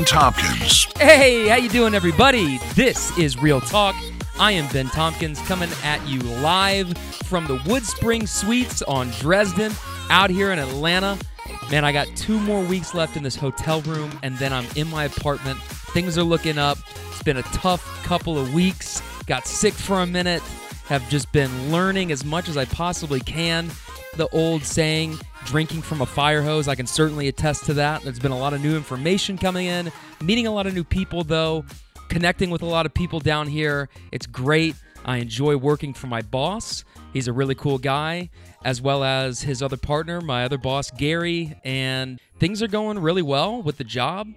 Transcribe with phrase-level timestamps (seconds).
[0.00, 0.86] Ben Tompkins.
[0.96, 2.56] Hey, how you doing, everybody?
[2.72, 3.94] This is Real Talk.
[4.38, 9.72] I am Ben Tompkins coming at you live from the Woodspring Suites on Dresden,
[10.08, 11.18] out here in Atlanta.
[11.70, 14.88] Man, I got two more weeks left in this hotel room, and then I'm in
[14.88, 15.60] my apartment.
[15.92, 16.78] Things are looking up.
[17.10, 19.02] It's been a tough couple of weeks.
[19.26, 20.42] Got sick for a minute.
[20.86, 23.70] Have just been learning as much as I possibly can.
[24.16, 28.02] The old saying, drinking from a fire hose, I can certainly attest to that.
[28.02, 31.22] There's been a lot of new information coming in, meeting a lot of new people,
[31.22, 31.64] though,
[32.08, 33.88] connecting with a lot of people down here.
[34.10, 34.74] It's great.
[35.04, 36.84] I enjoy working for my boss.
[37.12, 38.30] He's a really cool guy,
[38.64, 43.22] as well as his other partner, my other boss, Gary, and things are going really
[43.22, 44.28] well with the job.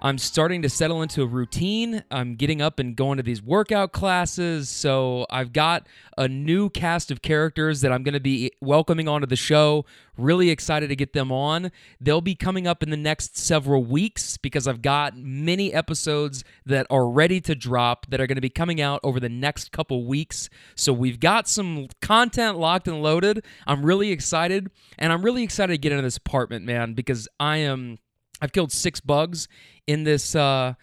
[0.00, 2.04] I'm starting to settle into a routine.
[2.12, 4.68] I'm getting up and going to these workout classes.
[4.68, 9.26] So I've got a new cast of characters that I'm going to be welcoming onto
[9.26, 9.84] the show.
[10.16, 11.72] Really excited to get them on.
[12.00, 16.86] They'll be coming up in the next several weeks because I've got many episodes that
[16.90, 20.06] are ready to drop that are going to be coming out over the next couple
[20.06, 20.48] weeks.
[20.76, 23.44] So we've got some content locked and loaded.
[23.66, 24.70] I'm really excited.
[24.96, 27.98] And I'm really excited to get into this apartment, man, because I am.
[28.40, 29.48] I've killed six bugs
[29.86, 30.34] in this.
[30.34, 30.74] Uh,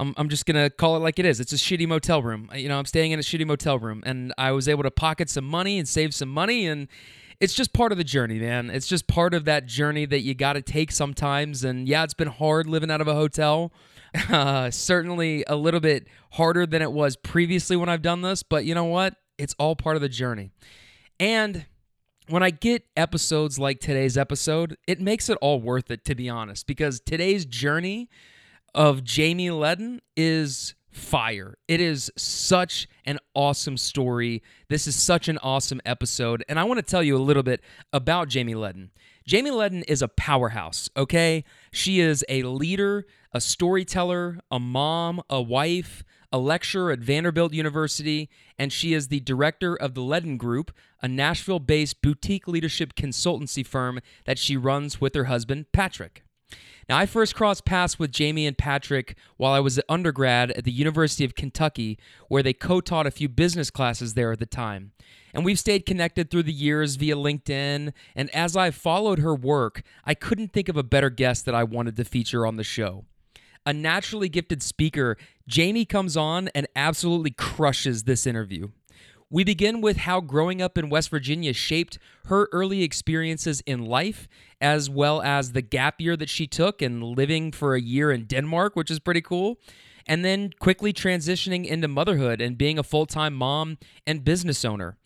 [0.00, 1.40] I'm, I'm just gonna call it like it is.
[1.40, 2.50] It's a shitty motel room.
[2.54, 5.30] You know, I'm staying in a shitty motel room, and I was able to pocket
[5.30, 6.88] some money and save some money, and
[7.40, 8.70] it's just part of the journey, man.
[8.70, 11.64] It's just part of that journey that you got to take sometimes.
[11.64, 13.72] And yeah, it's been hard living out of a hotel.
[14.30, 18.64] Uh, certainly a little bit harder than it was previously when I've done this, but
[18.64, 19.16] you know what?
[19.38, 20.52] It's all part of the journey.
[21.18, 21.66] And
[22.28, 26.28] when I get episodes like today's episode, it makes it all worth it, to be
[26.28, 28.08] honest, because today's journey
[28.74, 31.58] of Jamie Ledden is fire.
[31.68, 34.42] It is such an awesome story.
[34.68, 36.44] This is such an awesome episode.
[36.48, 37.60] And I want to tell you a little bit
[37.92, 38.90] about Jamie Ledden.
[39.26, 41.44] Jamie Ledden is a powerhouse, okay?
[41.72, 48.28] She is a leader, a storyteller, a mom, a wife, a lecturer at Vanderbilt University,
[48.58, 53.64] and she is the director of the Ledden Group, a Nashville based boutique leadership consultancy
[53.64, 56.24] firm that she runs with her husband, Patrick.
[56.88, 60.64] Now, I first crossed paths with Jamie and Patrick while I was an undergrad at
[60.64, 64.44] the University of Kentucky, where they co taught a few business classes there at the
[64.44, 64.90] time.
[65.32, 67.92] And we've stayed connected through the years via LinkedIn.
[68.16, 71.62] And as I followed her work, I couldn't think of a better guest that I
[71.62, 73.04] wanted to feature on the show.
[73.66, 75.16] A naturally gifted speaker,
[75.48, 78.68] Jamie comes on and absolutely crushes this interview.
[79.30, 84.28] We begin with how growing up in West Virginia shaped her early experiences in life,
[84.60, 88.26] as well as the gap year that she took and living for a year in
[88.26, 89.58] Denmark, which is pretty cool.
[90.06, 94.98] And then quickly transitioning into motherhood and being a full time mom and business owner.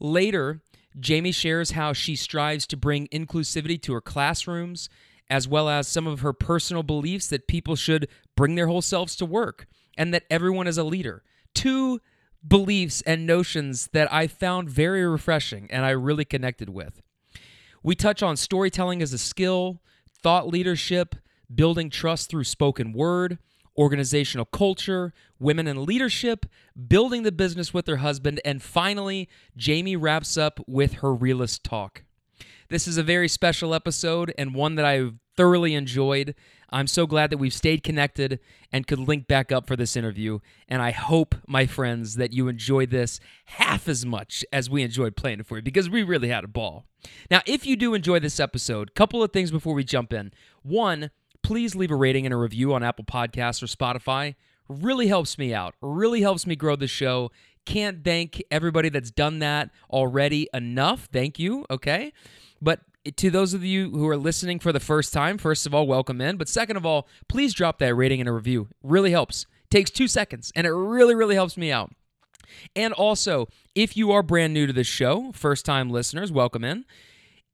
[0.00, 0.62] Later,
[0.98, 4.88] Jamie shares how she strives to bring inclusivity to her classrooms,
[5.30, 9.16] as well as some of her personal beliefs that people should bring their whole selves
[9.16, 9.66] to work
[9.96, 11.22] and that everyone is a leader.
[11.54, 12.00] Two
[12.46, 17.02] beliefs and notions that I found very refreshing and I really connected with.
[17.82, 19.80] We touch on storytelling as a skill,
[20.22, 21.14] thought leadership,
[21.52, 23.38] building trust through spoken word,
[23.76, 26.46] organizational culture, women in leadership,
[26.88, 32.02] building the business with her husband, and finally, Jamie wraps up with her realist talk.
[32.70, 36.34] This is a very special episode and one that I've thoroughly enjoyed.
[36.68, 38.40] I'm so glad that we've stayed connected
[38.70, 40.40] and could link back up for this interview.
[40.68, 45.16] And I hope, my friends, that you enjoyed this half as much as we enjoyed
[45.16, 46.84] playing it for you because we really had a ball.
[47.30, 50.30] Now, if you do enjoy this episode, couple of things before we jump in.
[50.60, 51.10] One,
[51.42, 54.34] please leave a rating and a review on Apple Podcasts or Spotify.
[54.68, 57.30] Really helps me out, really helps me grow the show.
[57.64, 61.08] Can't thank everybody that's done that already enough.
[61.10, 61.64] Thank you.
[61.70, 62.12] Okay.
[62.60, 62.80] But
[63.16, 66.20] to those of you who are listening for the first time, first of all, welcome
[66.20, 66.36] in.
[66.36, 68.62] But second of all, please drop that rating and a review.
[68.62, 69.46] It Really helps.
[69.70, 71.92] Takes two seconds, and it really, really helps me out.
[72.74, 76.84] And also, if you are brand new to the show, first time listeners, welcome in.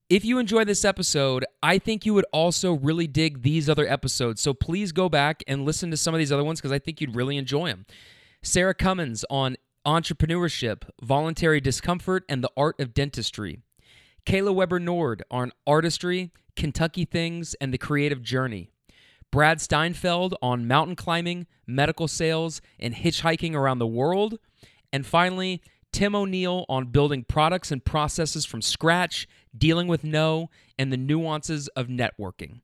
[0.08, 4.40] If you enjoy this episode, I think you would also really dig these other episodes.
[4.40, 7.00] So please go back and listen to some of these other ones because I think
[7.00, 7.86] you'd really enjoy them.
[8.42, 9.56] Sarah Cummins on
[9.86, 13.60] entrepreneurship, voluntary discomfort, and the art of dentistry.
[14.26, 18.71] Kayla Weber Nord on artistry, Kentucky things, and the creative journey.
[19.31, 24.38] Brad Steinfeld on mountain climbing, medical sales, and hitchhiking around the world.
[24.93, 25.61] And finally,
[25.93, 31.69] Tim O'Neill on building products and processes from scratch, dealing with no, and the nuances
[31.69, 32.61] of networking.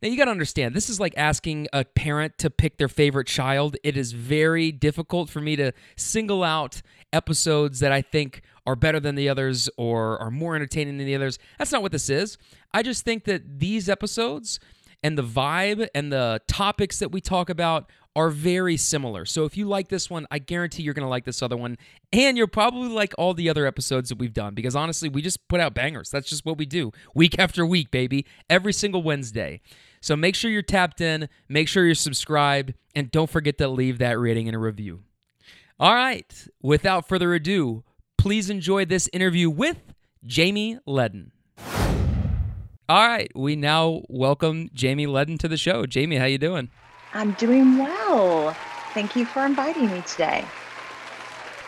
[0.00, 3.26] Now, you got to understand, this is like asking a parent to pick their favorite
[3.26, 3.76] child.
[3.82, 9.00] It is very difficult for me to single out episodes that I think are better
[9.00, 11.38] than the others or are more entertaining than the others.
[11.58, 12.38] That's not what this is.
[12.72, 14.58] I just think that these episodes,
[15.04, 19.26] and the vibe and the topics that we talk about are very similar.
[19.26, 21.76] So if you like this one, I guarantee you're going to like this other one.
[22.12, 25.46] And you'll probably like all the other episodes that we've done because honestly, we just
[25.48, 26.08] put out bangers.
[26.08, 29.60] That's just what we do week after week, baby, every single Wednesday.
[30.00, 33.98] So make sure you're tapped in, make sure you're subscribed, and don't forget to leave
[33.98, 35.00] that rating and a review.
[35.78, 36.32] All right,
[36.62, 37.82] without further ado,
[38.18, 39.78] please enjoy this interview with
[40.24, 41.30] Jamie Ledden.
[42.88, 45.86] All right, we now welcome Jamie Ledden to the show.
[45.86, 46.70] Jamie, how you doing?
[47.14, 48.54] I'm doing well.
[48.92, 50.44] Thank you for inviting me today.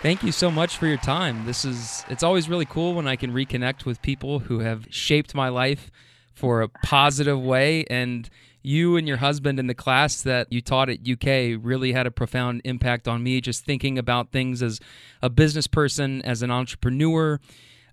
[0.02, 1.46] Thank you so much for your time.
[1.46, 5.34] This is it's always really cool when I can reconnect with people who have shaped
[5.34, 5.90] my life
[6.34, 8.28] for a positive way and
[8.66, 12.10] you and your husband in the class that you taught at UK really had a
[12.10, 14.80] profound impact on me just thinking about things as
[15.22, 17.38] a business person, as an entrepreneur.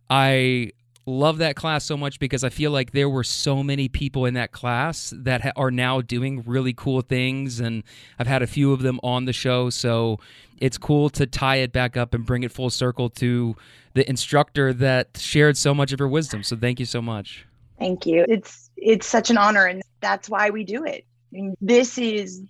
[0.09, 0.71] I
[1.05, 4.33] love that class so much because I feel like there were so many people in
[4.33, 7.59] that class that ha- are now doing really cool things.
[7.59, 7.83] And
[8.17, 9.69] I've had a few of them on the show.
[9.69, 10.19] So
[10.57, 13.55] it's cool to tie it back up and bring it full circle to
[13.93, 16.41] the instructor that shared so much of her wisdom.
[16.41, 17.45] So thank you so much.
[17.77, 18.25] Thank you.
[18.27, 21.05] It's it's such an honor and that's why we do it.
[21.31, 22.41] Mean, this is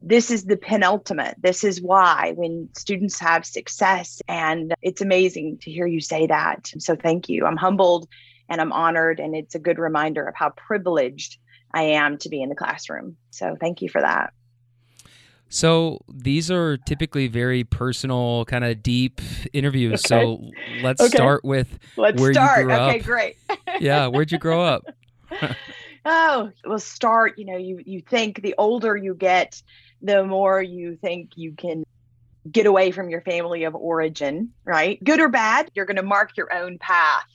[0.00, 1.34] this is the penultimate.
[1.42, 6.70] This is why when students have success, and it's amazing to hear you say that.
[6.78, 7.44] So thank you.
[7.46, 8.08] I'm humbled
[8.48, 11.38] and I'm honored, and it's a good reminder of how privileged
[11.74, 13.16] I am to be in the classroom.
[13.30, 14.32] So thank you for that.
[15.50, 19.20] So these are typically very personal, kind of deep
[19.52, 20.04] interviews.
[20.04, 20.22] Okay.
[20.22, 20.50] So
[20.82, 21.16] let's okay.
[21.16, 22.60] start with let's where start.
[22.60, 23.04] you grew okay, up.
[23.04, 23.36] great.
[23.80, 24.84] yeah, where'd you grow up?
[26.08, 27.38] oh, we'll start.
[27.38, 29.62] You know, you you think the older you get,
[30.02, 31.84] the more you think you can
[32.50, 35.02] get away from your family of origin, right?
[35.02, 37.26] Good or bad, you're going to mark your own path.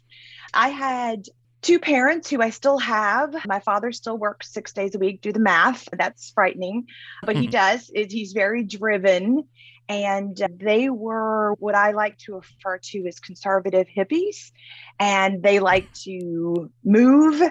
[0.53, 1.27] I had
[1.61, 3.35] two parents who I still have.
[3.47, 5.21] My father still works six days a week.
[5.21, 5.87] Do the math.
[5.91, 6.87] That's frightening,
[7.23, 7.51] but he hmm.
[7.51, 7.91] does.
[7.93, 9.47] He's very driven.
[9.89, 14.51] And they were what I like to refer to as conservative hippies.
[14.97, 17.41] And they like to move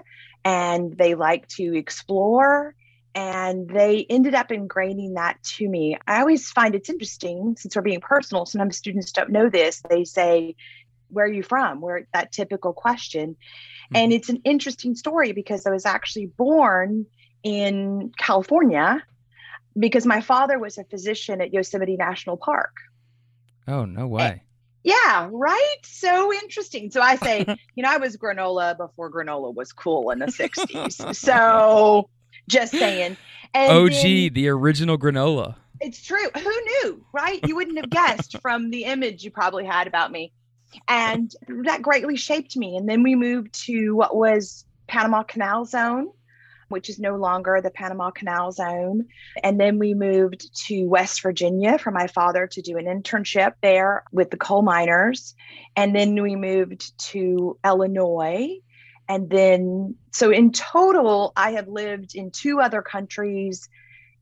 [0.45, 2.75] and they like to explore
[3.15, 5.99] and they ended up ingraining that to me.
[6.07, 8.47] I always find it's interesting since we're being personal.
[8.47, 9.83] Sometimes students don't know this.
[9.89, 10.57] They say,
[11.09, 11.81] Where are you from?
[11.81, 13.31] Where that typical question.
[13.31, 13.97] Mm-hmm.
[13.97, 17.07] And it's an interesting story because I was actually born
[17.43, 19.05] in California
[19.79, 22.73] because my father was a physician at Yosemite National Park.
[23.69, 24.43] Oh, no way.
[24.85, 25.77] Yeah, right.
[25.85, 26.91] So interesting.
[26.91, 27.45] So I say,
[27.75, 31.15] you know, I was granola before granola was cool in the 60s.
[31.17, 32.09] so
[32.49, 33.17] just saying.
[33.55, 35.57] And OG, then, the original granola.
[35.81, 36.31] It's true.
[36.35, 37.41] Who knew, right?
[37.47, 40.33] You wouldn't have guessed from the image you probably had about me.
[40.89, 41.35] And
[41.65, 42.77] that greatly shaped me.
[42.77, 46.11] And then we moved to what was Panama Canal Zone,
[46.73, 49.07] which is no longer the Panama Canal Zone.
[49.43, 54.03] And then we moved to West Virginia for my father to do an internship there
[54.11, 55.35] with the coal miners.
[55.77, 58.59] And then we moved to Illinois
[59.09, 63.69] and then, so in total, I have lived in two other countries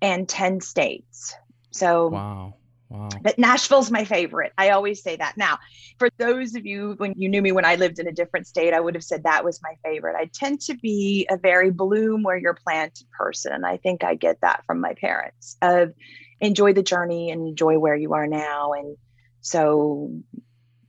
[0.00, 1.35] and 10 states.
[1.71, 2.54] So, wow.
[2.90, 3.09] Wow.
[3.23, 4.52] But Nashville's my favorite.
[4.59, 5.37] I always say that.
[5.37, 5.59] Now,
[5.99, 8.75] for those of you when you knew me when I lived in a different state,
[8.75, 10.16] I would have said that was my favorite.
[10.18, 13.52] I tend to be a very bloom where you're planted person.
[13.52, 15.94] And I think I get that from my parents of
[16.40, 18.73] enjoy the journey and enjoy where you are now.
[18.73, 18.97] And
[19.40, 20.11] so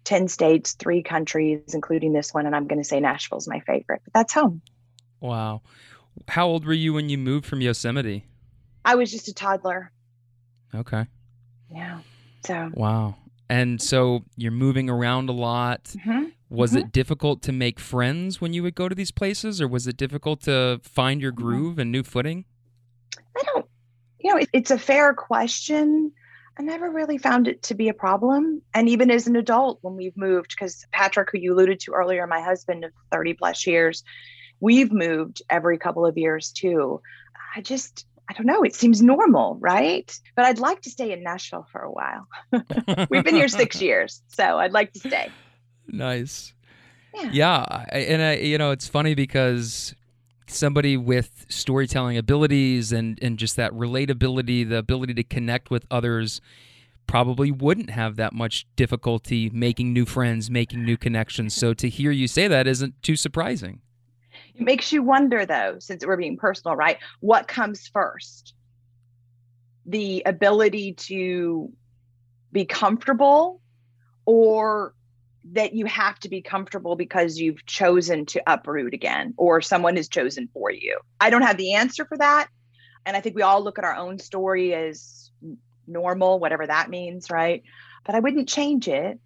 [0.06, 2.48] 10 states, three countries, including this one.
[2.48, 4.64] And I'm going to say Nashville's my favorite, but that's home.
[5.20, 5.62] Wow.
[6.28, 8.26] How old were you when you moved from Yosemite?
[8.84, 9.92] I was just a toddler.
[10.74, 11.06] Okay.
[11.74, 12.00] Yeah.
[12.46, 13.16] So, wow.
[13.50, 15.84] And so you're moving around a lot.
[15.84, 16.26] Mm-hmm.
[16.50, 16.80] Was mm-hmm.
[16.80, 19.98] it difficult to make friends when you would go to these places, or was it
[19.98, 21.44] difficult to find your mm-hmm.
[21.44, 22.46] groove and new footing?
[23.38, 23.66] I don't,
[24.20, 26.12] you know, it, it's a fair question.
[26.60, 28.62] I never really found it to be a problem.
[28.74, 32.28] And even as an adult, when we've moved, because Patrick, who you alluded to earlier,
[32.28, 34.04] my husband of 30 plus years,
[34.60, 37.02] we've moved every couple of years too.
[37.56, 40.18] I just, I don't know, it seems normal, right?
[40.38, 42.28] But I'd like to stay in Nashville for a while.
[43.10, 45.30] we've been here six years, so I'd like to stay.
[45.86, 46.54] Nice.
[47.14, 47.30] Yeah.
[47.34, 47.86] yeah.
[47.92, 49.94] And I, you know, it's funny because
[50.48, 56.40] somebody with storytelling abilities and and just that relatability, the ability to connect with others
[57.08, 61.54] probably wouldn't have that much difficulty making new friends, making new connections.
[61.54, 63.82] So to hear you say that isn't too surprising.
[64.56, 66.98] It makes you wonder though, since we're being personal, right?
[67.20, 68.54] What comes first?
[69.86, 71.72] The ability to
[72.52, 73.62] be comfortable
[74.26, 74.94] or
[75.54, 80.08] that you have to be comfortable because you've chosen to uproot again or someone has
[80.08, 81.00] chosen for you.
[81.20, 82.48] I don't have the answer for that.
[83.06, 85.32] And I think we all look at our own story as
[85.88, 87.64] normal, whatever that means, right?
[88.06, 89.20] But I wouldn't change it.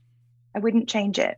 [0.55, 1.37] I wouldn't change it.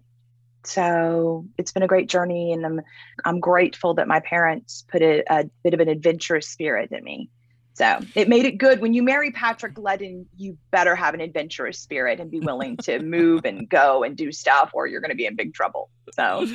[0.67, 2.81] So it's been a great journey, and I'm
[3.23, 7.29] I'm grateful that my parents put a, a bit of an adventurous spirit in me.
[7.75, 8.81] So it made it good.
[8.81, 12.99] When you marry Patrick Ledden, you better have an adventurous spirit and be willing to
[13.03, 15.89] move and go and do stuff, or you're going to be in big trouble.
[16.13, 16.47] So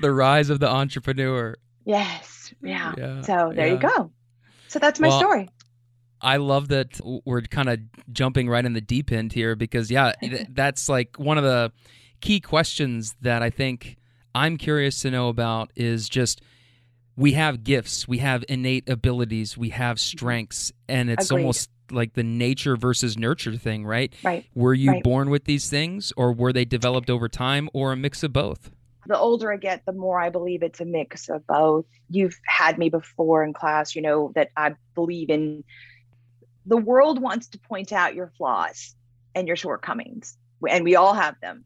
[0.00, 1.56] the rise of the entrepreneur.
[1.86, 2.52] Yes.
[2.62, 2.94] Yeah.
[2.98, 3.72] yeah so there yeah.
[3.72, 4.10] you go.
[4.68, 5.48] So that's my well, story.
[6.20, 7.80] I love that we're kind of
[8.12, 10.12] jumping right in the deep end here because, yeah,
[10.50, 11.72] that's like one of the
[12.26, 13.96] key questions that I think
[14.34, 16.40] I'm curious to know about is just
[17.16, 20.18] we have gifts, we have innate abilities, we have mm-hmm.
[20.18, 21.42] strengths, and it's Agreed.
[21.42, 24.12] almost like the nature versus nurture thing, right?
[24.24, 24.44] Right.
[24.56, 25.04] Were you right.
[25.04, 28.72] born with these things or were they developed over time or a mix of both?
[29.06, 31.84] The older I get, the more I believe it's a mix of both.
[32.10, 35.62] You've had me before in class, you know, that I believe in
[36.66, 38.96] the world wants to point out your flaws
[39.36, 40.36] and your shortcomings,
[40.68, 41.64] and we all have them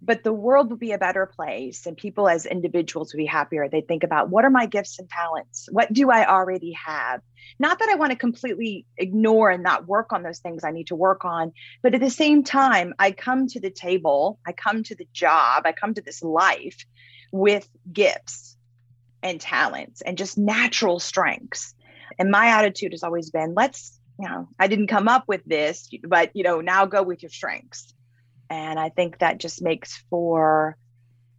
[0.00, 3.68] but the world would be a better place and people as individuals would be happier.
[3.68, 5.68] They think about what are my gifts and talents?
[5.70, 7.20] What do i already have?
[7.58, 10.88] Not that i want to completely ignore and not work on those things i need
[10.88, 11.52] to work on
[11.82, 15.62] but at the same time i come to the table i come to the job
[15.64, 16.84] i come to this life
[17.32, 18.56] with gifts
[19.22, 21.74] and talents and just natural strengths.
[22.18, 25.88] And my attitude has always been let's you know i didn't come up with this
[26.06, 27.94] but you know now go with your strengths
[28.50, 30.76] and I think that just makes for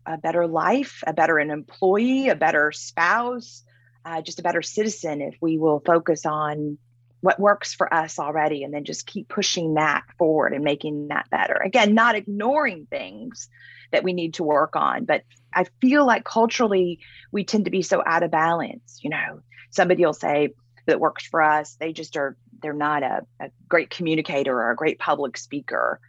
[0.06, 3.64] a better life, a better an employee, a better spouse,
[4.06, 6.78] uh, just a better citizen if we will focus on
[7.22, 11.30] what works for us already and then just keep pushing that forward and making that
[11.30, 11.54] better.
[11.54, 13.50] Again, not ignoring things
[13.92, 15.24] that we need to work on, but
[15.54, 17.00] I feel like culturally
[17.32, 19.00] we tend to be so out of balance.
[19.04, 20.54] You know, somebody will say
[20.86, 24.76] that works for us, they just are, they're not a, a great communicator or a
[24.76, 26.00] great public speaker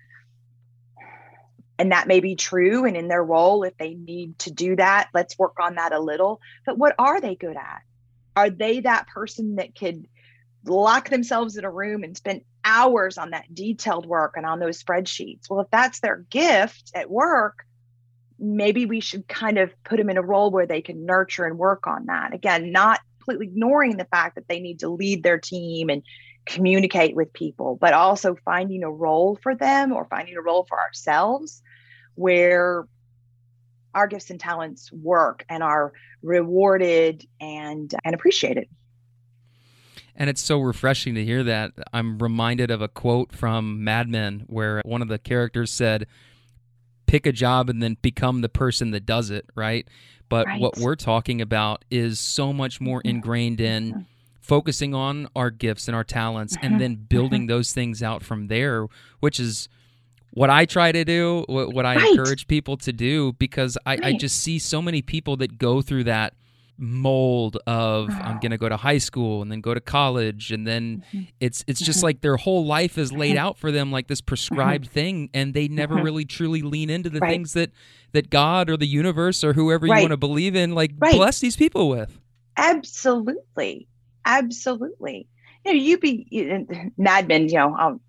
[1.81, 5.09] and that may be true and in their role if they need to do that
[5.15, 6.39] let's work on that a little.
[6.67, 7.81] But what are they good at?
[8.37, 10.07] Are they that person that could
[10.67, 14.83] lock themselves in a room and spend hours on that detailed work and on those
[14.83, 15.49] spreadsheets?
[15.49, 17.65] Well if that's their gift at work
[18.39, 21.59] maybe we should kind of put them in a role where they can nurture and
[21.59, 22.35] work on that.
[22.35, 26.03] Again not completely ignoring the fact that they need to lead their team and
[26.45, 30.79] communicate with people but also finding a role for them or finding a role for
[30.79, 31.63] ourselves
[32.14, 32.87] where
[33.95, 38.69] our gifts and talents work and are rewarded and and appreciated.
[40.17, 41.73] And it's so refreshing to hear that.
[41.93, 46.07] I'm reminded of a quote from Mad Men where one of the characters said,
[47.07, 49.88] pick a job and then become the person that does it, right?
[50.29, 50.61] But right.
[50.61, 53.17] what we're talking about is so much more mm-hmm.
[53.17, 54.00] ingrained in mm-hmm.
[54.40, 56.79] focusing on our gifts and our talents and mm-hmm.
[56.79, 58.87] then building those things out from there,
[59.19, 59.69] which is
[60.33, 62.11] what I try to do, what, what I right.
[62.11, 64.05] encourage people to do, because I, right.
[64.05, 66.35] I just see so many people that go through that
[66.83, 70.67] mold of I'm going to go to high school and then go to college and
[70.67, 71.25] then mm-hmm.
[71.39, 72.07] it's it's just mm-hmm.
[72.07, 74.95] like their whole life is laid out for them like this prescribed mm-hmm.
[74.95, 76.05] thing and they never mm-hmm.
[76.05, 77.31] really truly lean into the right.
[77.31, 77.71] things that
[78.13, 81.55] that God or the universe or whoever you want to believe in like bless these
[81.55, 82.19] people with.
[82.57, 83.87] Absolutely.
[84.25, 85.29] Absolutely.
[85.67, 88.01] You know, you be Mad Men, you know, um,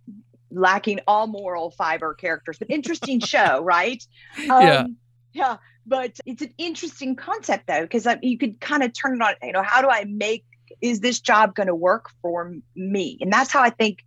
[0.52, 4.04] lacking all moral fiber characters, but interesting show, right?
[4.50, 4.86] Um, yeah.
[5.34, 5.58] Yeah.
[5.86, 9.54] But it's an interesting concept though, because you could kind of turn it on, you
[9.54, 10.46] know, how do I make,
[10.82, 13.18] is this job going to work for me?
[13.22, 14.00] And that's how I think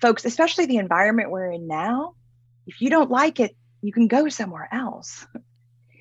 [0.00, 2.14] folks, especially the environment we're in now,
[2.66, 5.26] if you don't like it, you can go somewhere else.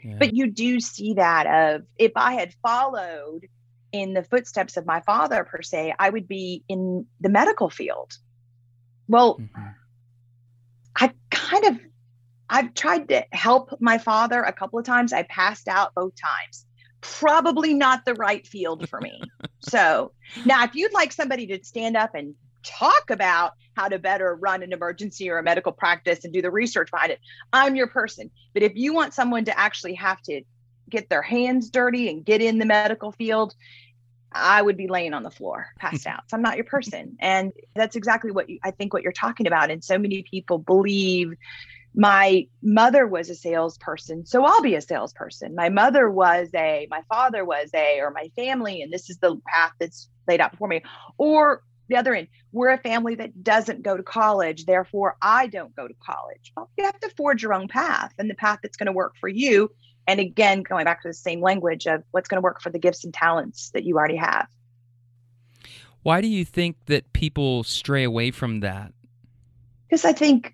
[0.04, 0.18] Yeah.
[0.20, 3.48] But you do see that of if I had followed
[3.92, 8.14] in the footsteps of my father per se, I would be in the medical field.
[9.08, 9.70] Well, mm-hmm.
[11.46, 11.80] Kind of
[12.50, 15.14] I've tried to help my father a couple of times.
[15.14, 16.66] I passed out both times.
[17.02, 19.22] Probably not the right field for me.
[19.60, 20.12] so
[20.46, 24.64] now, if you'd like somebody to stand up and talk about how to better run
[24.64, 27.20] an emergency or a medical practice and do the research behind it,
[27.52, 28.32] I'm your person.
[28.54, 30.42] But if you want someone to actually have to
[30.90, 33.56] get their hands dirty and get in the medical field,
[34.36, 36.16] I would be laying on the floor, passed mm-hmm.
[36.16, 36.24] out.
[36.30, 36.76] So I'm not your mm-hmm.
[36.76, 37.18] person.
[37.20, 39.72] And that's exactly what you, I think what you're talking about.
[39.72, 41.34] And so many people believe
[41.96, 45.56] my mother was a salesperson, so I'll be a salesperson.
[45.56, 49.40] My mother was a, my father was a, or my family, and this is the
[49.48, 50.84] path that's laid out before me.
[51.18, 52.28] Or the other end.
[52.52, 56.52] We're a family that doesn't go to college, therefore I don't go to college.
[56.56, 59.16] Well, you have to forge your own path and the path that's going to work
[59.20, 59.70] for you.
[60.08, 62.80] And again, going back to the same language of what's going to work for the
[62.80, 64.48] gifts and talents that you already have.
[66.04, 68.94] Why do you think that people stray away from that?
[69.90, 70.54] Because I think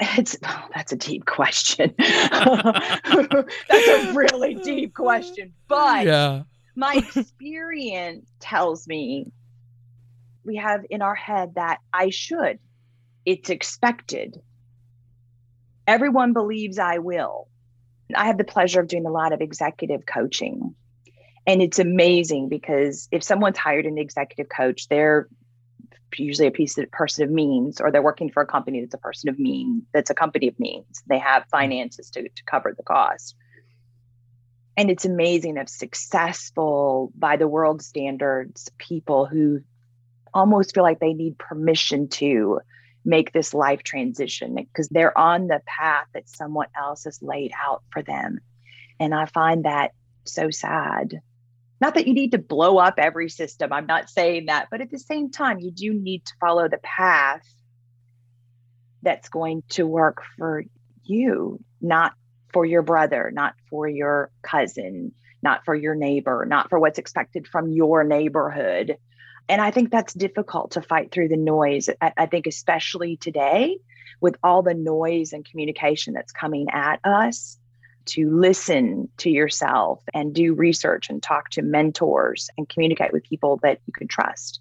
[0.00, 1.94] it's oh, that's a deep question.
[1.98, 3.34] that's
[3.88, 5.52] a really deep question.
[5.68, 6.42] But yeah.
[6.74, 9.30] my experience tells me
[10.44, 12.58] we have in our head that I should.
[13.26, 14.40] It's expected.
[15.86, 17.48] Everyone believes I will.
[18.14, 20.74] I have the pleasure of doing a lot of executive coaching.
[21.46, 25.28] And it's amazing because if someone's hired an executive coach, they're
[26.16, 28.98] usually a piece of person of means, or they're working for a company that's a
[28.98, 31.02] person of means, that's a company of means.
[31.06, 33.36] They have finances to, to cover the cost.
[34.76, 39.60] And it's amazing of successful by the world standards people who
[40.32, 42.60] almost feel like they need permission to
[43.04, 47.82] make this life transition because they're on the path that someone else has laid out
[47.92, 48.40] for them.
[48.98, 49.92] And I find that
[50.24, 51.20] so sad.
[51.80, 54.90] Not that you need to blow up every system, I'm not saying that, but at
[54.90, 57.46] the same time, you do need to follow the path
[59.02, 60.64] that's going to work for
[61.04, 62.12] you, not
[62.52, 67.48] for your brother, not for your cousin, not for your neighbor, not for what's expected
[67.48, 68.96] from your neighborhood.
[69.50, 71.90] And I think that's difficult to fight through the noise.
[72.00, 73.78] I, I think, especially today,
[74.20, 77.58] with all the noise and communication that's coming at us,
[78.06, 83.58] to listen to yourself and do research and talk to mentors and communicate with people
[83.64, 84.60] that you can trust.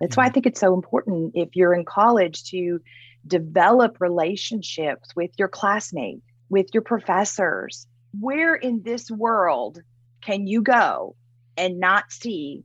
[0.00, 0.34] That's why I mm-hmm.
[0.34, 2.80] think it's so important if you're in college to
[3.26, 7.88] develop relationships with your classmates, with your professors.
[8.20, 9.82] Where in this world
[10.20, 11.16] can you go
[11.56, 12.62] and not see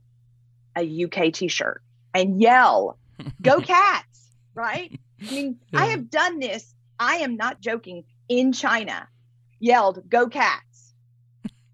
[0.78, 1.82] a UK t shirt
[2.14, 2.98] and yell,
[3.42, 4.98] Go cats, right?
[5.20, 5.80] I mean, yeah.
[5.80, 9.08] I have done this, I am not joking, in China
[9.60, 10.94] yelled, Go Cats.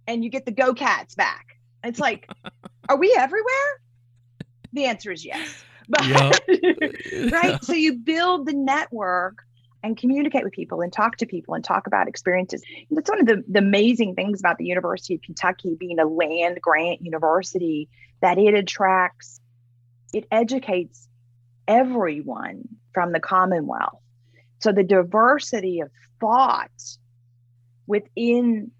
[0.07, 1.59] And you get the Go Cats back.
[1.83, 2.29] It's like,
[2.89, 3.81] are we everywhere?
[4.73, 5.65] The answer is yes.
[5.89, 7.33] But, yep.
[7.33, 7.63] right.
[7.63, 9.39] So you build the network
[9.85, 12.63] and communicate with people and talk to people and talk about experiences.
[12.89, 16.07] And that's one of the, the amazing things about the University of Kentucky being a
[16.07, 17.91] land grant university
[18.23, 19.41] that it attracts,
[20.15, 21.07] it educates
[21.69, 24.01] everyone from the Commonwealth.
[24.61, 26.71] So the diversity of thought
[27.87, 28.71] within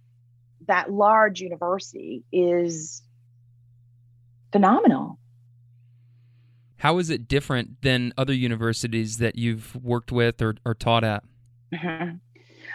[0.67, 3.03] that large university is
[4.53, 5.19] phenomenal.
[6.85, 11.25] How is it different than other universities that you've worked with or, or taught at?
[11.73, 12.17] Mm-hmm.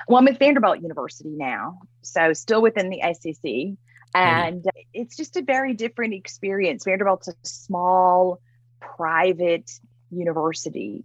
[0.08, 3.36] Well, I'm at Vanderbilt University now, so still within the SEC.
[3.44, 3.78] Mm-hmm.
[4.16, 4.80] And mm-hmm.
[4.96, 6.86] it's just a very different experience.
[6.86, 8.42] Vanderbilt's a small,
[8.80, 9.70] private
[10.10, 11.04] university.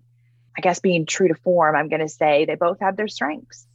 [0.56, 3.66] I guess being true to form, I'm going to say they both have their strengths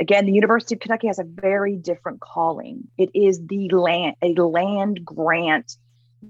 [0.00, 2.84] again, the University of Kentucky has a very different calling.
[2.96, 5.76] It is the land, a land grant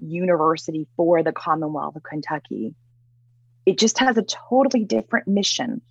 [0.01, 2.75] university for the Commonwealth of Kentucky.
[3.65, 5.81] It just has a totally different mission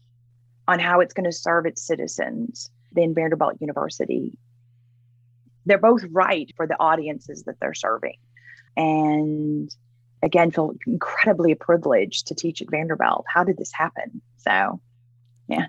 [0.67, 4.37] on how it's going to serve its citizens than Vanderbilt University.
[5.67, 8.17] They're both right for the audiences that they're serving.
[8.77, 9.75] And
[10.23, 13.25] again, feel incredibly privileged to teach at Vanderbilt.
[13.33, 14.21] How did this happen?
[14.39, 14.81] So,
[15.49, 15.67] yeah.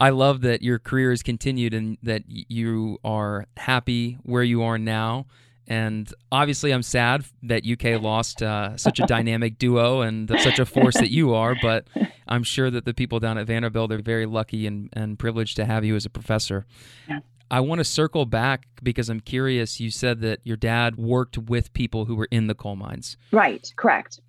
[0.00, 4.78] I love that your career has continued and that you are happy where you are
[4.78, 5.26] now.
[5.66, 10.66] And obviously, I'm sad that UK lost uh, such a dynamic duo and such a
[10.66, 11.56] force that you are.
[11.60, 11.86] But
[12.28, 15.64] I'm sure that the people down at Vanderbilt are very lucky and, and privileged to
[15.64, 16.66] have you as a professor.
[17.08, 17.20] Yeah.
[17.50, 19.80] I want to circle back because I'm curious.
[19.80, 23.16] You said that your dad worked with people who were in the coal mines.
[23.32, 24.20] Right, correct.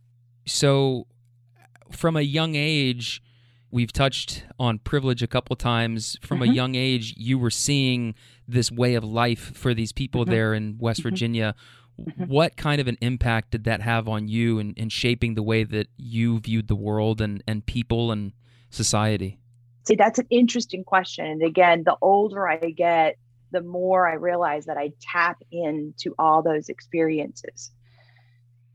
[0.45, 1.07] So,
[1.91, 3.23] from a young age,
[3.75, 6.17] we've touched on privilege a couple times.
[6.21, 6.51] From mm-hmm.
[6.51, 8.15] a young age, you were seeing
[8.47, 10.31] this way of life for these people mm-hmm.
[10.31, 11.09] there in West mm-hmm.
[11.09, 11.55] Virginia.
[11.99, 12.23] Mm-hmm.
[12.23, 15.65] What kind of an impact did that have on you in, in shaping the way
[15.65, 18.31] that you viewed the world and, and people and
[18.69, 19.39] society?
[19.85, 21.25] See, that's an interesting question.
[21.25, 23.17] And again, the older I get,
[23.51, 27.71] the more I realize that I tap into all those experiences.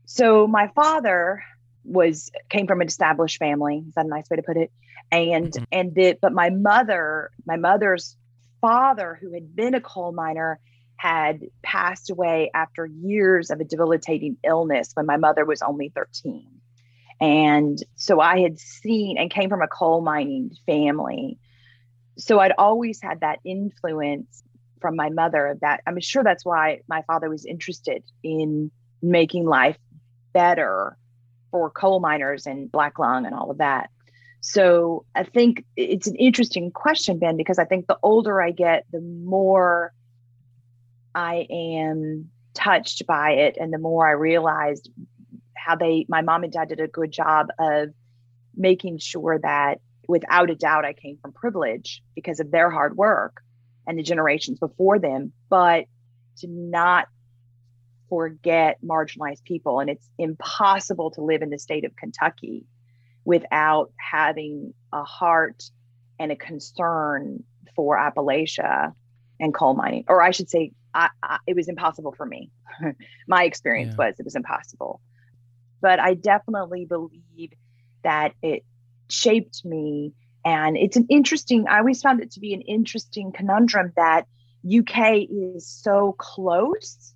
[0.05, 1.43] So, my father
[1.83, 3.83] was came from an established family.
[3.87, 4.71] Is that a nice way to put it?
[5.11, 5.63] And mm-hmm.
[5.71, 8.17] and the but my mother, my mother's
[8.61, 10.59] father, who had been a coal miner,
[10.97, 16.47] had passed away after years of a debilitating illness when my mother was only 13.
[17.19, 21.39] And so I had seen and came from a coal mining family.
[22.17, 24.43] So I'd always had that influence
[24.79, 29.77] from my mother that I'm sure that's why my father was interested in making life
[30.33, 30.97] better
[31.51, 33.89] for coal miners and black lung and all of that.
[34.41, 38.85] So I think it's an interesting question, Ben, because I think the older I get,
[38.91, 39.93] the more
[41.13, 44.89] I am touched by it and the more I realized
[45.55, 47.89] how they my mom and dad did a good job of
[48.55, 53.41] making sure that without a doubt I came from privilege because of their hard work
[53.87, 55.85] and the generations before them, but
[56.37, 57.07] to not
[58.09, 59.79] forget marginalized people.
[59.79, 62.65] And it's impossible to live in the state of Kentucky
[63.25, 65.63] without having a heart
[66.19, 67.43] and a concern
[67.75, 68.93] for Appalachia
[69.39, 72.51] and coal mining, or I should say, I, I, it was impossible for me.
[73.27, 74.05] My experience yeah.
[74.07, 75.01] was it was impossible.
[75.81, 77.53] But I definitely believe
[78.03, 78.63] that it
[79.09, 80.13] shaped me.
[80.43, 84.25] And it's an interesting, I always found it to be an interesting conundrum that
[84.65, 87.13] UK is so close,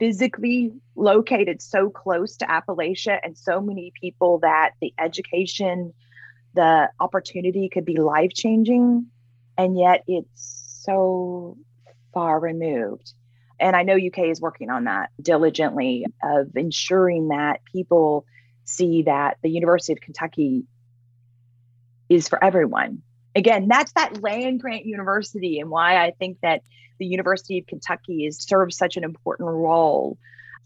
[0.00, 5.92] physically located so close to Appalachia, and so many people that the education,
[6.54, 9.06] the opportunity could be life changing.
[9.56, 11.58] And yet it's so
[12.12, 13.12] far removed.
[13.60, 18.24] And I know UK is working on that diligently of ensuring that people
[18.64, 20.64] see that the University of Kentucky
[22.08, 23.02] is for everyone.
[23.34, 26.62] Again, that's that land grant university and why I think that
[27.00, 30.16] the University of Kentucky is serves such an important role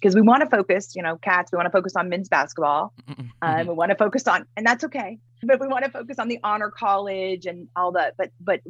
[0.05, 2.93] because we want to focus, you know, cats, we want to focus on men's basketball.
[3.41, 6.29] Um, we want to focus on, and that's okay, but we want to focus on
[6.29, 8.15] the honor college and all that.
[8.17, 8.61] But, but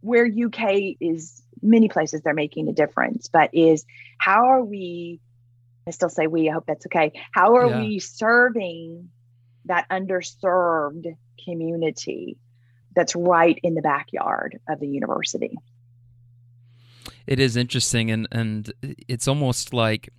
[0.00, 3.84] where UK is many places they're making a difference, but is
[4.18, 5.20] how are we?
[5.86, 6.48] I still say we.
[6.48, 7.12] I hope that's okay.
[7.32, 7.80] How are yeah.
[7.80, 9.10] we serving
[9.66, 11.06] that underserved
[11.44, 12.38] community
[12.94, 15.56] that's right in the backyard of the university?
[17.30, 20.10] It is interesting, and and it's almost like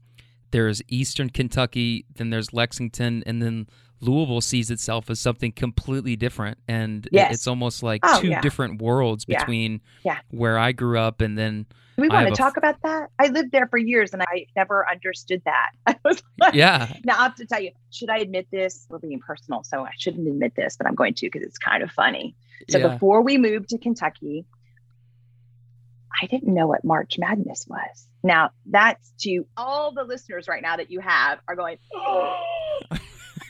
[0.52, 3.68] there's Eastern Kentucky, then there's Lexington, and then
[4.00, 7.34] Louisville sees itself as something completely different, and yes.
[7.34, 8.42] it's almost like oh, two yeah.
[8.42, 10.20] different worlds between yeah.
[10.30, 11.66] where I grew up and then.
[11.98, 13.10] we want to talk f- about that?
[13.20, 15.72] I lived there for years, and I never understood that.
[15.88, 16.94] I was like, yeah.
[17.04, 18.88] Now I have to tell you, should I admit this?
[18.90, 21.84] We're being personal, so I shouldn't admit this, but I'm going to because it's kind
[21.84, 22.36] of funny.
[22.70, 24.46] So before we moved to Kentucky,
[26.22, 28.08] I didn't know what March Madness was.
[28.24, 31.78] Now that's to all the listeners right now that you have are going.
[31.94, 32.38] Oh.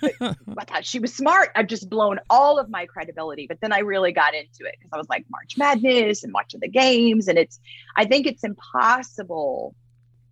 [0.03, 1.49] I thought she was smart.
[1.55, 3.45] I've just blown all of my credibility.
[3.47, 6.59] But then I really got into it because I was like March Madness and watching
[6.59, 7.27] the games.
[7.27, 7.59] And it's,
[7.95, 9.75] I think it's impossible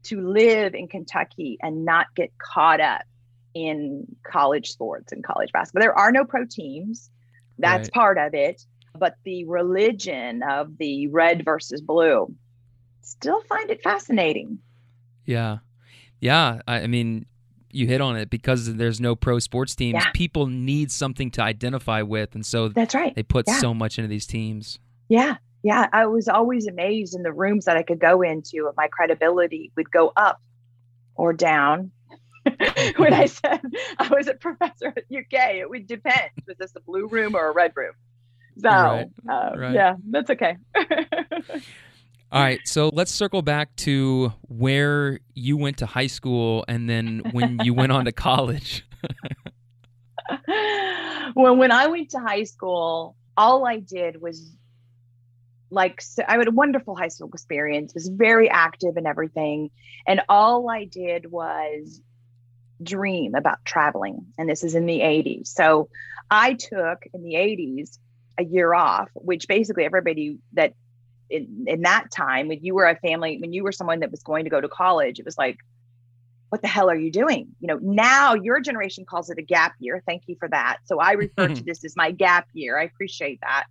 [0.03, 3.03] to live in Kentucky and not get caught up
[3.53, 5.81] in college sports and college basketball.
[5.81, 7.09] There are no pro teams.
[7.57, 7.93] That's right.
[7.93, 8.63] part of it.
[8.97, 12.33] But the religion of the red versus blue,
[13.01, 14.59] still find it fascinating.
[15.25, 15.59] Yeah.
[16.19, 16.61] Yeah.
[16.67, 17.25] I mean,
[17.71, 19.93] you hit on it because there's no pro sports teams.
[19.93, 20.11] Yeah.
[20.13, 23.13] People need something to identify with, and so that's right.
[23.15, 23.59] They put yeah.
[23.59, 24.79] so much into these teams.
[25.07, 25.87] Yeah, yeah.
[25.93, 28.67] I was always amazed in the rooms that I could go into.
[28.67, 30.41] if My credibility would go up
[31.15, 31.91] or down.
[32.97, 33.61] when I said
[33.99, 36.31] I was a professor at UK, it would depend.
[36.47, 37.93] Was this a blue room or a red room?
[38.61, 39.07] So, right.
[39.29, 39.73] Uh, right.
[39.73, 40.57] yeah, that's okay.
[42.31, 47.23] All right, so let's circle back to where you went to high school and then
[47.31, 48.85] when you went on to college.
[51.35, 54.55] well, when I went to high school, all I did was
[55.71, 59.71] like so I had a wonderful high school experience, was very active and everything.
[60.05, 62.01] And all I did was
[62.81, 64.27] dream about traveling.
[64.37, 65.47] And this is in the 80s.
[65.47, 65.89] So
[66.29, 67.97] I took in the 80s
[68.39, 70.73] a year off, which basically everybody that
[71.29, 74.23] in, in that time when you were a family when you were someone that was
[74.23, 75.57] going to go to college it was like
[76.49, 77.47] what the hell are you doing?
[77.59, 80.01] You know now your generation calls it a gap year.
[80.07, 80.77] Thank you for that.
[80.85, 81.65] So i refer to mm-hmm.
[81.65, 82.79] this as my gap year.
[82.79, 83.65] I appreciate that.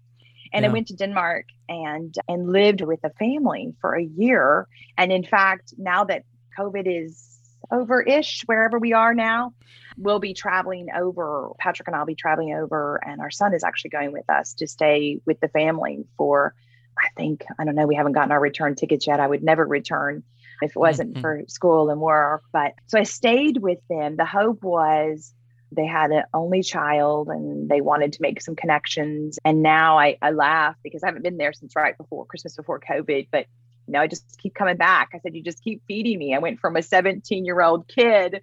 [0.52, 0.70] And yeah.
[0.70, 4.68] i went to denmark and and lived with a family for a year.
[4.96, 6.22] And in fact now that
[6.56, 7.37] covid is
[7.70, 9.52] over ish wherever we are now
[9.96, 13.90] we'll be traveling over patrick and i'll be traveling over and our son is actually
[13.90, 16.54] going with us to stay with the family for
[16.98, 19.20] I think, I don't know, we haven't gotten our return tickets yet.
[19.20, 20.22] I would never return
[20.60, 21.20] if it wasn't mm-hmm.
[21.20, 22.42] for school and work.
[22.52, 24.16] But so I stayed with them.
[24.16, 25.32] The hope was
[25.70, 29.38] they had an only child and they wanted to make some connections.
[29.44, 32.80] And now I, I laugh because I haven't been there since right before Christmas before
[32.80, 33.28] COVID.
[33.30, 33.46] But
[33.88, 35.10] you know, I just keep coming back.
[35.14, 36.34] I said, you just keep feeding me.
[36.34, 38.42] I went from a 17 year old kid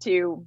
[0.00, 0.46] to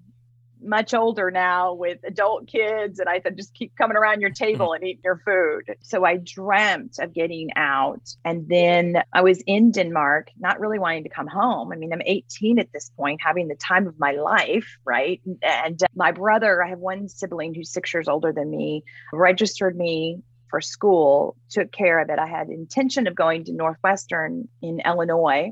[0.61, 2.99] much older now with adult kids.
[2.99, 5.75] And I said, just keep coming around your table and eating your food.
[5.81, 8.01] So I dreamt of getting out.
[8.23, 11.71] And then I was in Denmark, not really wanting to come home.
[11.71, 15.21] I mean, I'm 18 at this point, having the time of my life, right?
[15.41, 19.75] And uh, my brother, I have one sibling who's six years older than me, registered
[19.75, 20.21] me
[20.55, 22.17] for school, took care of it.
[22.17, 25.51] I had intention of going to Northwestern in Illinois.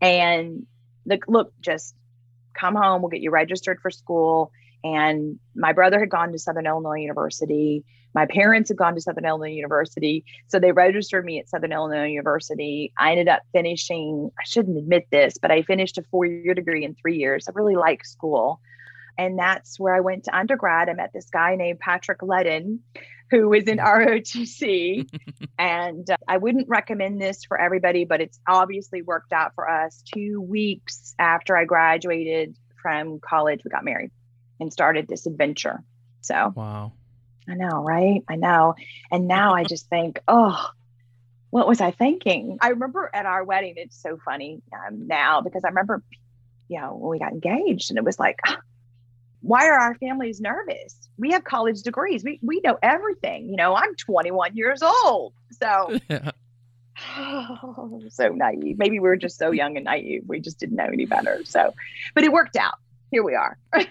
[0.00, 0.66] And
[1.06, 1.94] the look, just
[2.58, 4.50] come home, we'll get you registered for school.
[4.82, 7.84] And my brother had gone to Southern Illinois University.
[8.12, 10.24] My parents had gone to Southern Illinois University.
[10.48, 12.92] So they registered me at Southern Illinois University.
[12.98, 16.84] I ended up finishing, I shouldn't admit this, but I finished a four year degree
[16.84, 17.46] in three years.
[17.46, 18.60] I really like school.
[19.16, 20.88] And that's where I went to undergrad.
[20.88, 22.80] I met this guy named Patrick Ledden,
[23.30, 25.08] who was in ROTC.
[25.58, 30.02] and uh, I wouldn't recommend this for everybody, but it's obviously worked out for us.
[30.12, 34.10] Two weeks after I graduated from college, we got married
[34.60, 35.82] and started this adventure.
[36.20, 36.92] So, wow.
[37.48, 38.22] I know, right?
[38.28, 38.74] I know.
[39.10, 40.70] And now I just think, oh,
[41.50, 42.58] what was I thinking?
[42.60, 46.02] I remember at our wedding, it's so funny um, now because I remember,
[46.68, 48.40] you know, when we got engaged and it was like,
[49.44, 50.96] why are our families nervous?
[51.18, 52.24] We have college degrees.
[52.24, 53.48] We we know everything.
[53.50, 55.34] You know, I'm 21 years old.
[55.52, 55.98] So
[57.16, 58.78] oh, so naive.
[58.78, 60.22] Maybe we were just so young and naive.
[60.26, 61.40] We just didn't know any better.
[61.44, 61.74] So,
[62.14, 62.74] but it worked out.
[63.10, 63.58] Here we are.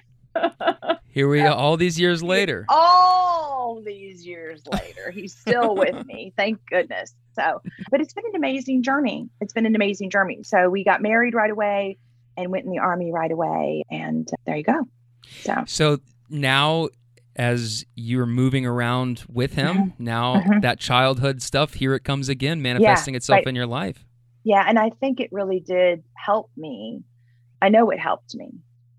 [1.10, 2.66] Here we are all these years later.
[2.68, 5.12] All these years later.
[5.12, 6.34] He's still with me.
[6.36, 7.14] Thank goodness.
[7.34, 7.62] So,
[7.92, 9.30] but it's been an amazing journey.
[9.40, 10.42] It's been an amazing journey.
[10.44, 12.00] So, we got married right away
[12.36, 13.84] and went in the army right away.
[13.92, 14.88] And there you go.
[15.42, 16.90] So, so now
[17.36, 20.04] as you're moving around with him, mm-hmm.
[20.04, 20.60] now mm-hmm.
[20.62, 23.48] that childhood stuff, here it comes again, manifesting yeah, itself right.
[23.48, 24.06] in your life.
[24.44, 24.64] Yeah.
[24.68, 27.02] And I think it really did help me.
[27.62, 28.52] I know it helped me.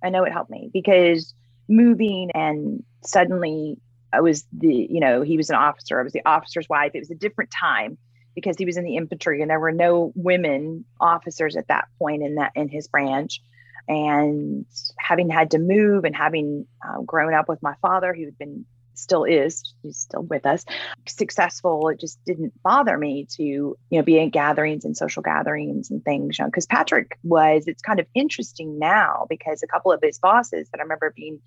[0.02, 1.34] I know it helped me because
[1.68, 3.78] moving and suddenly
[4.12, 6.00] I was the, you know, he was an officer.
[6.00, 6.92] I was the officer's wife.
[6.94, 7.98] It was a different time
[8.34, 12.22] because he was in the infantry and there were no women officers at that point
[12.22, 13.40] in that in his branch
[13.88, 14.66] and
[14.98, 18.64] having had to move and having uh, grown up with my father who had been
[18.94, 20.64] still is he's still with us
[21.06, 25.90] successful it just didn't bother me to you know be in gatherings and social gatherings
[25.90, 29.92] and things you know because patrick was it's kind of interesting now because a couple
[29.92, 31.40] of his bosses that i remember being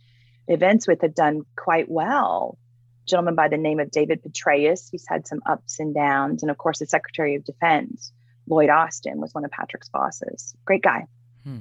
[0.49, 2.57] events with have done quite well.
[3.05, 6.57] Gentleman by the name of david petraeus he's had some ups and downs and of
[6.57, 8.11] course the secretary of defense
[8.47, 10.53] lloyd austin was one of patrick's bosses.
[10.65, 11.05] Great guy.
[11.45, 11.59] Hmm.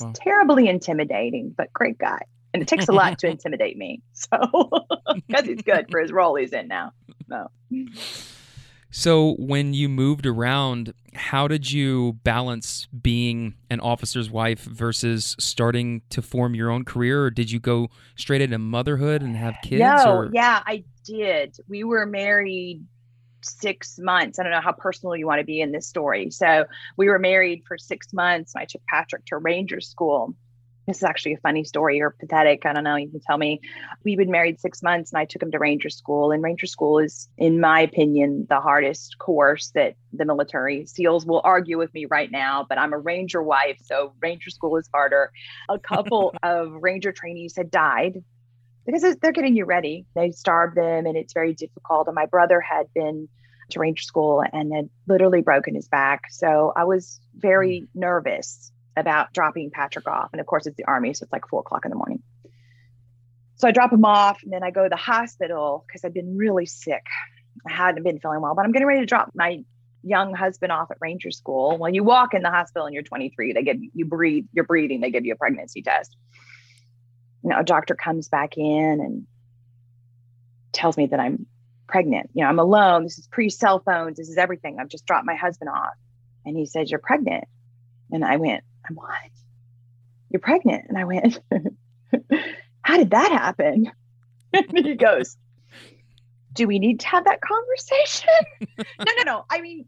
[0.00, 0.12] Wow.
[0.14, 2.20] terribly intimidating, but great guy.
[2.54, 4.02] And it takes a lot to intimidate me.
[4.12, 4.38] So,
[5.14, 6.92] because he's good for his role he's in now.
[7.28, 7.48] No.
[8.90, 16.02] So, when you moved around, how did you balance being an officer's wife versus starting
[16.10, 17.24] to form your own career?
[17.24, 19.80] Or did you go straight into motherhood and have kids?
[19.80, 20.30] No, or?
[20.32, 21.56] yeah, I did.
[21.68, 22.84] We were married
[23.44, 24.38] six months.
[24.38, 26.30] I don't know how personal you want to be in this story.
[26.30, 28.54] So we were married for six months.
[28.56, 30.34] I took Patrick to Ranger School.
[30.86, 32.66] This is actually a funny story or pathetic.
[32.66, 32.96] I don't know.
[32.96, 33.60] You can tell me.
[34.04, 36.32] We've been married six months and I took him to Ranger School.
[36.32, 41.40] And Ranger School is, in my opinion, the hardest course that the military SEALs will
[41.44, 42.66] argue with me right now.
[42.68, 43.78] But I'm a Ranger wife.
[43.84, 45.30] So Ranger School is harder.
[45.68, 48.24] A couple of Ranger trainees had died
[48.84, 50.06] because they're getting you ready.
[50.14, 52.08] They starve them and it's very difficult.
[52.08, 53.28] And my brother had been
[53.70, 56.24] to ranger school and had literally broken his back.
[56.30, 57.88] So I was very mm.
[57.94, 60.30] nervous about dropping Patrick off.
[60.32, 62.22] And of course, it's the army, so it's like four o'clock in the morning.
[63.56, 66.36] So I drop him off and then I go to the hospital because I've been
[66.36, 67.04] really sick.
[67.66, 69.62] I hadn't been feeling well, but I'm getting ready to drop my
[70.02, 71.78] young husband off at ranger school.
[71.78, 75.00] When you walk in the hospital and you're 23, they give you breathe, you're breathing,
[75.00, 76.16] they give you a pregnancy test
[77.42, 79.26] you know, a doctor comes back in and
[80.72, 81.46] tells me that I'm
[81.88, 82.30] pregnant.
[82.34, 83.04] You know, I'm alone.
[83.04, 84.16] This is pre cell phones.
[84.16, 84.78] This is everything.
[84.80, 85.94] I've just dropped my husband off.
[86.44, 87.44] And he says, You're pregnant.
[88.10, 89.10] And I went, I'm what?
[90.30, 90.86] You're pregnant.
[90.88, 91.40] And I went,
[92.82, 93.90] How did that happen?
[94.52, 95.36] and he goes,
[96.52, 98.28] Do we need to have that conversation?
[98.78, 99.44] no, no, no.
[99.50, 99.86] I mean,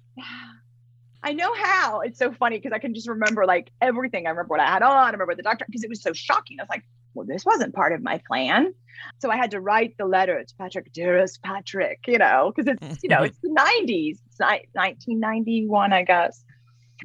[1.22, 2.00] I know how.
[2.00, 4.26] It's so funny because I can just remember like everything.
[4.26, 4.92] I remember what I had on.
[4.92, 6.58] I remember the doctor because it was so shocking.
[6.60, 8.74] I was like, well, this wasn't part of my plan.
[9.18, 13.02] So I had to write the letter to Patrick, dearest Patrick, you know, because it's,
[13.02, 13.48] you know, it's the
[13.84, 16.44] 90s, it's 1991, I guess.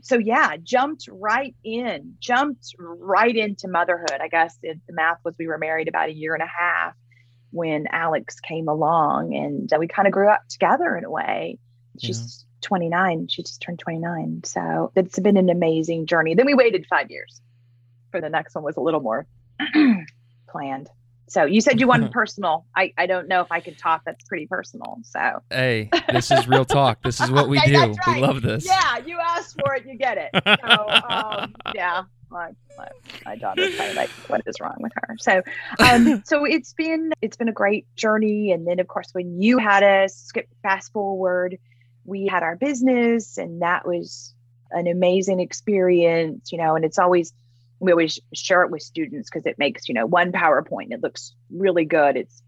[0.02, 4.20] So yeah, jumped right in, jumped right into motherhood.
[4.22, 6.94] I guess it, the math was we were married about a year and a half
[7.52, 11.58] when Alex came along and uh, we kind of grew up together in a way.
[11.98, 12.68] She's yeah.
[12.68, 13.28] 29.
[13.28, 14.42] She just turned 29.
[14.46, 16.36] So it's been an amazing journey.
[16.36, 17.42] Then we waited five years
[18.12, 19.26] for the next one was a little more
[20.50, 20.90] planned.
[21.28, 22.66] So you said you wanted personal.
[22.76, 24.02] I, I don't know if I can talk.
[24.06, 24.98] That's pretty personal.
[25.04, 27.04] So hey, this is real talk.
[27.04, 27.94] This is what we Okay, do.
[28.08, 28.16] right.
[28.16, 28.66] We love this.
[28.66, 30.32] yeah, you asked for it, you get it.
[30.44, 32.88] So um, yeah, my, my
[33.26, 35.16] my daughter's kind of like, what is wrong with her?
[35.20, 35.42] So
[35.80, 38.52] um, so it's been it's been a great journey.
[38.52, 41.60] And then of course when you had us skip fast forward,
[42.06, 44.34] we had our business, and that was
[44.72, 46.52] an amazing experience.
[46.52, 47.34] You know, and it's always
[47.80, 50.92] we always share it with students because it makes you know one PowerPoint.
[50.92, 52.18] It looks really good.
[52.18, 52.42] It's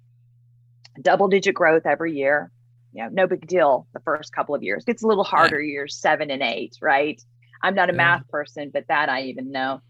[1.01, 2.51] double digit growth every year.
[2.93, 4.83] You know, no big deal the first couple of years.
[4.83, 7.21] Gets a little harder years seven and eight, right?
[7.63, 7.97] I'm not a Yeah.
[7.97, 9.81] math person, but that I even know.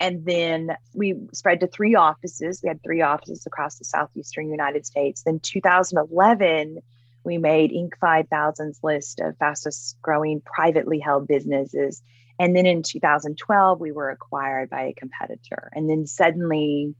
[0.00, 2.60] And then we spread to three offices.
[2.62, 5.22] We had three offices across the southeastern United States.
[5.22, 6.78] Then 2011,
[7.24, 7.92] we made Inc.
[8.02, 12.02] 5000's list of fastest growing privately held businesses.
[12.38, 15.70] And then in 2012, we were acquired by a competitor.
[15.74, 16.94] And then suddenly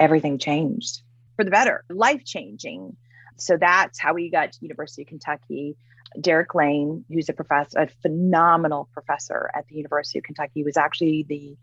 [0.00, 1.02] everything changed
[1.36, 2.96] for the better, life changing.
[3.36, 5.76] So that's how we got to University of Kentucky.
[6.20, 11.26] Derek Lane, who's a professor, a phenomenal professor at the University of Kentucky, was actually
[11.28, 11.56] the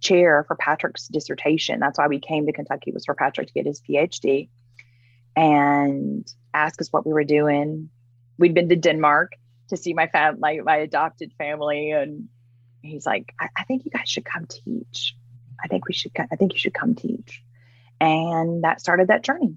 [0.00, 1.78] chair for Patrick's dissertation.
[1.78, 4.48] That's why we came to Kentucky was for Patrick to get his PhD
[5.36, 7.88] and ask us what we were doing.
[8.38, 9.32] We'd been to Denmark
[9.72, 12.28] to see my fam my, my adopted family and
[12.82, 15.16] he's like, I, I think you guys should come teach.
[15.64, 17.42] I think we should I think you should come teach.
[18.00, 19.56] And that started that journey.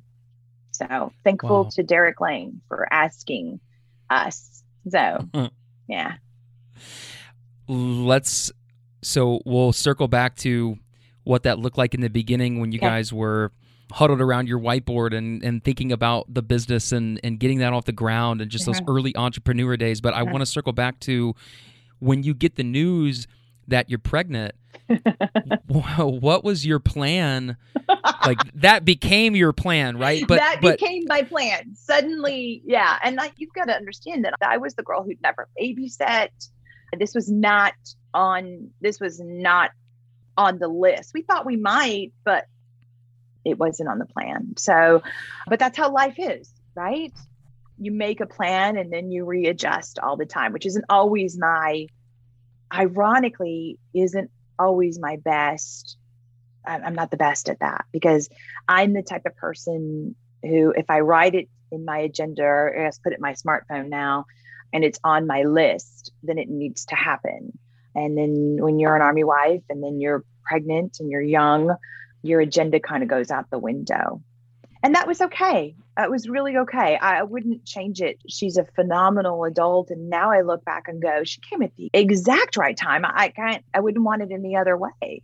[0.71, 1.69] So thankful Wow.
[1.73, 3.59] to Derek Lane for asking
[4.09, 4.63] us.
[4.89, 5.27] So
[5.87, 6.15] yeah.
[7.67, 8.51] let's
[9.03, 10.77] so we'll circle back to
[11.23, 12.87] what that looked like in the beginning when you Okay.
[12.87, 13.51] guys were
[13.91, 17.85] huddled around your whiteboard and, and thinking about the business and, and getting that off
[17.85, 18.89] the ground and just those Mhm.
[18.89, 20.01] early entrepreneur days.
[20.01, 21.35] But I want to circle back to
[21.99, 23.27] when you get the news
[23.67, 24.53] that you're pregnant.
[25.67, 27.57] what was your plan?
[28.25, 30.23] Like that became your plan, right?
[30.27, 31.75] But that but became my plan.
[31.75, 32.97] Suddenly, yeah.
[33.03, 36.29] And like you've got to understand that I was the girl who'd never babysat.
[36.97, 37.73] This was not
[38.13, 39.71] on this was not
[40.37, 41.11] on the list.
[41.13, 42.45] We thought we might, but
[43.45, 44.55] it wasn't on the plan.
[44.57, 45.03] So,
[45.47, 47.13] but that's how life is, right?
[47.77, 51.87] You make a plan and then you readjust all the time, which isn't always my
[52.73, 55.97] ironically isn't always my best
[56.67, 58.29] I'm not the best at that because
[58.67, 62.91] I'm the type of person who, if I write it in my agenda, or I
[63.03, 64.25] put it in my smartphone now,
[64.73, 67.57] and it's on my list, then it needs to happen.
[67.93, 71.75] And then when you're an army wife, and then you're pregnant and you're young,
[72.25, 74.21] your agenda kind of goes out the window.
[74.83, 75.75] And that was okay.
[75.97, 76.97] It was really okay.
[76.97, 78.19] I wouldn't change it.
[78.27, 81.89] She's a phenomenal adult, and now I look back and go, she came at the
[81.93, 83.03] exact right time.
[83.05, 83.63] I can't.
[83.73, 85.23] I wouldn't want it any other way.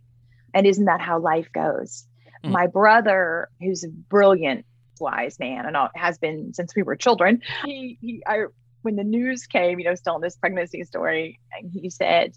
[0.54, 2.06] And isn't that how life goes?
[2.44, 2.50] Mm.
[2.50, 4.64] My brother, who's a brilliant,
[4.98, 8.44] wise man, and has been since we were children, he, he, I,
[8.82, 12.34] when the news came, you know, still in this pregnancy story, and he said,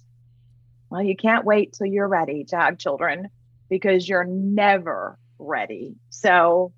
[0.91, 3.29] "Well, you can't wait till you're ready to have children
[3.69, 6.73] because you're never ready." So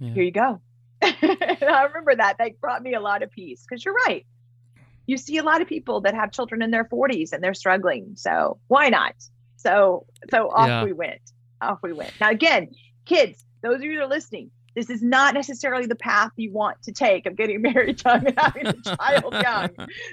[0.00, 0.14] Yeah.
[0.14, 0.60] here you go.
[1.02, 2.36] I remember that.
[2.38, 4.26] That brought me a lot of peace because you're right.
[5.06, 8.12] You see a lot of people that have children in their 40s and they're struggling.
[8.16, 9.14] So why not?
[9.56, 10.84] So so off Yeah.
[10.84, 11.20] we went.
[11.60, 12.12] Off we went.
[12.20, 12.68] Now again,
[13.06, 16.82] kids, those of you that are listening, this is not necessarily the path you want
[16.84, 19.68] to take of getting married young and having a child young.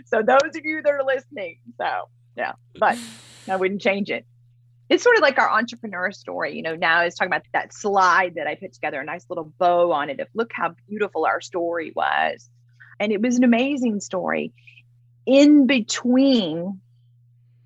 [0.08, 1.90] So those of you that are listening, so
[2.36, 2.98] yeah, but
[3.50, 4.26] I wouldn't change it.
[4.92, 6.76] It's sort of like our entrepreneur story, you know.
[6.76, 10.10] Now it's talking about that slide that I put together, a nice little bow on
[10.10, 12.50] it of look how beautiful our story was.
[13.00, 14.52] And it was an amazing story.
[15.26, 16.82] In between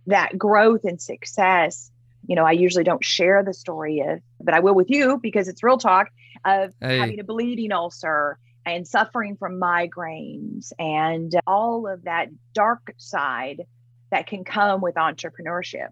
[0.05, 1.89] that growth and success,
[2.27, 5.47] you know, I usually don't share the story of, but I will with you because
[5.47, 6.09] it's real talk
[6.45, 6.99] of Hey.
[6.99, 13.63] having a bleeding ulcer and suffering from migraines and all of that dark side
[14.11, 15.89] that can come with entrepreneurship.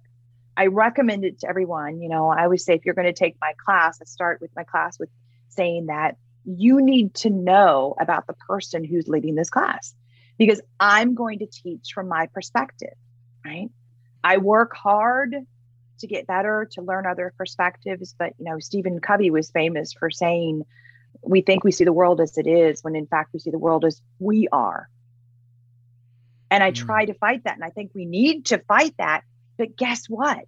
[0.55, 2.01] I recommend it to everyone.
[2.01, 4.51] You know, I always say if you're going to take my class, I start with
[4.55, 5.09] my class with
[5.49, 9.93] saying that you need to know about the person who's leading this class
[10.37, 12.93] because I'm going to teach from my perspective,
[13.45, 13.69] right?
[14.23, 15.35] I work hard
[15.99, 18.15] to get better, to learn other perspectives.
[18.17, 20.63] But, you know, Stephen Covey was famous for saying,
[21.21, 23.57] we think we see the world as it is, when in fact we see the
[23.59, 24.89] world as we are.
[26.51, 26.75] And I Mm.
[26.75, 27.55] try to fight that.
[27.55, 29.23] And I think we need to fight that.
[29.57, 30.39] But guess what?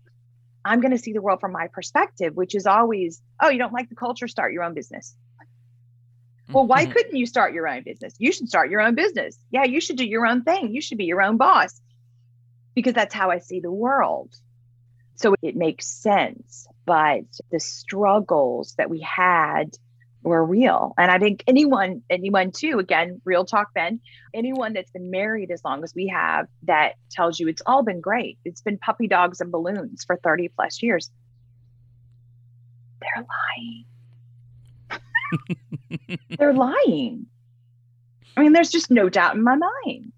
[0.63, 3.73] I'm going to see the world from my perspective, which is always, oh, you don't
[3.73, 5.15] like the culture, start your own business.
[6.49, 6.91] Well, why Mhm.
[6.91, 8.15] couldn't you start your own business?
[8.17, 9.37] You should start your own business.
[9.51, 10.73] Yeah, you should do your own thing.
[10.73, 11.81] You should be your own boss
[12.75, 14.33] because that's how I see the world.
[15.15, 16.67] So it makes sense.
[16.85, 19.71] But the struggles that we had
[20.25, 20.93] were real.
[20.97, 23.99] And I think anyone, anyone too, again, real talk, Ben,
[24.33, 28.01] anyone that's been married as long as we have that tells you it's all been
[28.01, 28.37] great.
[28.43, 31.11] It's been puppy dogs and balloons for 30 plus years.
[33.01, 33.25] They're
[33.59, 33.85] lying.
[36.37, 37.27] They're lying.
[38.37, 40.13] I mean, there's just no doubt in my mind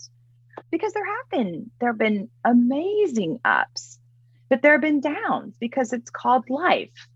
[0.72, 4.00] because there have been there have been amazing ups,
[4.50, 7.08] but there have been downs because it's called life.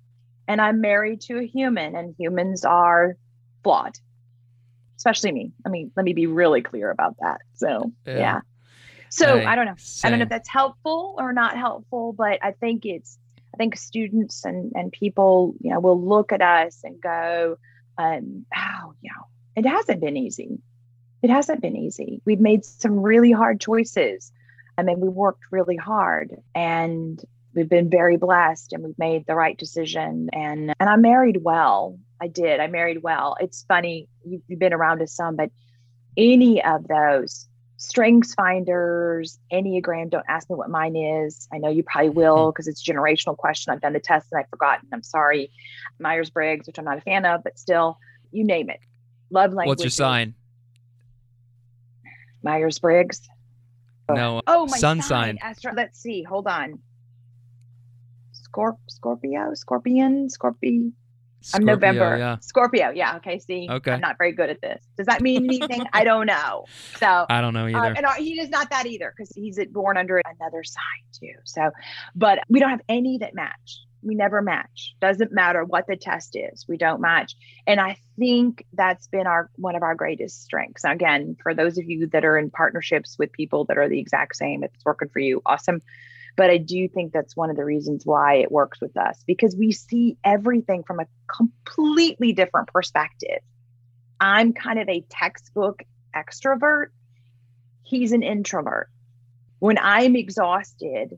[0.48, 3.16] And I'm married to a human, and humans are
[3.64, 3.98] flawed,
[4.98, 5.52] especially me.
[5.66, 7.42] I mean, let me be really clear about that.
[7.54, 8.18] So, yeah.
[8.18, 8.40] yeah.
[9.10, 9.76] So I, I, don't know.
[9.78, 10.08] Same.
[10.08, 13.18] I don't know if that's helpful or not helpful, but I think it's
[13.54, 17.58] I think students and and people, you know, will look at us and go,
[17.98, 19.26] um, oh, you know,
[19.56, 20.60] it hasn't been easy
[21.22, 22.22] it hasn't been easy.
[22.26, 24.32] We've made some really hard choices.
[24.78, 27.22] I mean, we worked really hard and
[27.54, 30.30] we've been very blessed and we've made the right decision.
[30.34, 31.98] And and I married well.
[32.22, 32.60] I did.
[32.60, 33.36] I married well.
[33.40, 35.50] It's funny, you've, you've been around us some, but
[36.16, 37.48] any of those
[37.78, 41.48] strengths finders, Enneagram, don't ask me what mine is.
[41.52, 42.72] I know you probably will because mm-hmm.
[42.72, 43.74] it's a generational question.
[43.74, 44.88] I've done the test and I've forgotten.
[44.94, 45.52] I'm sorry.
[46.00, 47.98] Myers Briggs, which I'm not a fan of, but still,
[48.32, 48.80] you name it.
[49.32, 49.78] Love language.
[49.78, 50.36] What's your sign?
[52.44, 53.22] Myers Briggs.
[54.10, 54.42] No.
[54.46, 55.40] Oh, my sun sign.
[55.42, 56.22] Astro- let's see.
[56.24, 56.80] Hold on.
[58.52, 60.92] Scorp- Scorpio, Scorpion, Scorpio.
[61.56, 62.18] I'm November.
[62.18, 62.38] Yeah.
[62.40, 62.92] Scorpio.
[62.92, 63.16] Yeah.
[63.16, 63.40] Okay.
[63.40, 63.92] See, okay.
[63.92, 64.84] I'm not very good at this.
[64.96, 65.86] Does that mean anything?
[65.94, 66.66] I don't know.
[66.98, 67.88] So I don't know um, either.
[67.88, 70.84] Um, and uh, he is not that either because he's born under another sign
[71.20, 71.34] too.
[71.46, 71.72] So,
[72.16, 76.36] but we don't have any that match we never match doesn't matter what the test
[76.36, 77.36] is we don't match
[77.68, 81.78] and i think that's been our one of our greatest strengths now, again for those
[81.78, 84.86] of you that are in partnerships with people that are the exact same if it's
[84.86, 85.82] working for you awesome
[86.36, 89.56] but i do think that's one of the reasons why it works with us because
[89.56, 93.40] we see everything from a completely different perspective
[94.20, 95.84] i'm kind of a textbook
[96.16, 96.88] extrovert
[97.84, 98.90] he's an introvert
[99.60, 101.18] when i'm exhausted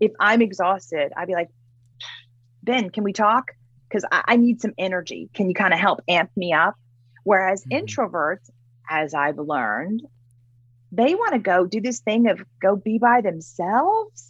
[0.00, 1.48] if i'm exhausted i'd be like
[2.62, 3.52] Ben, can we talk?
[3.88, 5.28] Because I, I, need some energy.
[5.34, 6.74] Can you kind of help amp me up?
[7.24, 7.84] Whereas mm-hmm.
[7.84, 8.50] introverts,
[8.88, 10.02] as I've learned,
[10.92, 14.28] they want to go do this thing of go be by themselves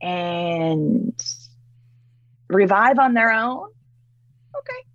[0.00, 1.20] and
[2.48, 3.68] revive on their own.
[4.56, 4.86] Okay.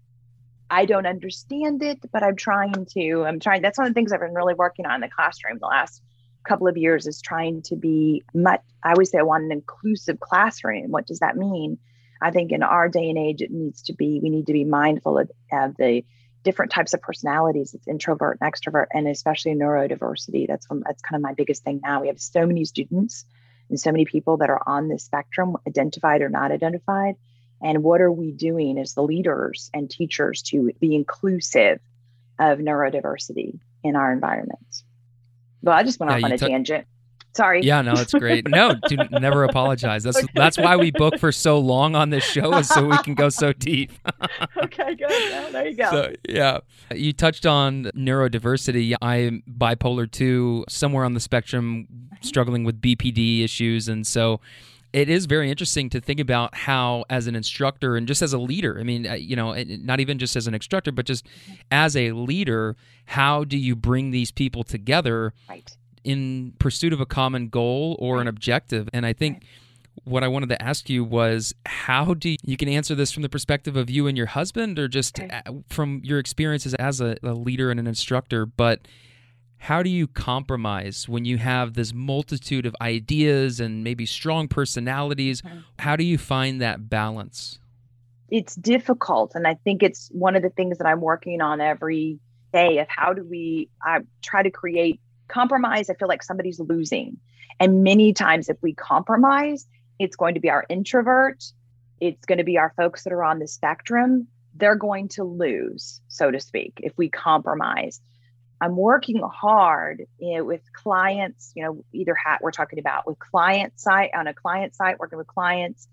[0.70, 3.24] I don't understand it, but I'm trying to.
[3.26, 3.62] I'm trying.
[3.62, 6.02] That's one of the things I've been really working on in the classroom the last
[6.48, 8.62] couple of years is trying to be much.
[8.84, 10.92] I always say I want an inclusive classroom.
[10.92, 11.78] What does that mean?
[12.22, 14.64] I think in our day and age, it needs to be, we need to be
[14.64, 16.04] mindful of, of the
[16.44, 17.74] different types of personalities.
[17.74, 20.48] It's introvert and extrovert, and especially neurodiversity.
[20.48, 22.02] That's that's kind of my biggest thing now.
[22.02, 23.26] We have so many students
[23.70, 27.16] and so many people that are on this spectrum, identified or not identified.
[27.62, 31.80] And what are we doing as the leaders and teachers to be inclusive
[32.40, 34.84] of neurodiversity in our environments?
[35.62, 36.86] Well, I just went off on a t- tangent.
[37.36, 37.62] Sorry.
[37.64, 38.48] Yeah, no, it's great.
[38.56, 40.04] No, do never apologize.
[40.04, 40.28] That's okay.
[40.34, 43.28] that's why we book for so long on this show is so we can go
[43.28, 43.92] so deep.
[44.64, 45.10] okay, good.
[45.10, 45.92] Yeah, there you go.
[45.92, 46.60] So, yeah.
[46.94, 48.96] You touched on neurodiversity.
[49.02, 51.88] I'm bipolar 2, somewhere on the spectrum
[52.22, 54.40] struggling with BPD issues and so
[54.94, 58.38] it is very interesting to think about how as an instructor and just as a
[58.38, 61.28] leader i mean uh, you know not even just as an instructor but just
[61.70, 62.76] as a leader
[63.06, 65.76] how do you bring these people together right
[66.06, 68.88] in pursuit of a common goal or an objective.
[68.94, 69.44] And I think
[70.04, 73.24] what I wanted to ask you was how do you, you can answer this from
[73.24, 75.42] the perspective of you and your husband or just okay.
[75.46, 78.88] Uh, from your experiences as a, a leader and an instructor, but
[79.58, 85.42] how do you compromise when you have this multitude of ideas and maybe strong personalities?
[85.80, 87.58] How do you find that balance?
[88.30, 89.32] It's difficult.
[89.34, 92.20] And I think it's one of the things that I'm working on every
[92.54, 97.18] day of how do we I try to create compromise, I feel like somebody's losing.
[97.60, 99.66] And many times, if we compromise,
[100.00, 101.44] it's going to be our introvert,
[102.00, 104.28] it's going to be our folks that are on the spectrum.
[104.56, 108.02] They're going to lose, so to speak, if we compromise.
[108.62, 113.20] I'm working hard you know, with clients, you know, either hat we're talking about with
[113.20, 115.88] client site on a client site, working with clients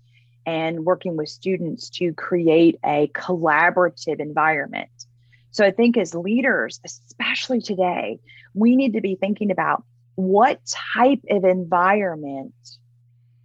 [0.45, 4.89] and working with students to create a collaborative environment
[5.53, 8.19] so I think as leaders, especially today,
[8.55, 9.83] we need to be thinking about
[10.15, 10.59] what
[10.95, 12.55] type of environment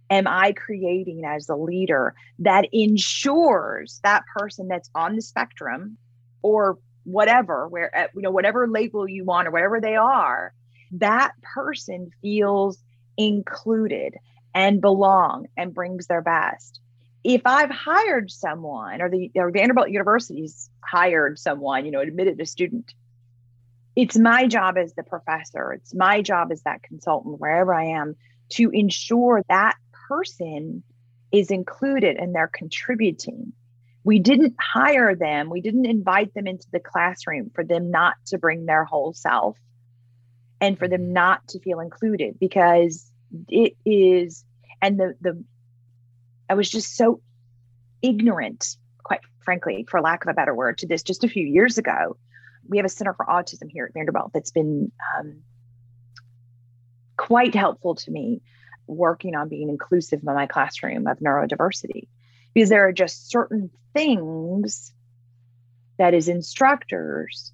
[0.09, 5.97] am I creating as a leader that ensures that person that's on the spectrum
[6.41, 10.51] or whatever, where uh, you know whatever label you want or whatever they are,
[10.93, 12.83] that person feels
[13.17, 14.15] included
[14.55, 16.79] and belong and brings their best.
[17.23, 22.45] If I've hired someone or the or Vanderbilt University's hired someone, you know, admitted a
[22.45, 22.93] student,
[23.95, 28.15] it's my job as the professor, it's my job as that consultant, wherever I am,
[28.49, 29.75] to ensure that
[30.07, 30.83] person
[31.31, 33.53] is included and they're contributing.
[34.03, 38.37] We didn't hire them, we didn't invite them into the classroom for them not to
[38.37, 39.57] bring their whole self
[40.61, 41.13] and for them mm-hmm.
[41.13, 43.11] not to feel included because
[43.47, 44.45] it is
[44.81, 45.43] and the the
[46.49, 47.21] I was just so
[48.01, 51.77] ignorant, quite frankly, for lack of a better word, to this just a few years
[51.77, 52.17] ago.
[52.67, 55.37] We have a Center for Autism here at Vanderbilt that's been um,
[57.17, 58.41] quite helpful to me
[58.87, 62.07] working on being inclusive in my classroom of neurodiversity
[62.53, 64.93] because there are just certain things
[65.97, 67.51] that as instructors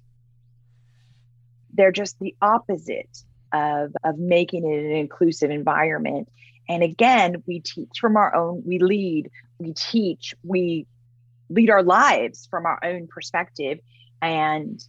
[1.74, 3.22] they're just the opposite
[3.52, 6.28] of, of making it an inclusive environment
[6.68, 10.86] and again we teach from our own we lead we teach we
[11.48, 13.78] lead our lives from our own perspective
[14.20, 14.82] and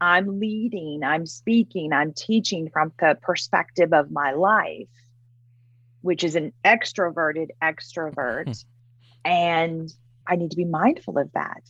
[0.00, 4.88] i'm leading i'm speaking i'm teaching from the perspective of my life
[6.02, 8.46] which is an extroverted extrovert.
[8.46, 9.30] Hmm.
[9.30, 9.94] and
[10.26, 11.62] I need to be mindful of that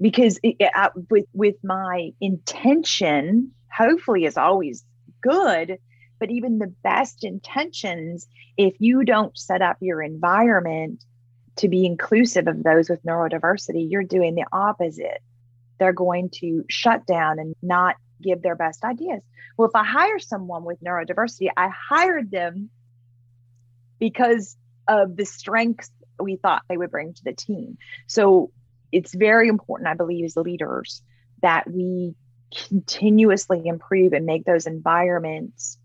[0.00, 4.84] because it, uh, with with my intention, hopefully, is always
[5.22, 5.78] good.
[6.18, 11.04] But even the best intentions, if you don't set up your environment
[11.56, 15.22] to be inclusive of those with neurodiversity, you're doing the opposite.
[15.78, 19.22] They're going to shut down and not give their best ideas.
[19.56, 22.70] Well, if I hire someone with neurodiversity, I hired them
[23.98, 24.56] because
[24.88, 27.78] of the strengths we thought they would bring to the team.
[28.06, 28.52] So
[28.92, 31.02] it's very important, I believe, as leaders
[31.42, 32.14] that we
[32.68, 35.78] continuously improve and make those environments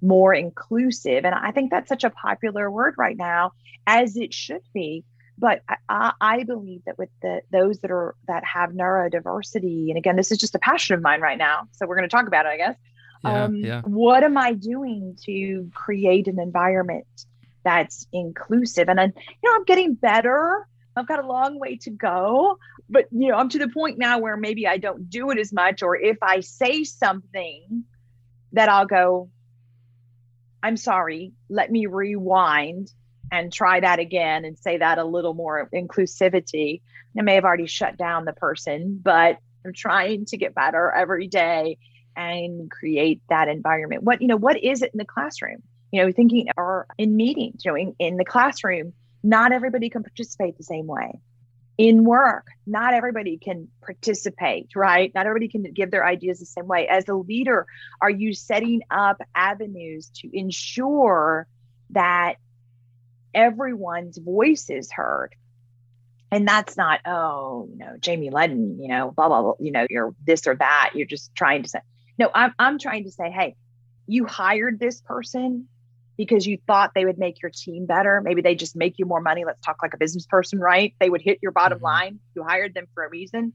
[0.00, 1.24] more inclusive.
[1.24, 3.52] And I think that's such a popular word right now,
[3.86, 5.04] as it should be.
[5.36, 10.16] But I, I believe that with the those that are that have neurodiversity, and again,
[10.16, 11.68] this is just a passion of mine right now.
[11.72, 12.76] So we're going to talk about it, I guess.
[13.24, 13.82] Yeah, um, yeah.
[13.82, 17.06] What am I doing to create an environment
[17.68, 18.88] that's inclusive.
[18.88, 20.66] And then, you know, I'm getting better.
[20.96, 24.18] I've got a long way to go, but you know, I'm to the point now
[24.18, 27.84] where maybe I don't do it as much, or if I say something
[28.52, 29.28] that I'll go,
[30.62, 32.92] I'm sorry, let me rewind
[33.30, 36.80] and try that again and say that a little more inclusivity.
[37.18, 41.26] I may have already shut down the person, but I'm trying to get better every
[41.26, 41.78] day
[42.16, 44.02] and create that environment.
[44.02, 45.62] What, you know, what is it in the classroom?
[45.90, 48.92] you know, thinking or in meetings, you know, in, in the classroom,
[49.22, 51.18] not everybody can participate the same way.
[51.78, 55.12] In work, not everybody can participate, right?
[55.14, 56.88] Not everybody can give their ideas the same way.
[56.88, 57.66] As a leader,
[58.02, 61.46] are you setting up avenues to ensure
[61.90, 62.34] that
[63.32, 65.36] everyone's voice is heard?
[66.32, 69.86] And that's not, oh, you know, Jamie Ledden, you know, blah, blah, blah, you know,
[69.88, 70.90] you're this or that.
[70.94, 71.78] You're just trying to say,
[72.18, 73.54] no, I'm, I'm trying to say, hey,
[74.08, 75.68] you hired this person
[76.18, 78.20] because you thought they would make your team better.
[78.20, 79.44] Maybe they just make you more money.
[79.44, 80.92] Let's talk like a business person, right?
[80.98, 81.84] They would hit your bottom mm-hmm.
[81.84, 82.20] line.
[82.34, 83.54] You hired them for a reason.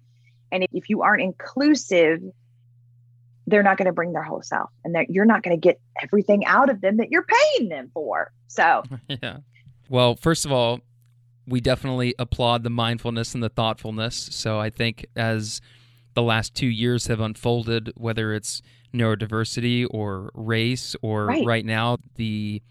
[0.51, 2.21] And if you aren't inclusive,
[3.45, 6.45] they're not going to bring their whole self and you're not going to get everything
[6.45, 7.25] out of them that you're
[7.57, 8.31] paying them for.
[8.47, 9.37] So, yeah.
[9.89, 10.79] Well, first of all,
[11.45, 14.29] we definitely applaud the mindfulness and the thoughtfulness.
[14.31, 15.59] So I think as
[16.13, 18.61] the last two years have unfolded, whether it's
[18.93, 22.61] neurodiversity or race, or right, right now the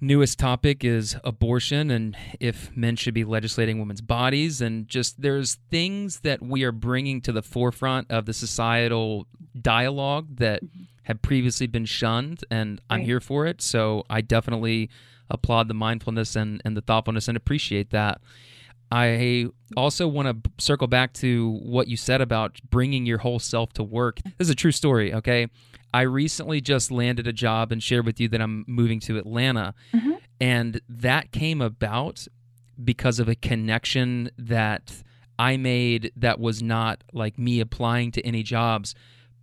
[0.00, 4.60] newest topic is abortion and if men should be legislating women's bodies.
[4.60, 9.26] And just there's things that we are bringing to the forefront of the societal
[9.60, 10.84] dialogue that mm-hmm.
[11.02, 13.60] had previously been shunned and i'm here for it.
[13.60, 14.90] So i definitely
[15.30, 18.20] applaud the mindfulness and, and the thoughtfulness and appreciate that
[18.90, 23.72] I also want to circle back to what you said about bringing your whole self
[23.74, 24.20] to work.
[24.24, 25.48] This is a true story, okay?
[25.92, 29.74] I recently just landed a job and shared with you that I'm moving to Atlanta.
[29.92, 30.12] Mm-hmm.
[30.40, 32.26] And that came about
[32.82, 35.02] because of a connection that
[35.38, 38.94] I made that was not like me applying to any jobs.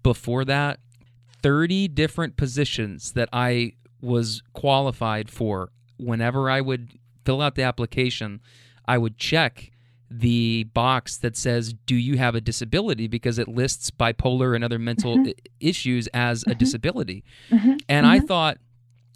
[0.04, 0.80] Before that,
[1.42, 8.42] 30 different positions that I was qualified for whenever I would fill out the application
[8.88, 9.72] I would check
[10.10, 13.08] the box that says, Do you have a disability?
[13.08, 15.32] because it lists bipolar and other mental mm-hmm.
[15.60, 16.52] issues as mm-hmm.
[16.52, 17.24] a disability.
[17.50, 17.76] Mm-hmm.
[17.90, 18.28] And I mm-hmm.
[18.28, 18.58] thought,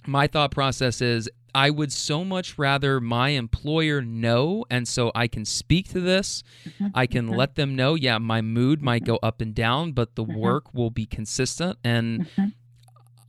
[0.06, 5.28] my thought process is, I would so much rather my employer know, and so I
[5.28, 6.44] can speak to this.
[6.66, 6.88] Mm-hmm.
[6.94, 7.36] I can mm-hmm.
[7.36, 10.92] let them know, yeah, my mood might go up and down, but the work will
[10.92, 11.80] be consistent.
[11.84, 12.28] And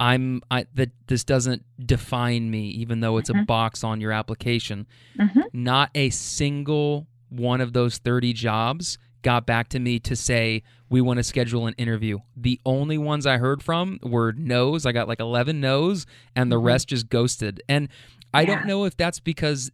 [0.01, 3.43] I'm I that this doesn't define me, even though it's Mhm.
[3.43, 4.87] a box on your application.
[5.19, 5.45] Mhm.
[5.53, 11.01] Not a single one of those 30 jobs got back to me to say we
[11.03, 12.19] want to schedule an interview.
[12.35, 14.87] The only ones I heard from were no's.
[14.87, 16.65] I got like 11 no's, and the Mhm.
[16.65, 17.63] rest just ghosted.
[17.69, 17.89] And
[18.33, 18.47] I Yeah.
[18.47, 19.71] don't know if that's because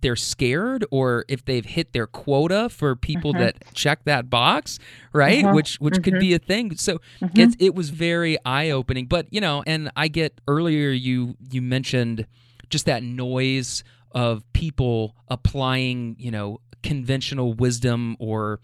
[0.00, 3.38] they're scared or if they've hit their quota for people Mhm.
[3.38, 4.78] that check that box,
[5.12, 5.44] right?
[5.44, 5.54] Uh-huh.
[5.54, 6.20] Which which could Mhm.
[6.20, 6.76] be a thing.
[6.76, 7.38] So Mhm.
[7.38, 9.06] it's it was very eye opening.
[9.06, 12.26] But you know, and I get earlier you you mentioned
[12.70, 18.60] just that noise of people applying, you know, conventional wisdom or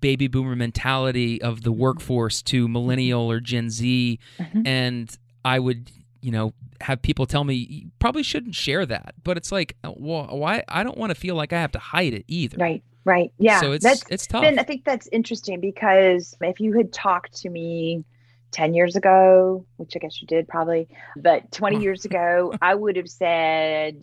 [0.00, 4.18] baby boomer mentality of the workforce to millennial or Gen Z.
[4.64, 5.10] And
[5.44, 5.90] I would,
[6.20, 9.14] you know, have people tell me you probably shouldn't share that.
[9.22, 10.64] But it's like, uh, well, why?
[10.68, 12.58] I don't want to feel like I have to hide it either.
[12.58, 12.82] Right.
[13.04, 13.32] Right.
[13.38, 13.60] Yeah.
[13.60, 14.42] So it's that's it's tough.
[14.42, 18.04] Ben, I think that's interesting because if you had talked to me
[18.52, 22.96] 10 years ago, which I guess you did probably, but 20 years ago, I would
[22.96, 24.02] have said,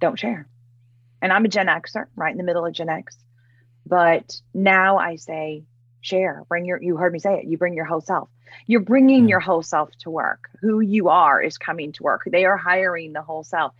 [0.00, 0.48] don't share.
[1.20, 3.16] And I'm a Gen Xer, right in the middle of Gen X.
[3.86, 5.64] But now I say,
[6.00, 8.28] share, bring your, you heard me say it, you bring your whole self.
[8.66, 9.28] You're bringing hmm.
[9.28, 10.50] your whole self to work.
[10.60, 12.22] Who you are is coming to work.
[12.26, 13.72] They are hiring the whole self.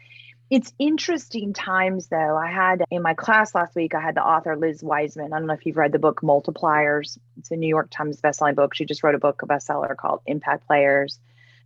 [0.50, 2.36] It's interesting times though.
[2.36, 5.32] I had in my class last week, I had the author Liz Wiseman.
[5.32, 7.18] I don't know if you've read the book Multipliers.
[7.38, 8.74] It's a New York Times bestselling book.
[8.74, 11.18] She just wrote a book, a bestseller called Impact Players.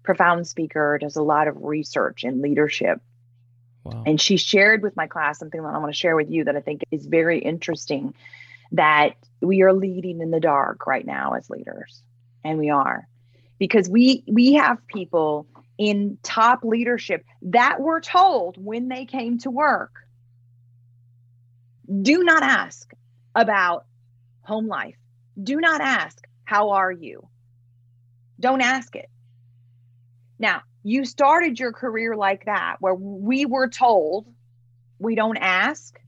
[0.04, 3.00] Profound speaker, does a lot of research in leadership.
[3.82, 4.04] wow.
[4.06, 6.54] And she shared with my class something that I want to share with you that
[6.54, 8.14] I think is very interesting
[8.70, 12.04] that we are leading in the dark right now as leaders.
[12.46, 13.08] And we are.
[13.58, 15.46] Because we we have people
[15.78, 20.06] in top leadership that were told when they came to work
[22.02, 22.92] do not ask
[23.34, 23.86] about
[24.42, 24.96] home life.
[25.40, 27.28] Do not ask, how are you?
[28.40, 29.08] Don't ask it.
[30.38, 34.26] Now, you started your career like that, where we were told
[34.98, 35.98] we don't ask.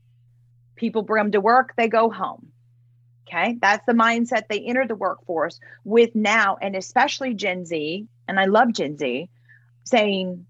[0.75, 2.47] People bring them to work, they go home.
[3.29, 3.57] Okay.
[3.61, 8.07] That's the mindset they enter the workforce with now, and especially Gen Z.
[8.27, 9.29] And I love Gen Z
[9.83, 10.45] saying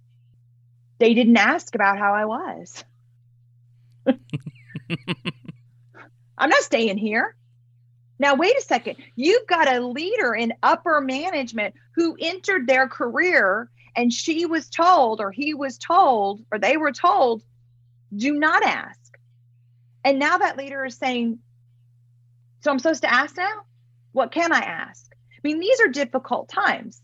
[0.99, 2.83] they didn't ask about how I was.
[6.37, 7.35] I'm not staying here.
[8.17, 8.97] Now, wait a second.
[9.15, 15.19] You've got a leader in upper management who entered their career and she was told,
[15.19, 17.43] or he was told, or they were told,
[18.15, 19.17] do not ask.
[20.03, 21.39] And now that leader is saying,
[22.61, 23.61] so I'm supposed to ask now?
[24.11, 25.11] What can I ask?
[25.33, 27.01] I mean, these are difficult times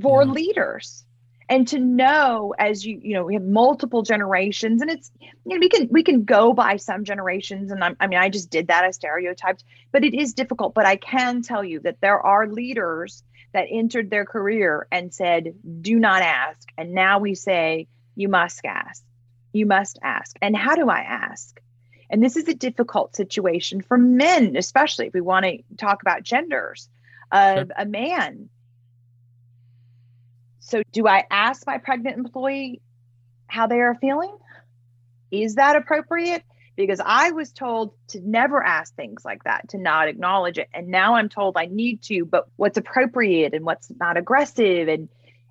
[0.00, 0.30] for Yeah.
[0.30, 1.04] leaders.
[1.50, 5.58] And to know as you, you know, we have multiple generations and it's, you know,
[5.58, 7.70] we can, we can go by some generations.
[7.70, 8.84] And I'm, I mean, I just did that.
[8.84, 10.74] I stereotyped, but it is difficult.
[10.74, 13.22] But I can tell you that there are leaders
[13.54, 16.68] that entered their career and said, do not ask.
[16.76, 19.02] And now we say, you must ask.
[19.54, 20.36] You must ask.
[20.42, 21.58] And how do I ask?
[22.10, 26.22] And this is a difficult situation for men, especially if we want to talk about
[26.22, 26.88] genders
[27.30, 28.48] of a man.
[30.60, 32.80] So, do I ask my pregnant employee
[33.46, 34.36] how they are feeling?
[35.30, 36.42] Is that appropriate?
[36.76, 40.68] Because I was told to never ask things like that, to not acknowledge it.
[40.72, 44.88] And now I'm told I need to, but what's appropriate and what's not aggressive.
[44.88, 45.08] And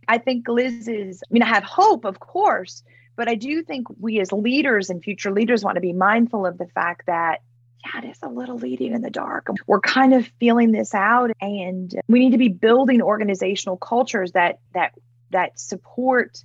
[0.07, 2.83] I think Liz is, I mean, I have hope, of course,
[3.17, 6.57] but I do think we as leaders and future leaders want to be mindful of
[6.57, 7.39] the fact that,
[7.83, 9.47] yeah, it is a little leading in the dark.
[9.65, 14.59] We're kind of feeling this out and we need to be building organizational cultures that
[14.73, 14.93] that
[15.31, 16.37] that support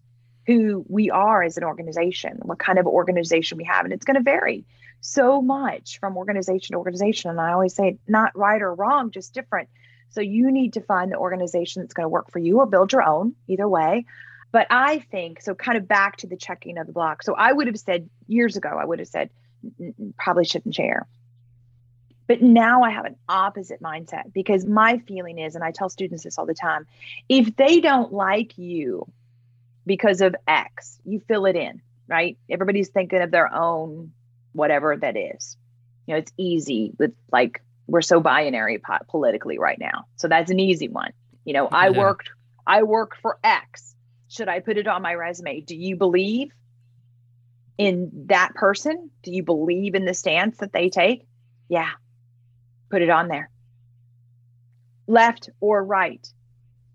[0.47, 3.85] who we are as an organization, what kind of organization we have.
[3.85, 4.65] And it's going to vary
[5.01, 7.31] so much from organization to organization.
[7.31, 9.69] And I always say not right or wrong, just different.
[10.11, 12.93] So you need to find the organization that's going to work for you or build
[12.93, 14.05] your own, either way.
[14.53, 17.23] But I think so, kind of back to the checking of the block.
[17.23, 19.31] So I would have said years ago, I would have said,
[19.81, 21.07] "N- n- probably shouldn't share.
[22.27, 26.23] But now I have an opposite mindset because my feeling is, and I tell students
[26.25, 26.87] this all the time
[27.29, 29.07] if they don't like you
[29.87, 32.39] because of X, you fill it in, right?
[32.49, 34.13] Everybody's thinking of their own
[34.53, 35.57] whatever that is.
[36.07, 40.05] You know, it's easy with like, we're so binary po- politically right now.
[40.17, 41.13] So that's an easy one.
[41.45, 41.99] You know, I Yeah.
[41.99, 42.31] worked,
[42.67, 43.95] I worked for X.
[44.33, 45.61] Should I put it on my resume?
[45.61, 46.53] Do you believe
[47.77, 49.11] in that person?
[49.23, 51.27] Do you believe in the stance that they take?
[51.69, 51.91] Yeah.
[52.91, 53.51] Put it on there.
[55.07, 56.27] Left or right.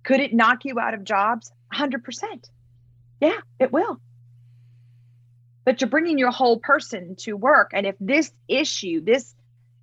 [0.03, 1.51] Could it knock you out of jobs?
[1.71, 1.99] 100%.
[3.21, 3.99] Yeah, it will.
[5.63, 7.69] But you're bringing your whole person to work.
[7.73, 9.35] And if this issue, this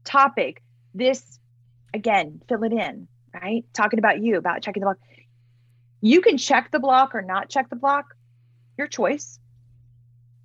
[0.03, 0.61] topic,
[0.93, 1.39] this,
[1.93, 3.65] again, fill it in, right?
[3.73, 4.99] Talking about you, about checking the box.
[6.05, 8.15] You can check the block or not check the block,
[8.77, 9.39] your choice.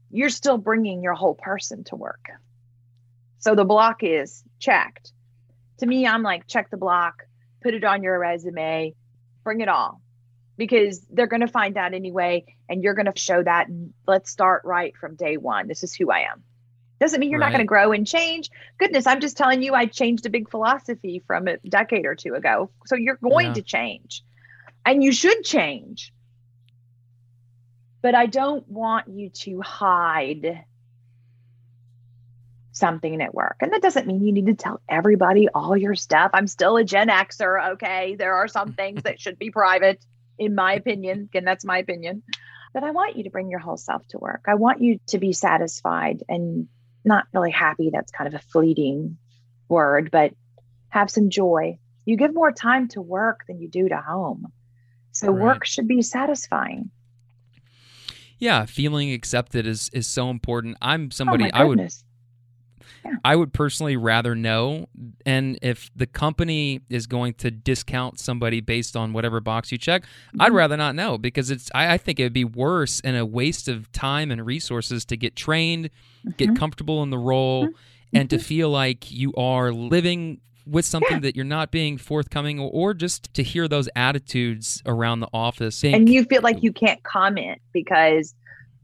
[0.09, 2.29] You're still bringing your whole person to work.
[3.39, 5.11] So the block is checked.
[5.79, 7.23] To me, I'm like, check the block,
[7.61, 8.95] put it on your resume,
[9.43, 9.99] bring it all
[10.55, 13.67] because they're going to find out anyway and you're going to show that
[14.07, 16.43] let's start right from day one this is who i am
[16.99, 17.47] doesn't mean you're right.
[17.47, 20.49] not going to grow and change goodness i'm just telling you i changed a big
[20.49, 23.53] philosophy from a decade or two ago so you're going yeah.
[23.53, 24.21] to change
[24.85, 26.13] and you should change
[28.01, 30.65] but i don't want you to hide
[32.79, 33.57] something at work.
[33.61, 36.31] And that doesn't mean you need to tell everybody all your stuff.
[36.33, 38.15] I'm still a Gen Xer, okay?
[38.15, 40.03] There are some things that should be private
[40.39, 41.23] in my opinion.
[41.23, 42.23] Again, that's my opinion.
[42.73, 44.45] But I want you to bring your whole self to work.
[44.47, 46.67] I want you to be satisfied and
[47.03, 47.89] not really happy.
[47.91, 49.17] That's kind of a fleeting
[49.67, 50.33] word, but
[50.89, 51.77] have some joy.
[52.05, 54.51] You give more time to work than you do to home.
[55.19, 55.43] So right.
[55.43, 56.89] work should be satisfying.
[58.37, 60.77] Yeah, feeling accepted is is so important.
[60.81, 61.91] I'm somebody oh I would
[63.05, 63.15] yeah.
[63.23, 64.87] I would personally rather know.
[65.25, 70.03] And if the company is going to discount somebody based on whatever box you check,
[70.03, 70.41] mm-hmm.
[70.41, 71.69] I'd rather not know because it's.
[71.73, 75.17] I, I, think it would be worse and a waste of time and resources to
[75.17, 76.31] get trained, mm-hmm.
[76.37, 78.17] get comfortable in the role, mm-hmm.
[78.17, 78.43] and to mm-hmm.
[78.43, 80.39] feel like you are living
[80.69, 81.19] with something yeah.
[81.19, 85.83] that you're not being forthcoming or, or, just to hear those attitudes around the office
[85.83, 88.35] and you feel like you can't comment because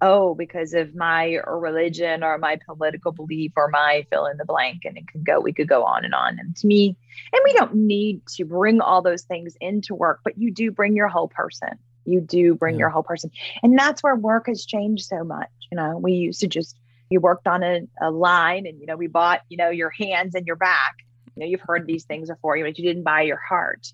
[0.01, 4.83] oh, because of my religion or my political belief or my fill in the blank.
[4.85, 6.37] And it could go, we could go on and on.
[6.39, 6.95] And to me,
[7.33, 10.95] and we don't need to bring all those things into work, but you do bring
[10.95, 11.69] your whole person.
[12.05, 12.81] You do bring yeah.
[12.81, 13.31] your whole person.
[13.63, 15.49] And that's where work has changed so much.
[15.71, 16.77] You know, we used to just,
[17.09, 20.35] you worked on a, a line and, you know, we bought, you know, your hands
[20.35, 20.97] and your back.
[21.35, 23.91] You know, you've heard these things before, but you didn't buy your heart.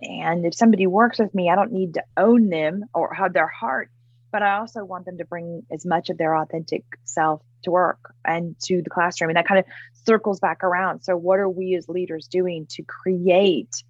[0.00, 3.48] And if somebody works with me, I don't need to own them or have their
[3.48, 3.90] heart
[4.30, 8.14] but I also want them to bring as much of their authentic self to work
[8.24, 9.30] and to the classroom.
[9.30, 9.64] And that kind of
[10.04, 11.02] circles back around.
[11.02, 13.82] So, what are we as leaders doing to create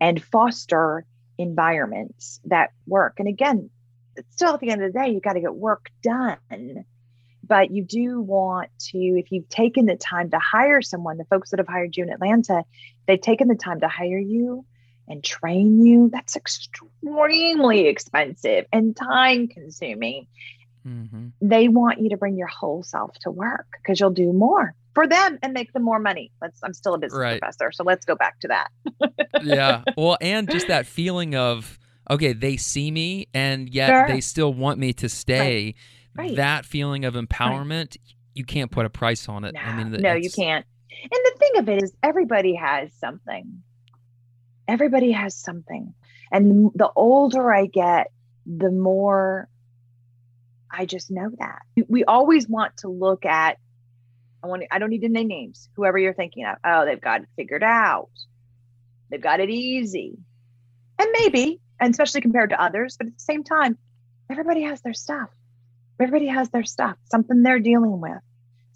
[0.00, 1.04] and foster
[1.38, 3.14] environments that work?
[3.18, 3.70] And again,
[4.30, 6.84] still at the end of the day, you got to get work done.
[7.48, 11.50] But you do want to, if you've taken the time to hire someone, the folks
[11.50, 12.64] that have hired you in Atlanta,
[13.06, 14.64] they've taken the time to hire you
[15.08, 20.26] and train you, that's extremely expensive and time consuming.
[20.86, 21.28] Mm-hmm.
[21.40, 25.06] They want you to bring your whole self to work because you'll do more for
[25.06, 26.32] them and make them more money.
[26.40, 27.40] Let's I'm still a business right.
[27.40, 28.70] professor, so let's go back to that.
[29.42, 29.82] yeah.
[29.96, 31.78] Well, and just that feeling of
[32.10, 34.08] okay, they see me and yet sure.
[34.08, 35.64] they still want me to stay.
[35.64, 35.74] Right.
[36.18, 36.36] Right.
[36.36, 37.96] That feeling of empowerment,
[38.34, 39.54] you can't put a price on it.
[39.54, 40.66] No, I mean, no, you can't.
[41.00, 43.62] And the thing of it is, everybody has something
[44.68, 45.94] everybody has something.
[46.30, 48.12] And the older I get,
[48.46, 49.48] the more
[50.70, 51.62] I just know that.
[51.88, 53.56] We always want to look at
[54.44, 56.56] I want I don't need to name names, whoever you're thinking of.
[56.64, 58.10] Oh, they've got it figured out.
[59.10, 60.16] They've got it easy.
[60.98, 63.78] And maybe, and especially compared to others, but at the same time,
[64.30, 65.30] everybody has their stuff.
[66.00, 68.20] Everybody has their stuff, something they're dealing with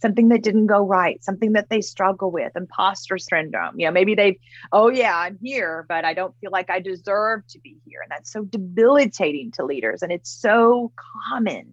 [0.03, 3.79] something that didn't go right, something that they struggle with, imposter syndrome.
[3.79, 4.41] You know, maybe they,
[4.73, 8.01] oh yeah, I'm here, but I don't feel like I deserve to be here.
[8.03, 10.03] And that's so debilitating to leaders.
[10.03, 10.93] And it's so
[11.31, 11.73] common,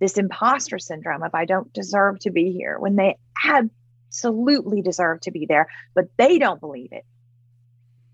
[0.00, 5.30] this imposter syndrome of I don't deserve to be here when they absolutely deserve to
[5.30, 7.04] be there, but they don't believe it.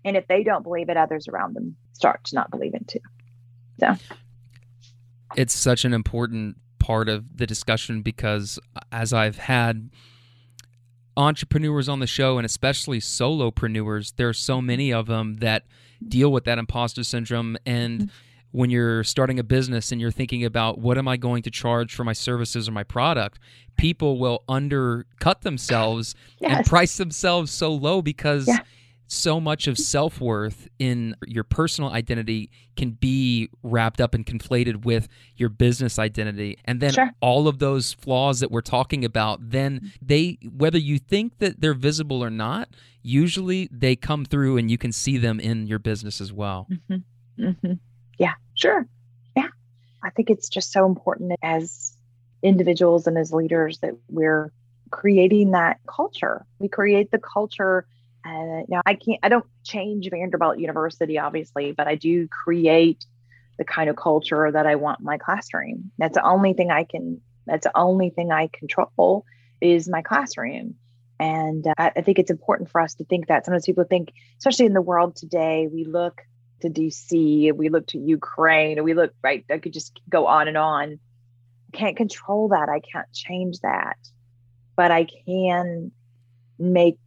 [0.03, 2.99] And if they don't believe it, others around them start to not believe it too.
[3.79, 3.95] So
[5.35, 8.59] it's such an important part of the discussion because
[8.91, 9.89] as I've had
[11.15, 15.65] entrepreneurs on the show and especially solopreneurs, there are so many of them that
[16.07, 18.09] deal with that imposter syndrome and mm-hmm.
[18.51, 21.93] when you're starting a business and you're thinking about what am I going to charge
[21.93, 23.37] for my services or my product,
[23.77, 26.57] people will undercut themselves yes.
[26.57, 28.59] and price themselves so low because yeah
[29.09, 34.85] so much of self worth in your personal identity can be wrapped up and conflated
[34.85, 36.57] with your business identity.
[36.63, 37.11] And then sure.
[37.19, 41.73] all of those flaws that we're talking about, then they, whether you think that they're
[41.73, 42.69] visible or not,
[43.01, 46.67] usually they come through and you can see them in your business as well.
[46.71, 47.43] Mm-hmm.
[47.43, 47.73] Mm-hmm.
[48.19, 48.87] Yeah, sure.
[49.35, 49.47] Yeah.
[50.03, 51.97] I think it's just so important as
[52.43, 54.51] individuals and as leaders that we're
[54.91, 56.45] creating that culture.
[56.59, 57.87] We create the culture
[58.25, 63.05] uh, now I can't, I don't change Vanderbilt University, obviously, but I do create
[63.57, 65.91] the kind of culture that I want in my classroom.
[65.97, 69.25] That's the only thing I can, that's the only thing I control
[69.61, 70.75] is my classroom.
[71.19, 74.65] And uh, I think it's important for us to think that sometimes people think, especially
[74.65, 76.21] in the world today, we look
[76.61, 79.43] to DC, we look to Ukraine, we look right.
[79.49, 80.99] I could just go on and on.
[81.73, 82.69] I can't control that.
[82.69, 83.97] I can't change that,
[84.75, 85.91] but I can
[86.57, 86.99] make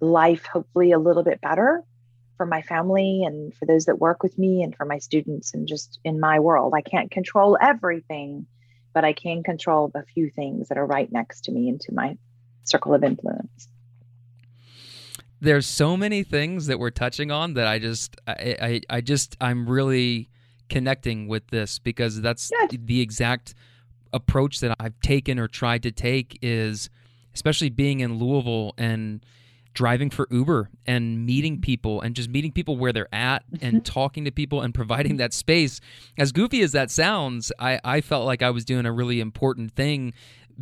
[0.00, 1.82] life hopefully a little bit better
[2.36, 5.68] for my family and for those that work with me and for my students and
[5.68, 6.72] just in my world.
[6.74, 8.46] I can't control everything,
[8.94, 12.16] but I can control the few things that are right next to me into my
[12.64, 13.68] circle of influence
[15.40, 19.36] there's so many things that we're touching on that I just I I, I just
[19.40, 20.28] I'm really
[20.68, 23.54] connecting with this because that's the exact
[24.12, 26.90] approach that I've taken or tried to take is
[27.34, 29.24] especially being in Louisville and
[29.74, 33.78] driving for Uber and meeting people and just meeting people where they're at and mm-hmm.
[33.80, 35.80] talking to people and providing that space.
[36.18, 39.72] As goofy as that sounds, I, I felt like I was doing a really important
[39.72, 40.12] thing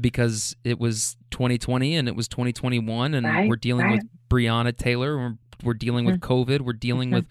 [0.01, 3.93] because it was 2020 and it was 2021 and right, we're dealing right.
[3.99, 5.35] with Breonna Taylor we're,
[5.65, 6.13] we're dealing mm-hmm.
[6.13, 7.17] with COVID we're dealing mm-hmm.
[7.17, 7.27] with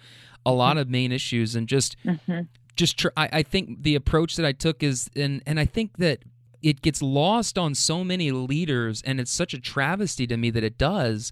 [0.45, 0.79] a lot mm-hmm.
[0.79, 2.41] of main issues and just mm-hmm.
[2.75, 5.97] just tr- I, I think the approach that I took is and and I think
[5.97, 6.23] that
[6.61, 10.63] it gets lost on so many leaders and it's such a travesty to me that
[10.63, 11.31] it does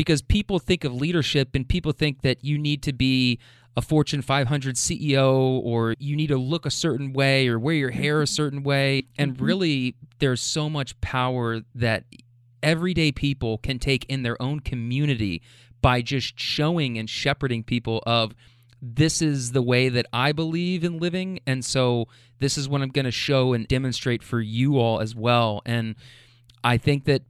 [0.00, 3.38] because people think of leadership and people think that you need to be
[3.76, 7.90] a Fortune 500 CEO or you need to look a certain way or wear your
[7.90, 9.08] hair a certain way.
[9.18, 9.44] And mm-hmm.
[9.44, 12.04] really, there's so much power that
[12.62, 15.42] everyday people can take in their own community
[15.82, 18.34] by just showing and shepherding people of
[18.80, 22.88] this is the way that I believe in living and so this is what I'm
[22.88, 25.94] going to show and demonstrate for you all as well and
[26.64, 27.22] I think that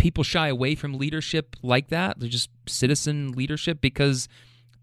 [0.00, 4.28] people shy away from leadership like that they're just citizen leadership because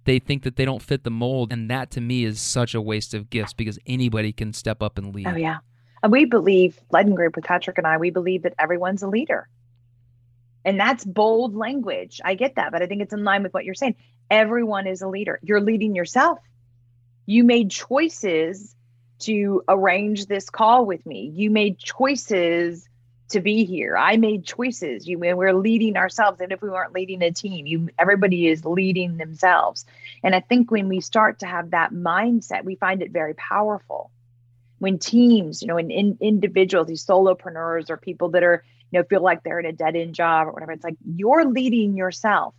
[0.07, 1.51] they think that they don't fit the mold.
[1.51, 4.97] And that to me is such a waste of gifts because anybody can step up
[4.97, 5.28] and lead.
[5.28, 5.57] Oh, yeah.
[6.01, 9.49] And we believe, Ledden Group with Patrick and I, we believe that everyone's a leader.
[10.63, 12.22] And that's bold language.
[12.24, 13.95] I get that, but I think it's in line with what you're saying.
[14.32, 15.39] Everyone is a leader.
[15.43, 16.39] You're leading yourself.
[17.26, 18.76] You made choices
[19.20, 21.32] to arrange this call with me.
[21.36, 22.88] You made choices
[23.30, 23.97] to be here.
[23.97, 25.07] I made choices.
[25.07, 28.65] You and we're leading ourselves, and if we weren't leading a team, you everybody is
[28.65, 29.86] leading themselves.
[30.23, 34.11] And I think when we start to have that mindset, we find it very powerful.
[34.80, 39.03] When teams, you know, and in, individuals, these solopreneurs or people that are, you know,
[39.03, 42.53] feel like they're in a dead end job or whatever, it's like you're leading yourself.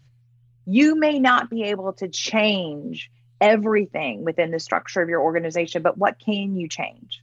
[0.67, 3.11] You may not be able to change
[3.41, 7.23] everything within the structure of your organization, but what can you change?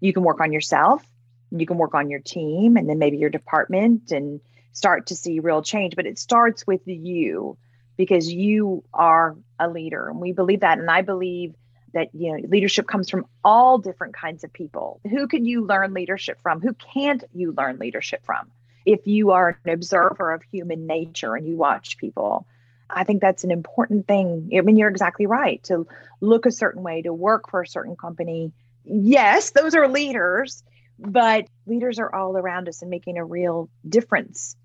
[0.00, 1.04] You can work on yourself
[1.50, 4.40] you can work on your team and then maybe your department and
[4.72, 7.56] start to see real change but it starts with you
[7.96, 10.78] because you are a leader and we believe that.
[10.78, 11.54] And i believe
[11.94, 15.00] that you know leadership comes from all different kinds of people.
[15.08, 16.60] Who can you learn leadership from?
[16.60, 18.50] Who can't you learn leadership from?
[18.84, 22.46] If you are an observer of human nature and you watch people
[22.90, 24.50] i think that's an important thing.
[24.56, 25.62] I mean you're exactly right.
[25.64, 25.86] To
[26.20, 28.52] look a certain way to work for a certain company
[28.84, 30.62] yes those are leaders
[30.98, 34.56] but leaders are all around us and making a real difference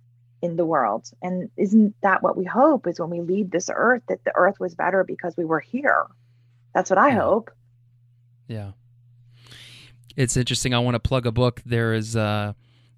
[0.41, 1.09] in the world.
[1.21, 4.59] And isn't that what we hope is when we leave this earth that the earth
[4.59, 6.05] was better because we were here?
[6.73, 7.51] That's what I hope.
[8.47, 8.71] Yeah.
[10.15, 10.73] It's interesting.
[10.73, 11.61] I want to plug a book.
[11.65, 12.53] There is uh,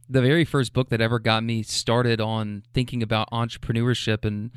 [0.09, 4.51] the very first book that ever got me started on thinking about entrepreneurship, and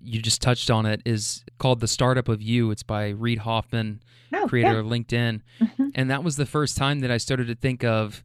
[0.00, 2.70] you just touched on it, is called The Startup of You.
[2.70, 4.02] It's by Reid Hoffman
[4.32, 4.78] oh, creator yeah.
[4.78, 5.40] of LinkedIn.
[5.60, 5.83] Mm-hmm.
[5.94, 8.22] And that was the first time that I started to think of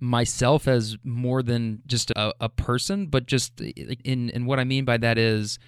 [0.00, 4.84] myself as more than just a, a person, but just in, in what I mean
[4.84, 5.58] by that is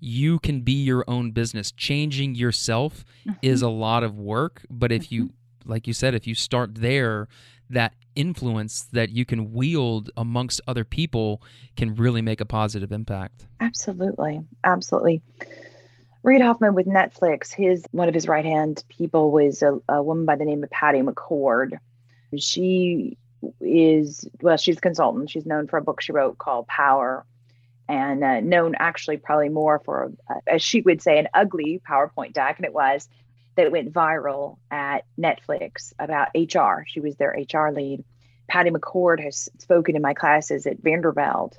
[0.00, 1.72] you can be your own business.
[1.72, 3.38] Changing yourself mm-hmm.
[3.42, 5.14] is a lot of work, but if mm-hmm.
[5.14, 5.32] you,
[5.64, 7.28] like you said, if you start there,
[7.70, 11.42] that influence that you can wield amongst other people
[11.76, 13.46] can really make a positive impact.
[13.60, 14.42] Absolutely.
[14.62, 15.22] Absolutely.
[16.24, 20.24] Reid Hoffman with Netflix, his one of his right hand people was a, a, woman
[20.24, 21.78] by the name of Patty McCord.
[22.38, 23.18] She
[23.60, 25.28] is well, she's a consultant.
[25.28, 27.26] She's known for a book she wrote called Power,
[27.90, 32.32] and uh, known actually probably more for, uh, as she would say, an ugly PowerPoint
[32.32, 33.06] deck, and it was
[33.56, 36.86] that went viral at Netflix about HR.
[36.86, 38.02] She was their HR lead.
[38.48, 41.58] Patty McCord has spoken in my classes at Vanderbilt,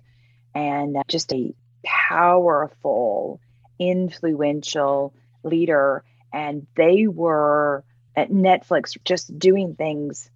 [0.55, 1.53] and uh, just a
[1.83, 3.39] powerful
[3.79, 5.13] influential
[5.43, 6.03] leader
[6.33, 7.83] and they were
[8.15, 10.29] at Netflix just doing things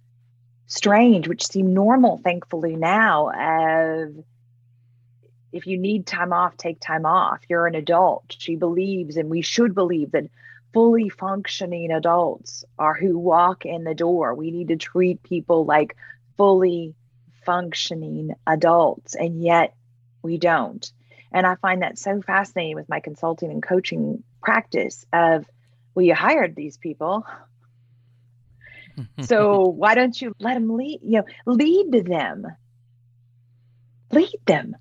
[0.66, 4.14] strange which seem normal thankfully now of
[5.52, 7.40] if you need time off take time off.
[7.48, 8.36] You're an adult.
[8.38, 10.30] She believes and we should believe that
[10.72, 14.34] fully functioning adults are who walk in the door.
[14.34, 15.96] We need to treat people like
[16.36, 16.94] fully
[17.44, 19.74] functioning adults and yet
[20.22, 20.92] we don't
[21.32, 25.46] And I find that so fascinating with my consulting and coaching practice of,
[25.94, 27.24] well, you hired these people.
[29.22, 32.46] so why don't you let them lead, you know, lead them.
[34.12, 34.76] Lead them.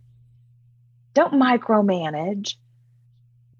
[1.13, 2.55] Don't micromanage,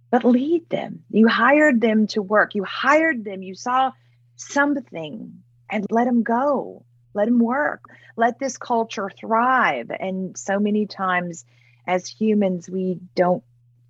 [0.10, 1.04] but lead them.
[1.12, 2.56] You hired them to work.
[2.56, 3.44] You hired them.
[3.44, 3.92] You saw
[4.36, 6.86] something and let them go.
[7.14, 7.84] Let them work.
[8.16, 9.92] Let this culture thrive.
[9.92, 11.46] And so many times
[11.90, 13.44] as humans, we don't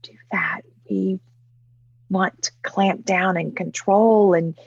[0.03, 0.61] do that.
[0.89, 1.19] We
[2.09, 4.57] want to clamp down and control, and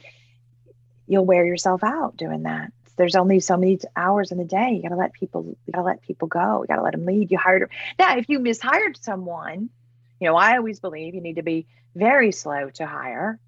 [1.06, 2.72] you'll wear yourself out doing that.
[2.96, 4.72] There's only so many hours in the day.
[4.72, 5.56] You got to let people.
[5.66, 6.60] You got to let people go.
[6.60, 7.30] You got to let them lead.
[7.30, 7.70] You hired them.
[7.98, 8.18] now.
[8.18, 9.70] If you mishired someone,
[10.20, 11.66] you know I always believe you need to be
[11.96, 13.40] very slow to hire.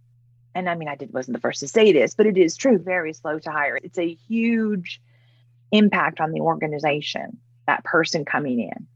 [0.54, 2.78] And I mean, I did wasn't the first to say this, but it is true.
[2.78, 3.78] Very slow to hire.
[3.82, 5.02] It's a huge
[5.70, 7.36] impact on the organization.
[7.66, 8.86] That person coming in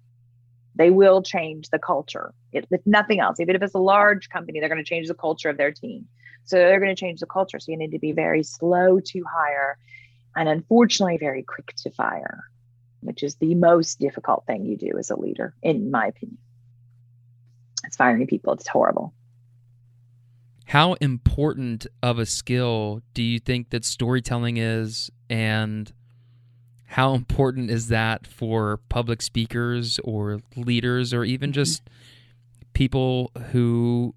[0.78, 2.32] they will change the culture.
[2.52, 5.50] If nothing else, even if it's a large company, they're going to change the culture
[5.50, 6.06] of their team.
[6.44, 7.58] So they're going to change the culture.
[7.58, 9.76] So you need to be very slow to hire
[10.34, 12.44] and unfortunately very quick to fire,
[13.00, 16.38] which is the most difficult thing you do as a leader, in my opinion.
[17.84, 18.52] It's firing people.
[18.54, 19.12] It's horrible.
[20.66, 25.92] How important of a skill do you think that storytelling is and
[26.88, 31.54] how important is that for public speakers or leaders or even mm-hmm.
[31.54, 31.82] just
[32.72, 34.14] people who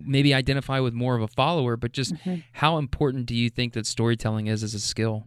[0.00, 2.36] maybe identify with more of a follower but just mm-hmm.
[2.52, 5.26] how important do you think that storytelling is as a skill?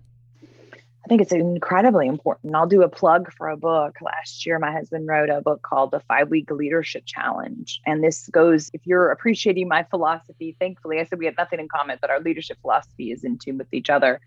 [1.04, 2.54] I think it's incredibly important.
[2.54, 3.96] I'll do a plug for a book.
[4.02, 7.80] Last year my husband wrote a book called the five week leadership challenge.
[7.86, 11.70] And this goes if you're appreciating my philosophy thankfully i said we have nothing in
[11.70, 14.20] common but our leadership philosophy is in tune with each other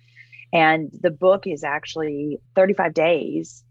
[0.52, 3.64] and the book is actually 35 days,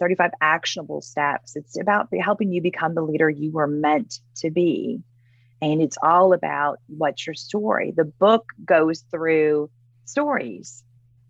[0.00, 1.56] 35 actionable steps.
[1.56, 5.02] It's about helping you become the leader you were meant to be.
[5.62, 7.92] And it's all about what's your story.
[7.96, 9.70] The book goes through
[10.04, 10.84] stories,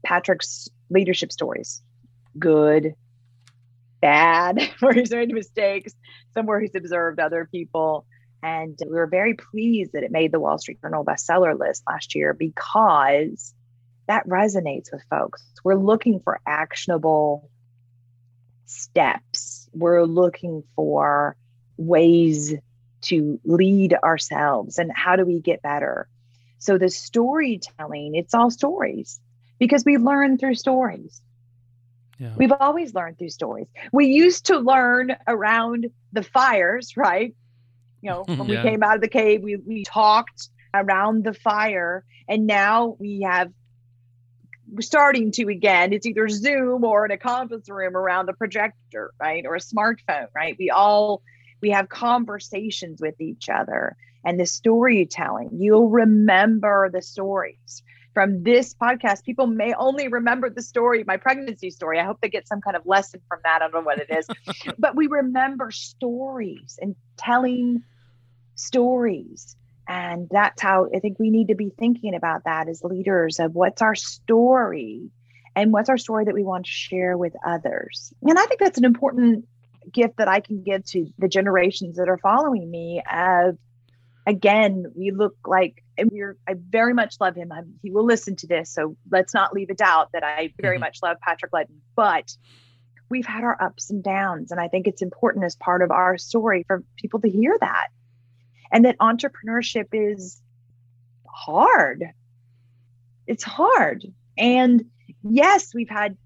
[0.05, 1.83] Patrick's leadership stories,
[2.39, 2.95] good,
[4.01, 5.95] bad, where he's made mistakes,
[6.33, 8.07] somewhere he's observed other people.
[8.43, 12.15] And we were very pleased that it made the Wall Street Journal bestseller list last
[12.15, 13.55] year because
[14.07, 15.45] that resonates with folks.
[15.63, 17.51] We're looking for actionable
[18.67, 19.69] steps.
[19.73, 21.37] We're looking for
[21.77, 22.55] ways
[23.03, 26.09] to lead ourselves and how do we get better.
[26.59, 29.21] So the storytelling, it's all stories
[29.59, 31.21] because we learn through stories.
[32.19, 32.35] Yeah.
[32.37, 33.67] We've always learned through stories.
[33.93, 37.35] We used to learn around the fires, right?
[38.01, 38.63] You know, when yeah.
[38.63, 42.05] we came out of the cave, we, we talked around the fire.
[42.29, 43.53] And now we have
[44.83, 49.45] starting to again it's either zoom or in a conference room around a projector right
[49.47, 50.57] or a smartphone right?
[50.59, 51.23] We all
[51.61, 55.51] we have conversations with each other and the storytelling.
[55.53, 57.83] You'll remember the stories.
[58.13, 61.99] From this podcast people may only remember the story my pregnancy story.
[61.99, 63.63] I hope they get some kind of lesson from that.
[63.63, 64.27] I don't know what it is.
[64.79, 67.83] But we remember stories and telling
[68.55, 69.57] stories
[69.87, 73.55] and that's how I think we need to be thinking about that as leaders of
[73.55, 75.11] what's our story
[75.57, 78.13] and what's our story that we want to share with others.
[78.23, 79.47] And I think that's an important
[79.93, 83.59] gift that I can give to the generations that are following me of
[84.27, 87.53] again, we look like and we're I very much love him.
[87.53, 90.77] I'm, he will listen to this, so let's not leave a doubt that I very
[90.77, 90.81] mm-hmm.
[90.81, 91.77] much love Patrick Ledden.
[91.95, 92.35] But
[93.11, 96.17] we've had our ups and downs, and I think it's important as part of our
[96.17, 97.89] story for people to hear that
[98.75, 100.43] and that entrepreneurship is
[101.33, 102.05] hard.
[103.29, 104.05] It's hard.
[104.37, 104.87] And
[105.23, 106.17] yes, we've had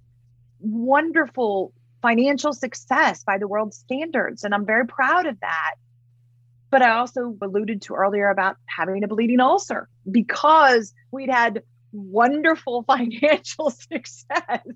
[0.59, 5.75] wonderful financial success by the world standards, and I'm very proud of that.
[6.71, 12.83] But I also alluded to earlier about having a bleeding ulcer because we'd had wonderful
[12.87, 14.67] financial success.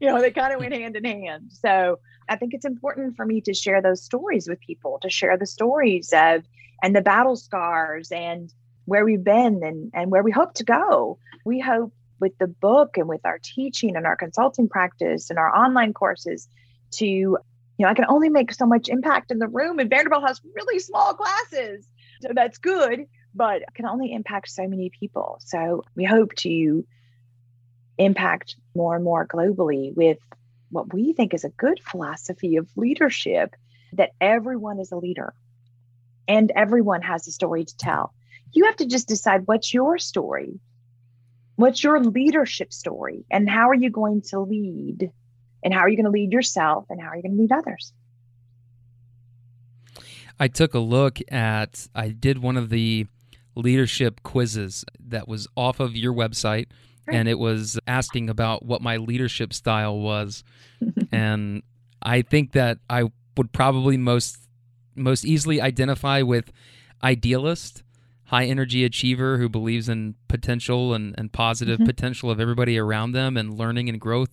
[0.00, 1.50] you know, they kind of went hand in hand.
[1.50, 1.98] So
[2.28, 5.46] I think it's important for me to share those stories with people, to share the
[5.46, 6.44] stories of
[6.82, 8.52] and the battle scars and
[8.84, 11.18] where we've been and, and where we hope to go.
[11.44, 15.54] We hope with the book and with our teaching and our consulting practice and our
[15.54, 16.48] online courses
[16.92, 17.38] to, you
[17.78, 19.78] know, I can only make so much impact in the room.
[19.78, 21.86] And Vanderbilt has really small classes.
[22.22, 25.38] So that's good, but can only impact so many people.
[25.40, 26.86] So we hope to
[27.98, 30.18] impact more and more globally with
[30.70, 33.54] what we think is a good philosophy of leadership
[33.92, 35.34] that everyone is a leader
[36.28, 38.14] and everyone has a story to tell.
[38.52, 40.60] You have to just decide what's your story.
[41.56, 43.24] What's your leadership story?
[43.30, 45.10] And how are you going to lead?
[45.62, 46.86] And how are you going to lead yourself?
[46.90, 47.92] And how are you going to lead others?
[50.38, 53.06] I took a look at, I did one of the
[53.54, 56.66] leadership quizzes that was off of your website,
[57.08, 60.44] and it was asking about what my leadership style was.
[61.12, 61.62] and
[62.02, 63.04] I think that I
[63.36, 64.45] would probably most
[64.96, 66.52] most easily identify with
[67.04, 67.82] idealist,
[68.24, 71.86] high energy achiever who believes in potential and, and positive Mhm.
[71.86, 74.30] potential of everybody around them and learning and growth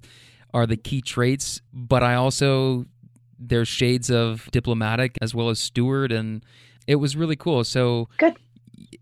[0.53, 1.61] are the key traits.
[1.73, 2.85] But I also
[3.39, 6.43] there's shades of diplomatic as well as steward and
[6.87, 7.63] it was really cool.
[7.63, 8.37] So Good.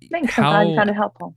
[0.09, 0.37] Thanks.
[0.39, 1.33] I'm glad you found it helpful.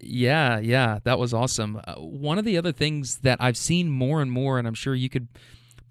[0.00, 1.80] yeah, yeah, that was awesome.
[1.86, 4.94] Uh, one of the other things that I've seen more and more, and I'm sure
[4.94, 5.28] you could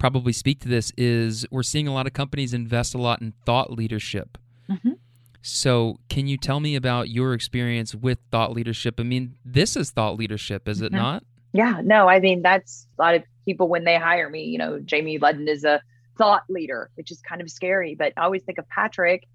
[0.04, 3.32] probably speak to this, is we're seeing a lot of companies invest a lot in
[3.46, 4.36] thought leadership.
[4.68, 4.98] Mhm.
[5.40, 9.00] So, can you tell me about your experience with thought leadership?
[9.00, 10.96] I mean, this is thought leadership, is it Mhm.
[10.96, 11.24] not?
[11.54, 14.78] Yeah, no, I mean that's a lot of people when they hire me, you know,
[14.78, 15.80] Jamie Ledden is a
[16.18, 19.26] thought leader, which is kind of scary, but I always think of Patrick.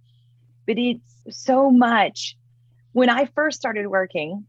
[0.67, 2.37] But it's so much.
[2.91, 4.45] When I first started working,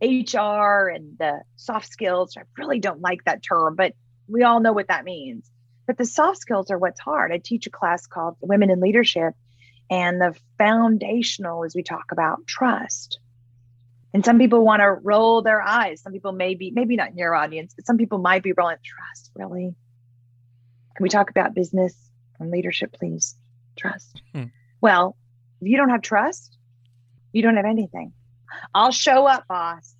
[0.00, 3.94] HR and the soft skills, I really don't like that term, but
[4.30, 5.50] we all know what that means.
[5.86, 7.32] But the soft skills are what's hard.
[7.32, 9.34] I teach a class called Women in Leadership,
[9.90, 13.18] and the foundational is we talk about trust.
[14.12, 16.00] And some people want to roll their eyes.
[16.02, 19.30] Some people maybe, maybe not in your audience, but some people might be rolling trust.
[19.34, 19.74] Really?
[20.96, 21.94] Can we talk about business
[22.38, 23.36] and leadership, please?
[23.76, 24.20] Trust.
[24.34, 24.44] Hmm.
[24.80, 25.16] Well,
[25.60, 26.56] if you don't have trust,
[27.32, 28.12] you don't have anything.
[28.74, 29.94] I'll show up, boss,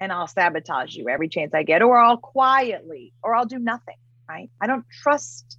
[0.00, 3.96] and I'll sabotage you every chance I get, or I'll quietly, or I'll do nothing,
[4.28, 4.50] right?
[4.60, 5.58] I don't trust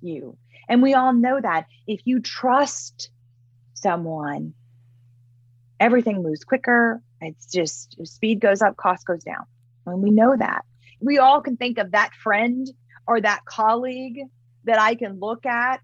[0.00, 0.36] you.
[0.68, 1.66] And we all know that.
[1.86, 3.10] If you trust
[3.74, 4.54] someone,
[5.78, 7.02] everything moves quicker.
[7.20, 9.44] It's just speed goes up, cost goes down.
[9.86, 10.64] And we know that.
[11.00, 12.66] We all can think of that friend
[13.06, 14.20] or that colleague
[14.64, 15.80] that I can look at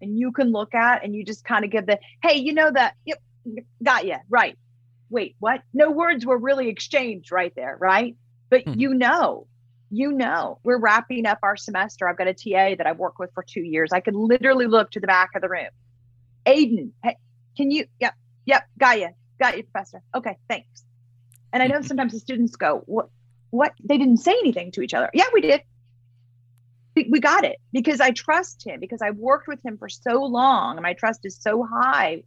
[0.00, 2.70] and you can look at and you just kind of give the, hey, you know
[2.70, 3.20] that, yep,
[3.82, 4.56] got you, right.
[5.10, 5.62] Wait, what?
[5.72, 8.16] No words were really exchanged right there, right?
[8.50, 8.74] But Hmm.
[8.76, 9.46] you know,
[9.90, 12.08] you know, we're wrapping up our semester.
[12.08, 13.92] I've got a TA that I've worked with for two years.
[13.92, 15.68] I could literally look to the back of the room.
[16.44, 17.16] Aiden, hey,
[17.56, 17.86] can you?
[18.00, 18.14] Yep,
[18.46, 20.02] yep, got you, got you, professor.
[20.14, 20.84] Okay, thanks.
[21.52, 23.08] And I know sometimes the students go, what?
[23.50, 23.72] What?
[23.82, 25.08] They didn't say anything to each other.
[25.14, 25.62] Yeah, we did.
[26.96, 30.24] We, we got it because I trust him because I've worked with him for so
[30.24, 32.22] long and my trust is so high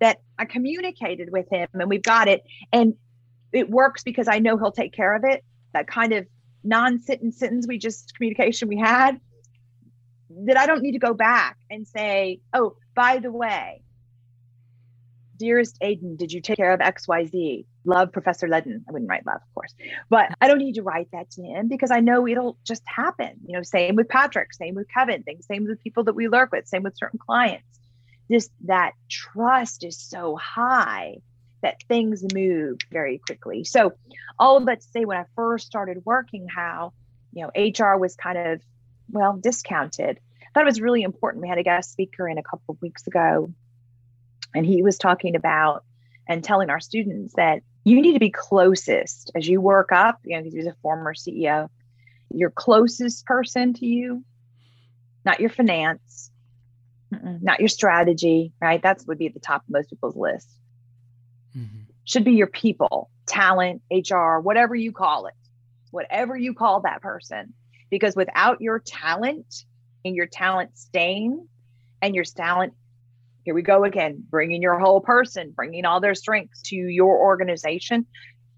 [0.00, 2.42] that I communicated with him and we've got it.
[2.72, 2.94] And
[3.52, 5.44] it works because I know he'll take care of it.
[5.72, 6.26] That kind of
[6.64, 9.20] non-sentence sentence we just communication we had
[10.44, 13.82] that I don't need to go back and say, oh, by the way,
[15.38, 17.64] dearest Aiden, did you take care of XYZ?
[17.84, 18.82] Love Professor Ledden.
[18.88, 19.74] I wouldn't write love, of course,
[20.10, 23.30] but I don't need to write that to him because I know it'll just happen.
[23.46, 26.66] You know, same with Patrick, same with Kevin, same with people that we lurk with,
[26.66, 27.77] same with certain clients.
[28.28, 31.16] This that trust is so high
[31.62, 33.64] that things move very quickly.
[33.64, 33.92] So
[34.38, 36.92] all of that to say when I first started working, how,
[37.32, 38.60] you know, HR was kind of,
[39.10, 40.20] well, discounted.
[40.42, 41.42] I thought it was really important.
[41.42, 43.52] We had a guest speaker in a couple of weeks ago,
[44.54, 45.84] and he was talking about
[46.28, 50.36] and telling our students that you need to be closest as you work up, you
[50.36, 51.68] know, because he was a former CEO,
[52.32, 54.22] your closest person to you,
[55.24, 56.30] not your finance,
[57.12, 58.82] mm-mm, not your strategy, right?
[58.82, 60.48] That's would be at the top of most people's list
[61.56, 61.86] Mhm.
[62.04, 65.34] should be your people, talent, HR, whatever you call it,
[65.90, 67.54] whatever you call that person.
[67.90, 69.64] Because without your talent
[70.04, 71.48] and your talent staying
[72.02, 72.74] and your talent,
[73.44, 78.06] here we go again, bringing your whole person, bringing all their strengths to your organization,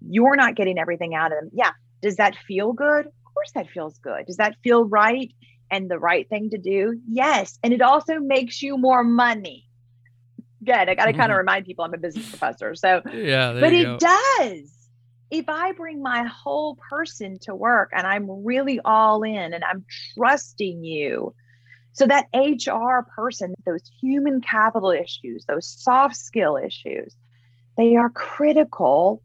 [0.01, 1.49] you're not getting everything out of them.
[1.53, 1.71] Yeah.
[2.01, 3.05] Does that feel good?
[3.05, 4.25] Of course, that feels good.
[4.25, 5.31] Does that feel right
[5.71, 6.99] and the right thing to do?
[7.07, 7.57] Yes.
[7.63, 9.65] And it also makes you more money.
[10.63, 10.89] Good.
[10.89, 11.39] I got to kind of Mhm.
[11.39, 12.75] remind people I'm a business professor.
[12.75, 13.97] So, Yeah, but it go.
[13.97, 14.77] does.
[15.31, 19.85] If I bring my whole person to work and I'm really all in and I'm
[20.15, 21.33] trusting you,
[21.93, 27.15] so that HR person, those human capital issues, those soft skill issues,
[27.77, 29.23] they are critical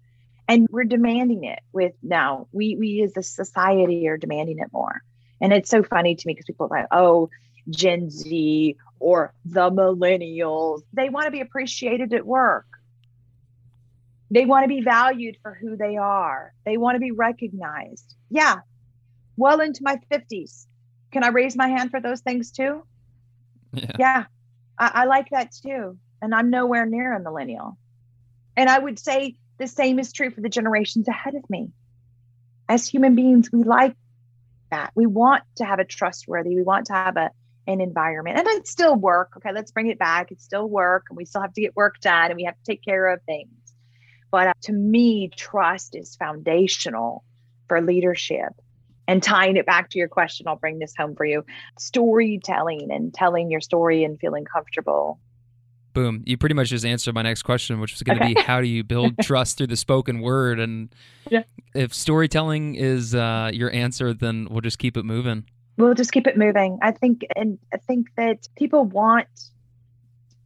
[0.48, 5.02] and we're demanding it with now we we as a society are demanding it more
[5.40, 7.28] and it's so funny to me because people are like oh
[7.70, 10.82] gen z or the millennials.
[10.92, 12.66] They want to be appreciated at work.
[14.30, 16.54] They want to be valued for who they are.
[16.64, 18.14] They want to be recognized.
[18.30, 18.56] Yeah.
[19.36, 20.66] Well into my 50s
[21.16, 22.82] can i raise my hand for those things too?
[23.72, 23.92] Yeah.
[23.98, 24.24] yeah.
[24.78, 25.98] I, I like that too.
[26.20, 27.78] And i'm nowhere near a millennial.
[28.54, 31.70] And i would say the same is true for the generations ahead of me.
[32.68, 33.96] As human beings we like
[34.70, 37.30] that we want to have a trustworthy we want to have a
[37.66, 38.38] an environment.
[38.38, 39.32] And it's still work.
[39.36, 40.30] Okay, let's bring it back.
[40.30, 42.64] It's still work and we still have to get work done and we have to
[42.64, 43.50] take care of things.
[44.30, 47.24] But uh, to me, trust is foundational
[47.68, 48.52] for leadership.
[49.08, 51.44] And tying it back to your question, I'll bring this home for you
[51.78, 55.20] storytelling and telling your story and feeling comfortable.
[55.96, 56.22] Boom.
[56.26, 58.34] You pretty much just answered my next question, which was going to okay.
[58.34, 60.60] be how do you build trust through the spoken word?
[60.60, 60.94] And
[61.30, 61.42] yeah.
[61.74, 65.46] if storytelling is uh, your answer, then we'll just keep it moving
[65.76, 66.78] we'll just keep it moving.
[66.82, 69.28] I think, and I think that people want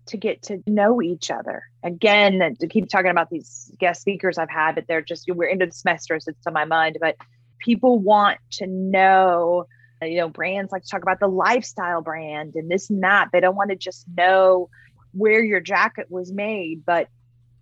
[0.06, 1.62] to get to know each other.
[1.82, 5.66] Again, to keep talking about these guest speakers I've had, but they're just, we're into
[5.66, 6.98] the semester, so it's on my mind.
[7.00, 7.16] But
[7.58, 9.66] people want to know,
[10.02, 13.28] you know, brands like to talk about the lifestyle brand and this and that.
[13.32, 14.68] They don't want to just know
[15.12, 17.08] where your jacket was made, but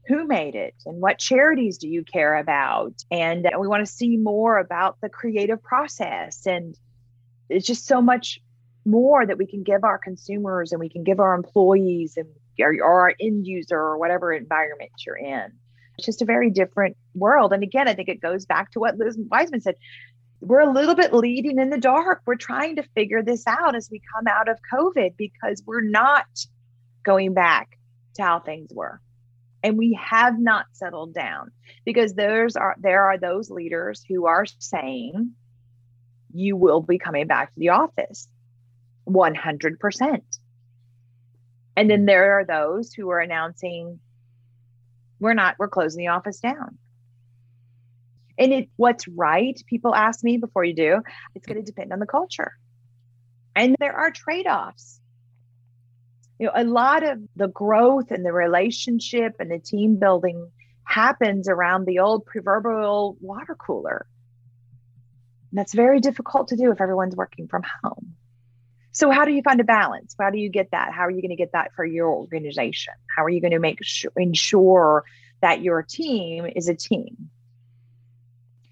[0.07, 2.95] who made it and what charities do you care about?
[3.11, 6.75] And we want to see more about the creative process and
[7.49, 8.41] it's just so much
[8.85, 12.29] more that we can give our consumers and we can give our employees and
[12.61, 15.53] or, our end user or whatever environment you're in.
[15.97, 17.53] It's just a very different world.
[17.53, 19.77] And again, I think it goes back to what Liz Wiseman said.
[20.41, 22.23] We're a little bit leading in the dark.
[22.25, 26.27] We're trying to figure this out as we come out of COVID because we're not
[27.09, 27.79] going back
[28.17, 29.01] to how things were.
[29.63, 31.53] And we have not settled down
[31.87, 35.33] because there's are there are those leaders who are saying
[36.35, 38.29] you will be coming back to the office
[39.09, 40.21] 100%.
[41.79, 44.01] And then there are those who are announcing,
[45.19, 46.77] we're not, we're closing the office down.
[48.37, 51.01] And it, what's right, people ask me before you do,
[51.35, 52.53] it's going to depend on the culture.
[53.57, 55.01] And there are trade offs.
[56.39, 60.51] You know, a lot of the growth and the relationship and the team building
[60.85, 64.07] happens around the old proverbial water cooler
[65.53, 68.15] that's very difficult to do if everyone's working from home.
[68.93, 70.15] So, how do you find a balance?
[70.19, 70.93] How do you get that?
[70.93, 72.95] How are you going to get that for your organization?
[73.17, 75.05] How are you going to make sure, ensure
[75.41, 77.31] that your team is a team?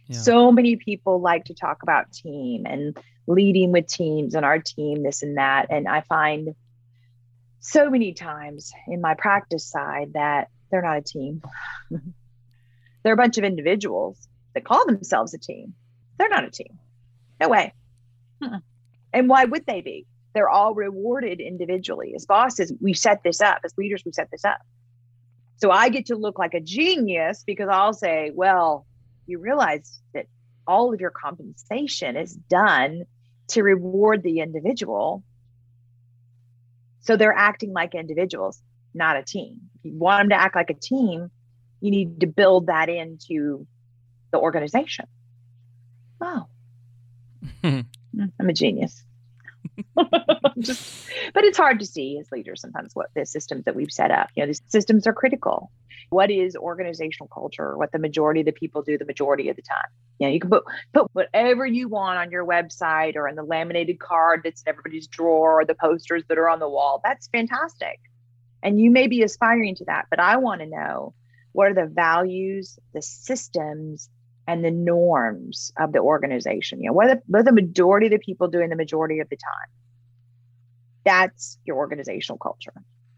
[0.08, 0.18] Yeah.
[0.18, 5.02] So many people like to talk about team and leading with teams and our team,
[5.02, 5.66] this and that.
[5.70, 6.54] And I find
[7.70, 11.42] so many times in my practice side that they're not a team.
[13.02, 15.74] they're a bunch of individuals that call themselves a team
[16.18, 16.78] they're not a team.
[17.40, 17.72] No way.
[18.42, 18.58] Uh-uh.
[19.12, 20.06] And why would they be?
[20.34, 22.12] They're all rewarded individually.
[22.14, 23.60] As bosses, we set this up.
[23.64, 24.58] As leaders, we set this up.
[25.58, 28.84] So I get to look like a genius because I'll say, well,
[29.26, 30.26] you realize that
[30.66, 33.04] all of your compensation is done
[33.48, 35.22] to reward the individual.
[37.06, 38.62] So they're acting like individuals,
[38.94, 39.60] not a team.
[39.78, 41.30] If you want them to act like a team,
[41.80, 43.66] you need to build that into
[44.32, 45.06] the organization
[46.20, 46.46] oh,
[47.64, 47.84] I'm
[48.38, 49.04] a genius.
[50.58, 54.10] Just, but it's hard to see as leaders sometimes what the systems that we've set
[54.10, 54.28] up.
[54.34, 55.70] You know, these systems are critical.
[56.10, 57.76] What is organizational culture?
[57.76, 59.88] What the majority of the people do the majority of the time.
[60.18, 63.42] You know, you can put put whatever you want on your website or in the
[63.42, 67.00] laminated card that's in everybody's drawer or the posters that are on the wall.
[67.02, 68.00] That's fantastic.
[68.62, 71.14] And you may be aspiring to that, but I want to know
[71.52, 74.10] what are the values, the systems,
[74.46, 76.80] and the norms of the organization.
[76.80, 79.20] You know, what are, the, what are the majority of the people doing the majority
[79.20, 79.68] of the time?
[81.04, 82.72] That's your organizational culture,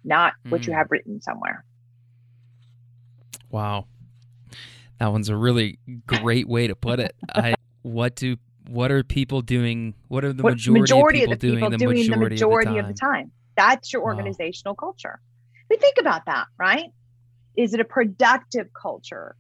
[0.05, 0.77] not what you mm.
[0.77, 1.65] have written somewhere.
[3.51, 3.87] Wow.
[4.99, 7.15] That one's a really great way to put it.
[7.35, 8.37] I what do
[8.69, 9.95] what are people doing?
[10.09, 12.37] What are the what majority, majority, of, people, of the people doing, doing the majority,
[12.37, 13.31] the majority of, the of, the time?
[13.57, 14.87] That's your organizational wow.
[14.87, 15.21] culture.
[15.71, 16.91] We think about that, right?
[17.57, 19.37] Is it a productive culture?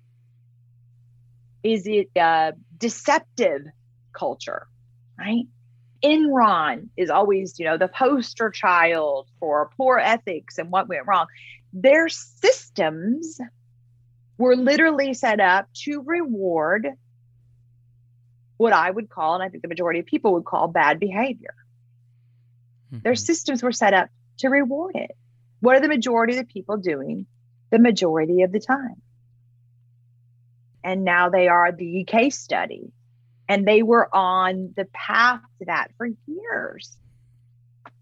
[1.62, 3.62] Is it a deceptive
[4.12, 4.66] culture,
[5.18, 5.44] right?
[6.02, 11.26] Enron is always, you know, the poster child for poor ethics and what went wrong.
[11.72, 13.40] Their systems
[14.38, 16.86] were literally set up to reward
[18.56, 21.54] what I would call, and I think the majority of people would call bad behavior.
[22.92, 23.02] Mm-hmm.
[23.02, 24.08] Their systems were set up
[24.38, 25.12] to reward it.
[25.60, 27.26] What are the majority of the people doing
[27.70, 29.02] the majority of the time?
[30.84, 32.92] And now they are the case study.
[33.48, 36.96] And they were on the path to that for years.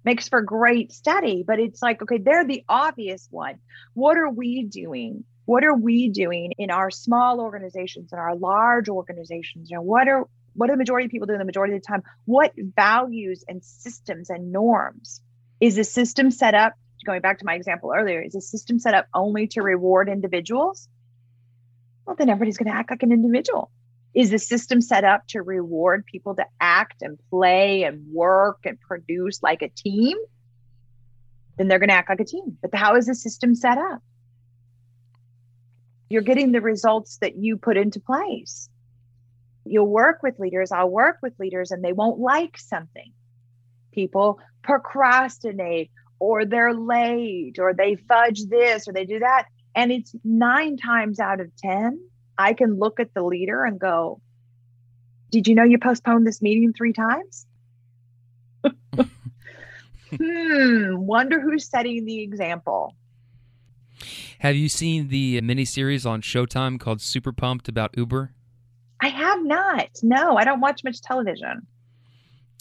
[0.04, 3.58] Makes for great study, but it's like, okay, they're the obvious one.
[3.94, 5.24] What are we doing?
[5.44, 9.70] What are we doing in our small organizations and our large organizations?
[9.70, 11.86] You know, what are what are the majority of people doing the majority of the
[11.86, 12.02] time?
[12.24, 15.20] What values and systems and norms
[15.60, 16.74] is the system set up?
[17.04, 20.88] Going back to my example earlier, is the system set up only to reward individuals?
[22.06, 23.70] Well, then everybody's going to act like an individual.
[24.14, 28.80] Is the system set up to reward people to act and play and work and
[28.80, 30.16] produce like a team?
[31.58, 32.56] Then they're going to act like a team.
[32.62, 34.00] But how is the system set up?
[36.08, 38.70] You're getting the results that you put into place.
[39.64, 43.12] You'll work with leaders, I'll work with leaders, and they won't like something.
[43.92, 49.46] People procrastinate or they're late or they fudge this or they do that.
[49.76, 52.00] And it's nine times out of 10,
[52.38, 54.22] I can look at the leader and go,
[55.30, 57.46] Did you know you postponed this meeting three times?
[60.16, 62.96] hmm, wonder who's setting the example.
[64.40, 68.32] Have you seen the miniseries on Showtime called Super Pumped about Uber?
[69.00, 69.88] I have not.
[70.02, 71.66] No, I don't watch much television.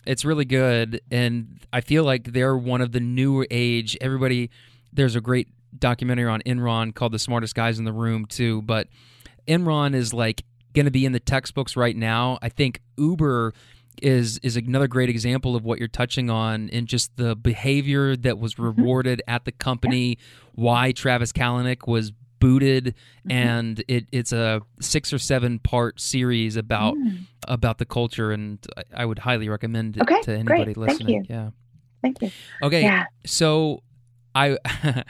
[0.06, 3.98] It's really good, and I feel like they're one of the new age.
[4.02, 4.52] Everybody,
[4.94, 5.48] there's a great
[5.80, 8.62] documentary on Enron called "The Smartest Guys in the Room" too.
[8.62, 8.88] But
[9.48, 10.44] Enron is like
[10.74, 12.38] going to be in the textbooks right now.
[12.42, 13.54] I think Uber
[14.02, 18.38] is is another great example of what you're touching on in just the behavior that
[18.38, 18.82] was mm-hmm.
[18.82, 19.36] rewarded mm-hmm.
[19.36, 20.18] at the company,
[20.54, 23.32] why Travis Kalanick was booted mm-hmm.
[23.32, 27.24] and it, it's a six or seven part series about mm.
[27.48, 30.78] about the culture and I, I would highly recommend it okay, to anybody great.
[30.78, 31.26] listening.
[31.26, 31.30] Thank.
[31.30, 31.50] Yeah.
[32.02, 32.32] Thank you.
[32.62, 32.82] Okay.
[32.82, 33.06] Yeah.
[33.26, 33.82] So
[34.36, 34.58] I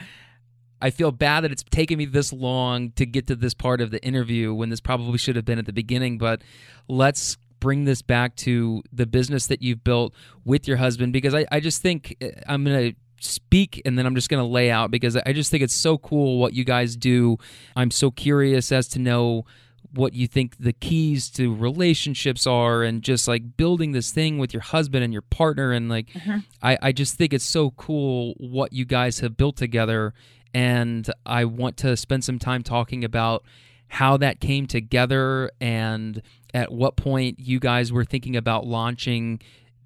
[0.80, 3.90] I feel bad that it's taken me this long to get to this part of
[3.90, 6.42] the interview when this probably should have been at the beginning, but
[6.88, 11.46] let's bring this back to the business that you've built with your husband because I,
[11.50, 12.96] I just think eh, I'm going to
[13.26, 15.96] speak and then I'm just going to lay out because I just think it's so
[15.98, 17.38] cool what you guys do.
[17.74, 19.46] I'm so curious as to know
[19.94, 24.52] what you think the keys to relationships are and just like building this thing with
[24.52, 26.38] your husband and your partner and like mm-hmm.
[26.62, 30.12] I, I just think it's so cool what you guys have built together
[30.56, 33.44] and I want to spend some time talking about
[33.88, 36.22] how that came together and
[36.54, 39.38] at what point you guys were thinking about launching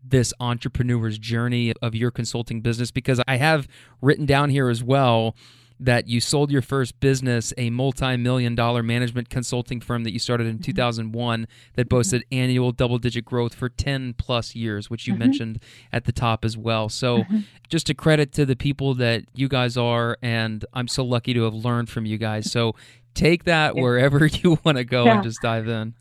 [0.05, 3.67] this entrepreneur's journey of your consulting business because I have
[4.01, 5.35] written down here as well
[5.81, 10.19] that you sold your first business, a multi million dollar management consulting firm that you
[10.19, 10.62] started in mm-hmm.
[10.62, 11.89] 2001 that mm-hmm.
[11.89, 15.20] boasted annual double digit growth for 10 plus years, which you mm-hmm.
[15.20, 15.61] mentioned
[15.93, 16.89] at the top as well.
[16.89, 17.39] So, mm-hmm.
[17.69, 20.19] just a credit to the people that you guys are.
[20.23, 22.51] And I'm so lucky to have learned from you guys.
[22.52, 22.74] So,
[23.15, 25.15] take that wherever you want to go yeah.
[25.15, 25.94] and just dive in.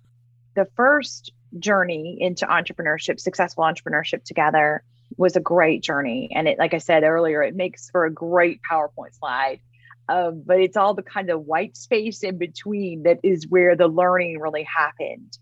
[0.56, 4.84] The first journey into entrepreneurship, successful entrepreneurship together
[5.18, 6.30] was a great journey.
[6.36, 9.60] And it, like I said earlier, it makes for a great PowerPoint slide.
[10.10, 13.88] Um, but it's all the kind of white space in between that is where the
[13.88, 15.38] learning really happened.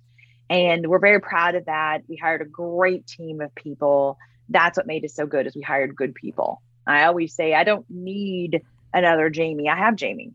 [0.50, 2.02] And we're very proud of that.
[2.08, 4.18] We hired a great team of people.
[4.50, 6.62] That's what made us so good is we hired good people.
[6.86, 8.62] I always say I don't need
[8.94, 9.70] another Jamie.
[9.70, 10.34] I have Jamie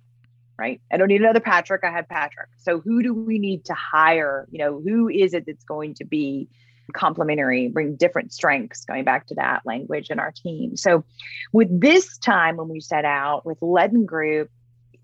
[0.59, 0.81] right?
[0.93, 1.83] I don't need another Patrick.
[1.83, 2.49] I have Patrick.
[2.59, 4.47] So who do we need to hire?
[4.51, 6.49] You know, who is it that's going to be
[6.93, 10.77] complementary, bring different strengths, going back to that language in our team.
[10.77, 11.05] So
[11.53, 14.51] with this time when we set out with Ledden Group,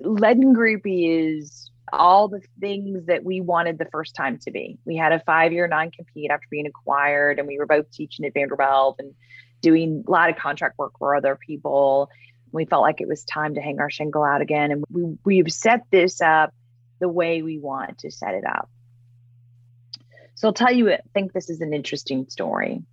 [0.01, 4.79] Ledden Group is all the things that we wanted the first time to be.
[4.85, 8.27] We had a five year non compete after being acquired, and we were both teaching
[8.27, 9.15] at Vanderbilt and
[9.61, 12.11] doing a lot of contract work for other people
[12.53, 14.71] we felt like it was time to hang our shingle out again.
[14.71, 16.53] And we, we've set this up
[17.01, 18.69] the way we want to set it up.
[20.39, 22.85] So I'll tell you, I think this is an interesting story.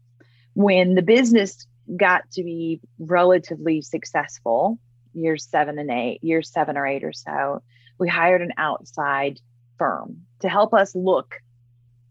[0.56, 4.80] When the business got to be relatively successful,
[5.14, 7.62] years seven and eight, years seven or eight or so,
[8.00, 9.40] we hired an outside
[9.78, 11.36] firm to help us look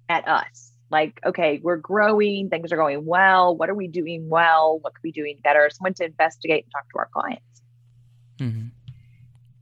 [0.08, 4.78] at us like okay we're growing things are going well what are we doing well
[4.82, 7.62] what could we be doing better someone to investigate and talk to our clients
[8.38, 8.66] mm-hmm.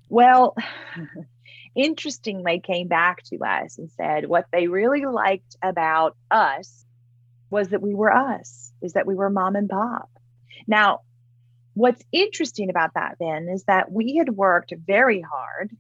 [0.09, 0.57] well
[1.75, 6.85] interesting they came back to us and said what they really liked about us
[7.51, 10.11] was that we were us is that we were mom and pop
[10.67, 11.01] now
[11.75, 15.71] what's interesting about that then is that we had worked very hard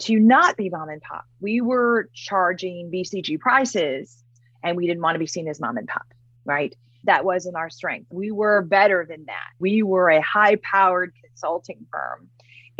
[0.00, 1.24] to not be mom and pop.
[1.40, 4.22] We were charging BCG prices
[4.62, 6.06] and we didn't want to be seen as mom and pop,
[6.44, 6.74] right?
[7.04, 8.08] That wasn't our strength.
[8.10, 9.50] We were better than that.
[9.58, 12.28] We were a high powered consulting firm.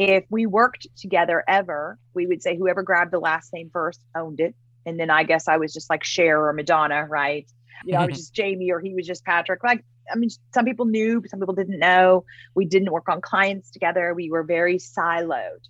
[0.01, 4.41] If we worked together ever, we would say whoever grabbed the last name first owned
[4.41, 4.55] it.
[4.87, 7.47] And then I guess I was just like Cher or Madonna, right?
[7.85, 9.63] You know, I was just Jamie or he was just Patrick.
[9.63, 12.25] Like, I mean, some people knew, some people didn't know.
[12.55, 14.15] We didn't work on clients together.
[14.15, 15.69] We were very siloed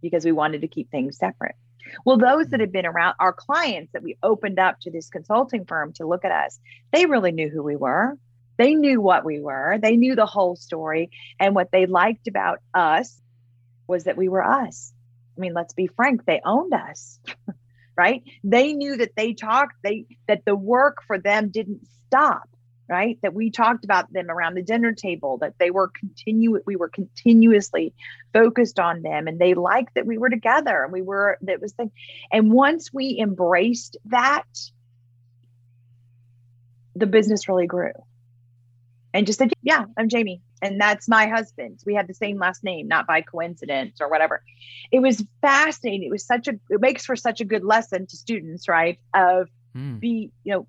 [0.00, 1.56] because we wanted to keep things separate.
[2.04, 5.64] Well, those that had been around, our clients that we opened up to this consulting
[5.64, 6.60] firm to look at us,
[6.92, 8.16] they really knew who we were.
[8.56, 9.78] They knew what we were.
[9.82, 11.10] They knew the whole story.
[11.40, 13.20] And what they liked about us
[13.88, 14.92] was that we were us.
[15.36, 17.18] I mean, let's be frank, they owned us.
[17.98, 18.22] right?
[18.44, 22.48] They knew that they talked, they that the work for them didn't stop,
[22.88, 23.18] right?
[23.22, 26.88] That we talked about them around the dinner table, that they were continue we were
[26.88, 27.92] continuously
[28.32, 31.72] focused on them and they liked that we were together and we were that was
[31.72, 31.90] the
[32.30, 34.46] and once we embraced that,
[36.94, 37.92] the business really grew.
[39.12, 41.80] And just said, Yeah, I'm Jamie and that's my husband.
[41.86, 44.42] We had the same last name, not by coincidence or whatever.
[44.90, 46.04] It was fascinating.
[46.04, 48.98] It was such a it makes for such a good lesson to students, right?
[49.14, 50.00] Of mm.
[50.00, 50.66] be, you know,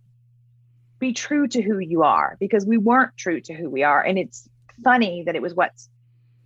[0.99, 4.01] be true to who you are because we weren't true to who we are.
[4.01, 4.47] And it's
[4.83, 5.71] funny that it was what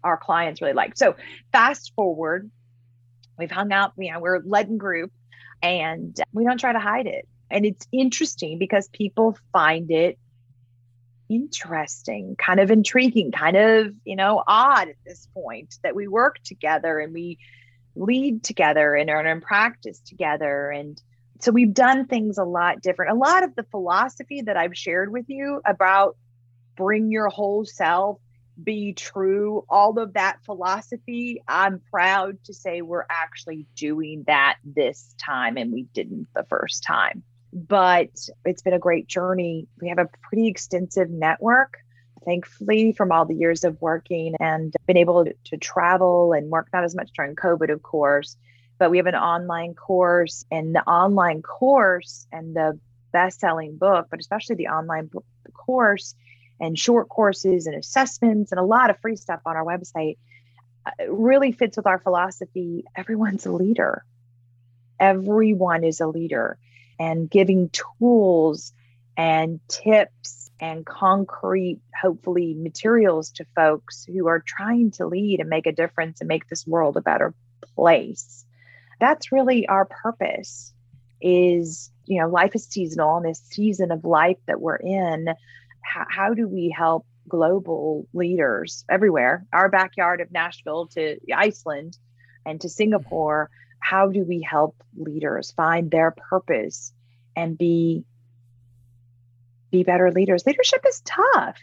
[0.03, 0.97] our clients really liked.
[0.97, 1.15] So
[1.51, 2.49] fast forward,
[3.37, 5.11] we've hung out, you know, we're a Ledden Group
[5.61, 7.27] and we don't try to hide it.
[7.49, 10.17] And it's interesting because people find it
[11.35, 16.39] interesting, kind of intriguing, kind of, you know, odd at this point that we work
[16.43, 17.39] together and we
[17.95, 20.69] lead together and earn and practice together.
[20.69, 21.01] And
[21.39, 23.11] so we've done things a lot different.
[23.11, 26.17] A lot of the philosophy that I've shared with you about
[26.75, 28.19] bring your whole self,
[28.63, 35.15] be true, all of that philosophy, I'm proud to say we're actually doing that this
[35.23, 37.23] time and we didn't the first time
[37.53, 38.09] but
[38.45, 39.67] it's been a great journey.
[39.79, 41.77] We have a pretty extensive network,
[42.25, 46.83] thankfully, from all the years of working and been able to, travel and work, not
[46.83, 48.35] as much during COVID, of course,
[48.79, 52.79] but we have an online course and the online course and the
[53.11, 56.15] best selling book, but especially the online book, course
[56.59, 60.17] and short courses and assessments and a lot of free stuff on our website
[60.85, 62.83] uh, really fits with our philosophy.
[62.95, 64.03] Everyone's a leader.
[64.99, 66.57] Everyone is a leader
[66.99, 68.73] and giving tools
[69.17, 75.65] and tips and concrete, hopefully, materials to folks who are trying to lead and make
[75.65, 77.33] a difference and make this world a better
[77.75, 78.45] place.
[78.99, 80.73] That's really our purpose
[81.21, 85.27] is, you know, life is seasonal and this season of life that we're in,
[85.81, 91.97] how, how do we help global leaders everywhere, our backyard of Nashville to Iceland
[92.45, 92.73] and to mm-hmm.
[92.73, 93.49] Singapore,
[93.83, 96.93] how do we help leaders find their purpose
[97.35, 98.05] and be
[99.71, 100.45] be better leaders?
[100.45, 101.57] Leadership is tough.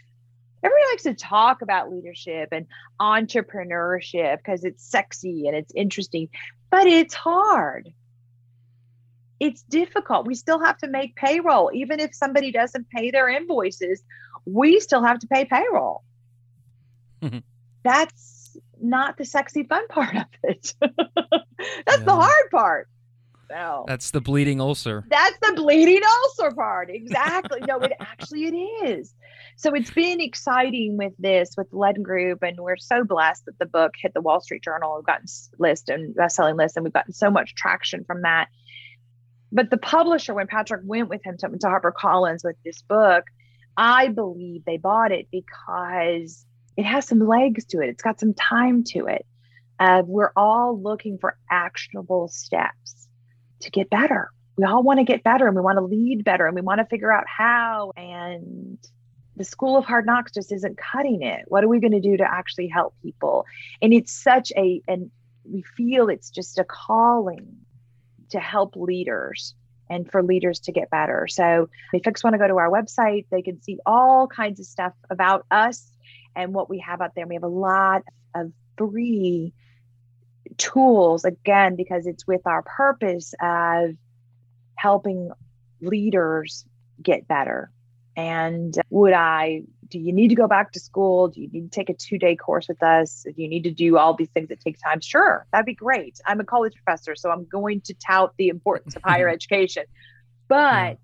[0.63, 2.67] Everybody likes to talk about leadership and
[2.99, 6.29] entrepreneurship because it's sexy and it's interesting
[6.69, 7.89] but it's hard.
[9.41, 10.27] It's difficult.
[10.27, 11.71] We still have to make payroll.
[11.73, 14.03] Even if somebody doesn't pay their invoices
[14.45, 16.03] we still have to pay payroll.
[17.21, 17.39] Mm-hmm.
[17.83, 18.40] that's
[18.81, 20.73] not the sexy fun part of it.
[20.81, 22.05] That's yeah.
[22.05, 22.87] the hard part.
[23.49, 23.83] No.
[23.85, 25.03] That's the bleeding ulcer.
[25.09, 26.89] That's the bleeding ulcer part.
[26.89, 27.59] Exactly.
[27.67, 29.13] no, it actually it is.
[29.57, 33.65] So it's been exciting with this with Ledden Group, and we're so blessed that the
[33.65, 34.95] book hit the Wall Street Journal.
[34.95, 35.25] We've gotten
[35.59, 38.47] list and best-selling list, and we've gotten so much traction from that.
[39.51, 43.25] But the publisher, when Patrick went with him to, to HarperCollins with this book,
[43.75, 46.45] I believe they bought it because
[46.77, 47.89] it has some legs to it.
[47.89, 49.25] It's got some time to it.
[49.79, 53.07] Uh, we're all looking for actionable steps
[53.61, 54.29] to get better.
[54.57, 56.79] We all want to get better and we want to lead better and we want
[56.79, 57.91] to figure out how.
[57.97, 58.77] And
[59.37, 61.45] the school of hard knocks just isn't cutting it.
[61.47, 63.45] What are we going to do to actually help people?
[63.81, 65.09] And it's such a, and
[65.43, 67.57] we feel it's just a calling
[68.29, 69.55] to help leaders
[69.89, 71.27] and for leaders to get better.
[71.27, 74.65] So if folks want to go to our website, they can see all kinds of
[74.65, 75.91] stuff about us
[76.35, 77.27] and what we have out there.
[77.27, 78.03] We have a lot
[78.35, 79.53] of free
[80.57, 83.91] tools, again, because it's with our purpose of
[84.75, 85.31] helping
[85.81, 86.65] leaders
[87.01, 87.71] get better.
[88.15, 91.29] And would I, do you need to go back to school?
[91.29, 93.25] Do you need to take a two day course with us?
[93.25, 95.01] Do you need to do all these things that take time?
[95.01, 96.19] Sure, that'd be great.
[96.25, 99.83] I'm a college professor, so I'm going to tout the importance of higher education.
[100.47, 100.97] But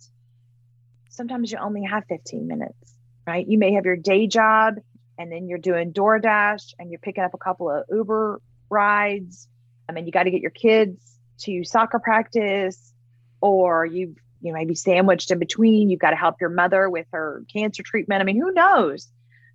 [1.09, 2.93] sometimes you only have 15 minutes,
[3.25, 3.47] right?
[3.47, 4.75] You may have your day job
[5.17, 9.47] and then you're doing DoorDash and you're picking up a couple of Uber rides.
[9.89, 10.99] I mean, you got to get your kids
[11.39, 12.93] to soccer practice,
[13.41, 15.89] or you you may be sandwiched in between.
[15.89, 18.21] You've got to help your mother with her cancer treatment.
[18.21, 19.07] I mean, who knows?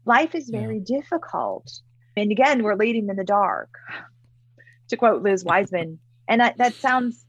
[0.04, 0.98] Life is very yeah.
[0.98, 1.70] difficult.
[2.16, 3.70] And again, we're leading in the dark,
[4.88, 5.98] to quote Liz Wiseman.
[6.28, 7.24] And that, that sounds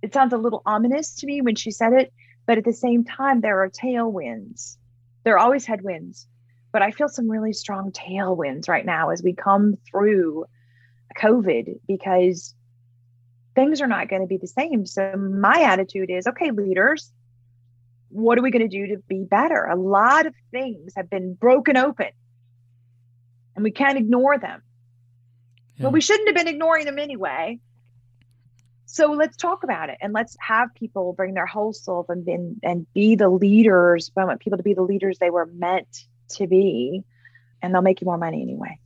[0.00, 2.12] it sounds a little ominous to me when she said it,
[2.46, 4.76] but at the same time, there are tailwinds.
[5.24, 6.28] There are always headwinds
[6.78, 10.44] but I feel some really strong tailwinds right now as we come through
[11.18, 12.54] COVID because
[13.56, 14.86] things are not going to be the same.
[14.86, 17.12] So my attitude is okay, leaders,
[18.10, 19.64] what are we going to do to be better?
[19.64, 22.10] A lot of things have been broken open
[23.56, 24.62] and we can't ignore them.
[25.78, 25.86] Yeah.
[25.86, 27.58] But we shouldn't have been ignoring them anyway.
[28.84, 32.60] So let's talk about it and let's have people bring their whole self and and,
[32.62, 34.12] and be the leaders.
[34.16, 37.04] I want people to be the leaders they were meant to be,
[37.62, 38.78] and they'll make you more money anyway.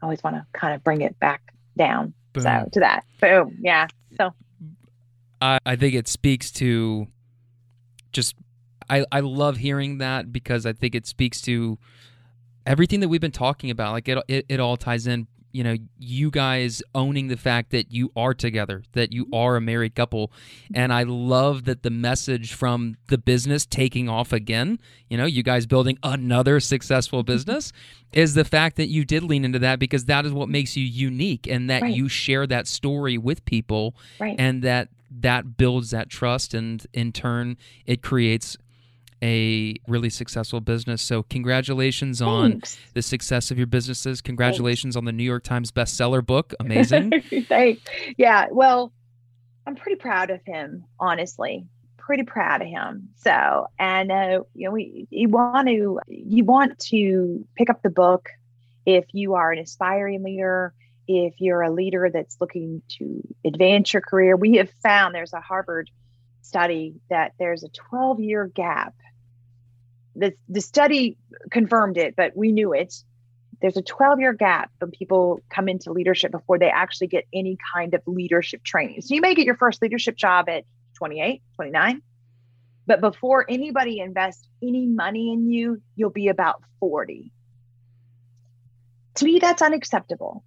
[0.00, 1.42] I always want to kind of bring it back
[1.76, 2.14] down.
[2.32, 2.42] Boom.
[2.42, 3.04] So to that.
[3.20, 3.58] Boom.
[3.60, 3.88] Yeah.
[4.16, 4.32] So
[5.40, 7.08] I, I think it speaks to
[8.12, 8.36] just
[8.90, 11.78] I, I love hearing that because I think it speaks to
[12.66, 13.92] everything that we've been talking about.
[13.92, 15.26] Like it, it, it all ties in.
[15.52, 19.60] You know, you guys owning the fact that you are together, that you are a
[19.60, 20.30] married couple.
[20.74, 25.42] And I love that the message from the business taking off again, you know, you
[25.42, 27.72] guys building another successful business
[28.12, 30.84] is the fact that you did lean into that because that is what makes you
[30.84, 31.94] unique and that Right.
[31.94, 34.36] you share that story with people right.
[34.38, 37.56] and that that builds that trust and in turn
[37.86, 38.56] it creates
[39.22, 42.60] a really successful business so congratulations on
[42.94, 47.10] the success of your businesses congratulations on the new york times bestseller book amazing
[47.48, 47.82] Thanks.
[48.16, 48.46] Yeah.
[48.50, 48.92] Well,
[49.66, 51.66] I'm pretty proud of him, honestly.
[51.96, 53.10] Pretty proud of him.
[53.16, 57.90] So, and uh, you know, we you want to you want to pick up the
[57.90, 58.30] book
[58.86, 60.72] if you are an aspiring leader,
[61.06, 64.36] if you're a leader that's looking to advance your career.
[64.36, 65.90] We have found there's a Harvard
[66.40, 68.94] study that there's a 12 year gap.
[70.18, 71.16] The, the study
[71.50, 72.92] confirmed it, but we knew it
[73.60, 77.58] there's a 12 year gap when people come into leadership before they actually get any
[77.74, 79.00] kind of leadership training.
[79.02, 80.64] So you may get your first leadership job at
[80.96, 82.02] 28, 29,
[82.86, 87.32] but before anybody invests any money in you, you'll be about 40.
[89.16, 90.44] To me, that's unacceptable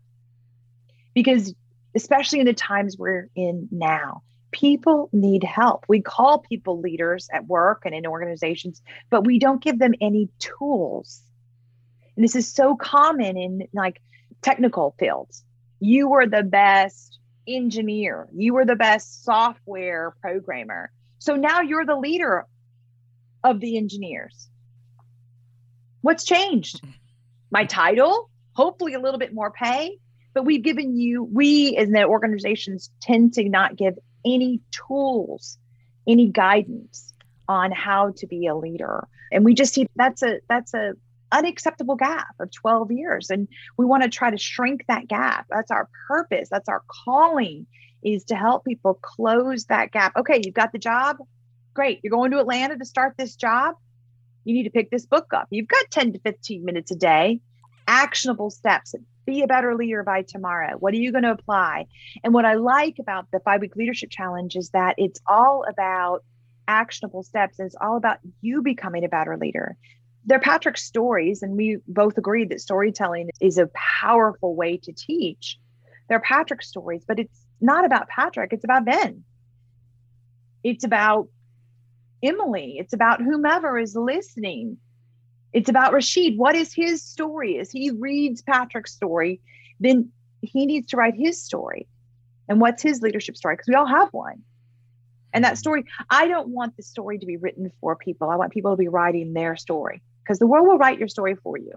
[1.14, 1.54] because,
[1.94, 5.86] especially in the times we're in now, people need help.
[5.88, 10.30] We call people leaders at work and in organizations, but we don't give them any
[10.40, 11.22] tools
[12.16, 14.02] and this is so common in like
[14.42, 15.44] technical fields.
[15.80, 20.92] You were the best engineer, you were the best software programmer.
[21.20, 22.46] So now you're the leader
[23.44, 24.50] of the engineers.
[26.02, 26.82] What's changed?
[27.52, 29.98] My title, hopefully a little bit more pay,
[30.34, 33.96] but we've given you, we in the organizations tend to not give
[34.26, 35.58] any tools,
[36.08, 37.14] any guidance
[37.48, 39.08] on how to be a leader.
[39.32, 40.94] And we just see that's a that's a
[41.32, 43.30] unacceptable gap of 12 years.
[43.30, 45.46] And we want to try to shrink that gap.
[45.50, 46.50] That's our purpose.
[46.52, 47.68] That's our calling
[48.04, 50.16] is to help people close that gap.
[50.18, 51.18] Okay you've got the job?
[51.74, 52.00] Great.
[52.04, 53.76] You're going to atlanta to start this job?
[54.44, 55.48] You need to pick this book up.
[55.52, 57.40] You've got 10 to 15 minutes a day.
[57.88, 58.94] Actionable steps
[59.32, 61.86] be a better leader by tomorrow what are you going to apply
[62.24, 66.24] and what i like about the five week leadership challenge is that it's all about
[66.68, 69.76] actionable steps and it's all about you becoming a better leader
[70.26, 75.58] they're Patrick's stories, and we both agree that storytelling is a powerful way to teach.
[76.10, 79.24] They're Patrick's stories, but it's not about Patrick, it's about Ben.
[80.64, 81.30] It's about
[82.22, 84.78] Emily, it's about whomever is listening.
[85.54, 86.38] It's about Rashid.
[86.38, 87.60] What is his story?
[87.60, 89.42] As he reads Patrick's story,
[89.80, 90.10] then
[90.42, 91.88] he needs to write his story.
[92.48, 93.56] And what's his leadership story?
[93.56, 94.44] Because we all have one.
[95.34, 98.30] And that story, I don't want the story to be written for people.
[98.30, 101.36] I want people to be writing their story because the world will write your story
[101.36, 101.74] for you.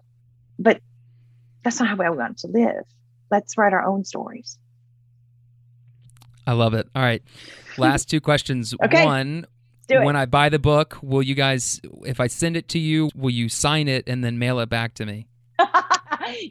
[0.59, 0.81] But
[1.63, 2.85] that's not how we want to live.
[3.31, 4.59] Let's write our own stories.
[6.47, 7.23] i love it all right
[7.79, 9.05] last two questions Okay.
[9.05, 9.47] one
[9.87, 10.05] Do it.
[10.05, 13.31] when i buy the book will you guys if i send it to you will
[13.31, 15.27] you sign it and then mail it back to me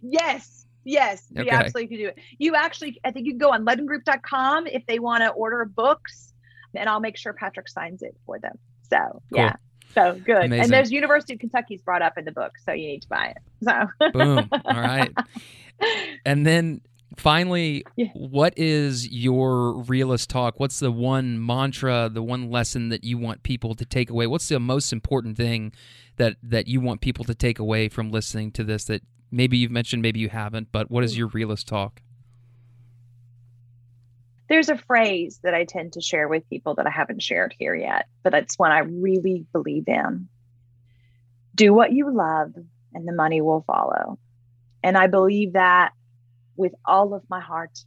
[0.01, 0.65] yes.
[0.85, 1.49] Yes, we Okay.
[1.51, 2.17] absolutely can do it.
[2.39, 6.33] You actually, I think you can go on leddengroup.com if they want to order books,
[6.75, 8.57] and I'll make sure Patrick signs it for them.
[8.89, 9.53] So, yeah.
[9.95, 10.43] So good.
[10.45, 10.63] Amazing.
[10.65, 13.27] And there's University of Kentucky's brought up in the book, so you need to buy
[13.33, 13.37] it.
[13.63, 15.13] So, boom all right
[16.25, 16.81] And then
[17.17, 18.07] finally, Yeah.
[18.13, 20.59] what is your realist talk?
[20.59, 24.27] What's the one mantra, the one lesson that you want people to take away?
[24.27, 25.73] What's the most important thing
[26.17, 29.71] that that you want people to take away from listening to this that maybe you've
[29.71, 31.19] mentioned, maybe you haven't, but what is mm.
[31.19, 32.01] your realist talk?
[34.49, 37.73] there's a phrase that I tend to share with people that I haven't shared here
[37.73, 40.27] yet, but it's one I really believe in.
[41.55, 42.53] Do what you love,
[42.93, 44.19] and the money will follow.
[44.83, 45.93] And I believe that
[46.55, 47.77] with all of my heart.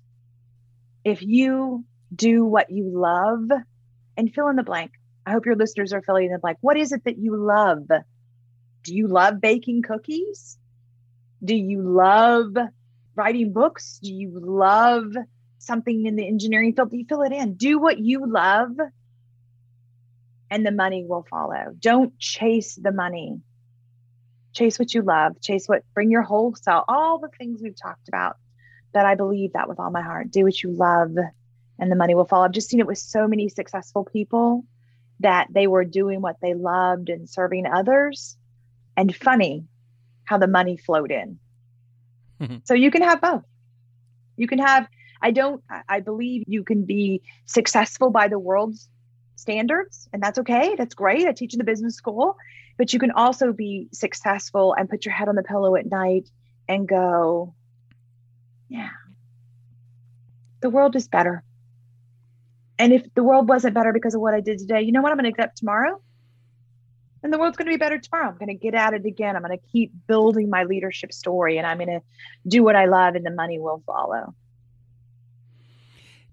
[1.05, 1.85] If you
[2.15, 3.49] do what you love
[4.17, 4.93] and fill in the blank,
[5.25, 6.59] I hope your listeners are filling in the blank.
[6.61, 7.89] What is it that you love?
[8.83, 10.59] Do you love baking cookies?
[11.45, 12.55] Do you love
[13.15, 13.99] writing books?
[14.03, 15.15] Do you love
[15.67, 17.55] something in the engineering field, you fill it in.
[17.55, 18.71] Do what you love,
[20.51, 21.75] and the money will follow.
[21.79, 23.41] Don't chase the money.
[24.55, 25.41] Chase what you love.
[25.43, 28.37] Chase what, bring your whole self, all the things we've talked about
[28.97, 30.31] that I believe that with all my heart.
[30.31, 31.15] Do what you love,
[31.79, 32.47] and the money will follow.
[32.47, 34.65] I've just seen it with so many successful people
[35.21, 38.37] that they were doing what they loved and serving others.
[38.97, 39.67] And funny
[40.25, 41.39] how the money flowed in.
[42.41, 42.57] Mm-hmm.
[42.65, 43.45] So you can have both.
[44.37, 44.89] You can have,
[45.23, 48.89] I don't, I believe you can be successful by the world's
[49.37, 50.75] standards, and that's okay.
[50.77, 51.27] That's great.
[51.27, 52.37] I teach in the business school,
[52.79, 56.29] but you can also be successful and put your head on the pillow at night
[56.69, 57.55] and go,
[58.69, 58.91] yeah,
[60.61, 61.43] the world is better.
[62.79, 65.11] And if the world wasn't better because of what I did today, you know what
[65.11, 66.01] I'm going to get up tomorrow?
[67.23, 68.29] And the world's going to be better tomorrow.
[68.29, 69.35] I'm going to get at it again.
[69.35, 72.01] I'm going to keep building my leadership story and I'm going to
[72.47, 74.35] do what I love and the money will follow.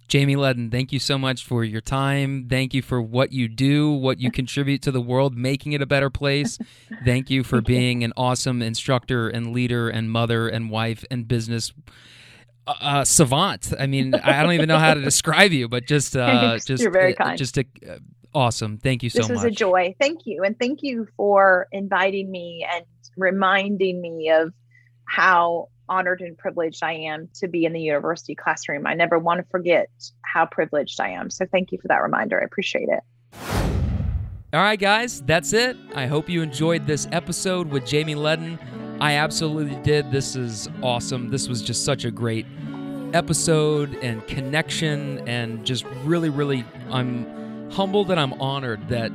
[0.09, 2.47] Jamie Ledden, thank you so much for your time.
[2.47, 5.87] Thank you for what you do, what you contribute to the world, making it a
[5.87, 6.59] better place.
[7.05, 11.73] Thank you for being an awesome instructor and leader and mother and wife and business
[12.65, 13.73] uh, uh, savant.
[13.77, 16.91] I mean, I don't even know how to describe you, but just uh, just you're
[16.91, 17.37] very kind.
[17.37, 17.97] Just a, uh,
[18.33, 18.77] awesome.
[18.77, 19.27] Thank you so much.
[19.27, 19.95] This was a joy.
[19.99, 22.85] Thank you, and thank you for inviting me and
[23.17, 24.53] reminding me of
[25.05, 28.87] how honored and privileged I am to be in the university classroom.
[28.87, 29.89] I never want to forget
[30.23, 31.29] how privileged I am.
[31.29, 32.41] So thank you for that reminder.
[32.41, 33.03] I appreciate it.
[34.53, 35.75] All right, guys, that's it.
[35.95, 38.59] I hope you enjoyed this episode with Jamie Ledden.
[39.03, 40.13] I absolutely did.
[40.13, 41.29] This is awesome.
[41.29, 42.45] This was just such a great
[43.13, 49.11] episode and connection, and just really, really, I'm humbled and I'm honored that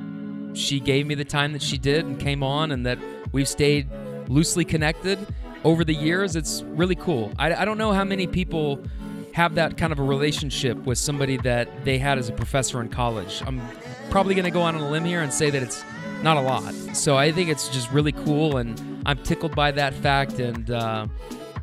[0.52, 2.98] she gave me the time that she did and came on, and that
[3.32, 3.88] we've stayed
[4.28, 5.18] loosely connected
[5.64, 6.36] over the years.
[6.36, 7.32] It's really cool.
[7.38, 8.84] I, I don't know how many people
[9.32, 12.90] have that kind of a relationship with somebody that they had as a professor in
[12.90, 13.42] college.
[13.46, 13.62] I'm
[14.10, 15.82] probably going to go on a limb here and say that it's
[16.22, 16.74] not a lot.
[16.94, 20.38] So I think it's just really cool, and I'm tickled by that fact.
[20.38, 21.06] And uh,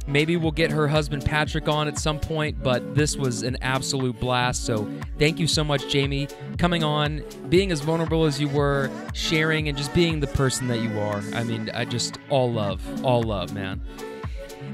[0.08, 4.20] maybe we'll get her husband Patrick on at some point, but this was an absolute
[4.20, 4.66] blast.
[4.66, 6.28] So thank you so much, Jamie,
[6.58, 10.80] coming on, being as vulnerable as you were, sharing, and just being the person that
[10.80, 11.22] you are.
[11.34, 13.82] I mean, I just all love, all love, man.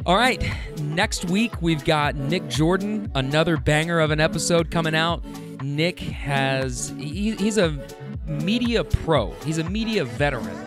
[0.03, 0.43] All right,
[0.79, 5.23] next week we've got Nick Jordan, another banger of an episode coming out.
[5.61, 7.77] Nick has, he, he's a
[8.31, 10.57] media pro, he's a media veteran,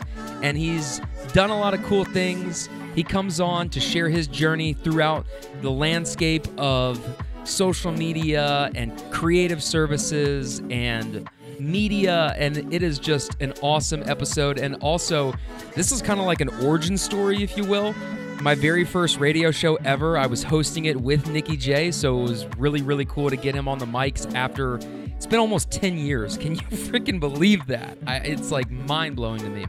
[0.42, 1.00] and he's
[1.32, 2.68] done a lot of cool things.
[2.94, 5.26] He comes on to share his journey throughout
[5.62, 7.04] the landscape of
[7.44, 11.28] social media and creative services and
[11.60, 15.32] media and it is just an awesome episode and also
[15.74, 17.94] this is kind of like an origin story if you will
[18.40, 22.23] my very first radio show ever i was hosting it with nikki j so it
[22.23, 24.78] was really really cool to get him on the mics after
[25.24, 26.36] it's been almost 10 years.
[26.39, 27.97] Can you freaking believe that?
[28.06, 29.66] I, it's like mind blowing to me.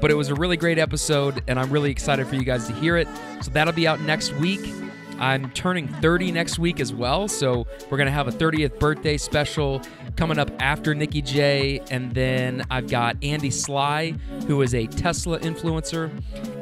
[0.00, 2.74] But it was a really great episode, and I'm really excited for you guys to
[2.74, 3.08] hear it.
[3.42, 4.72] So that'll be out next week.
[5.18, 9.82] I'm turning 30 next week as well, so we're gonna have a 30th birthday special
[10.16, 14.14] coming up after Nikki J, and then I've got Andy Sly,
[14.46, 16.10] who is a Tesla influencer,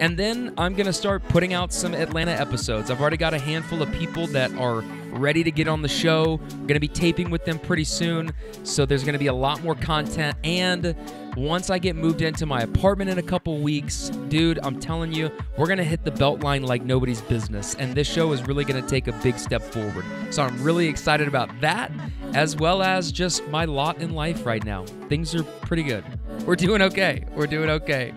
[0.00, 2.90] and then I'm gonna start putting out some Atlanta episodes.
[2.90, 6.40] I've already got a handful of people that are ready to get on the show.
[6.42, 9.34] We're going to be taping with them pretty soon, so there's going to be a
[9.34, 10.36] lot more content.
[10.42, 10.96] And
[11.36, 15.30] once I get moved into my apartment in a couple weeks, dude, I'm telling you,
[15.56, 17.74] we're going to hit the BeltLine like nobody's business.
[17.74, 20.04] And this show is really going to take a big step forward.
[20.30, 21.90] So I'm really excited about that,
[22.34, 24.84] as well as just my lot in life right now.
[25.08, 26.04] Things are pretty good.
[26.44, 27.24] We're doing okay.
[27.34, 28.12] We're doing okay.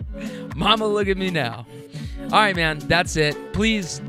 [0.56, 1.66] Mama, look at me now.
[2.26, 3.54] All right, man, that's it.
[3.54, 4.02] Please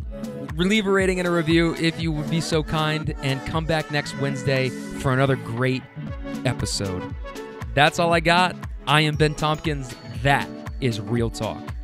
[0.56, 3.90] leave a rating and a review if you would be so kind, and come back
[3.90, 5.82] next Wednesday for another great
[6.44, 7.14] episode.
[7.74, 8.56] That's all I got.
[8.86, 9.94] I am Ben Tompkins.
[10.22, 10.48] That
[10.80, 11.75] is Real Talk.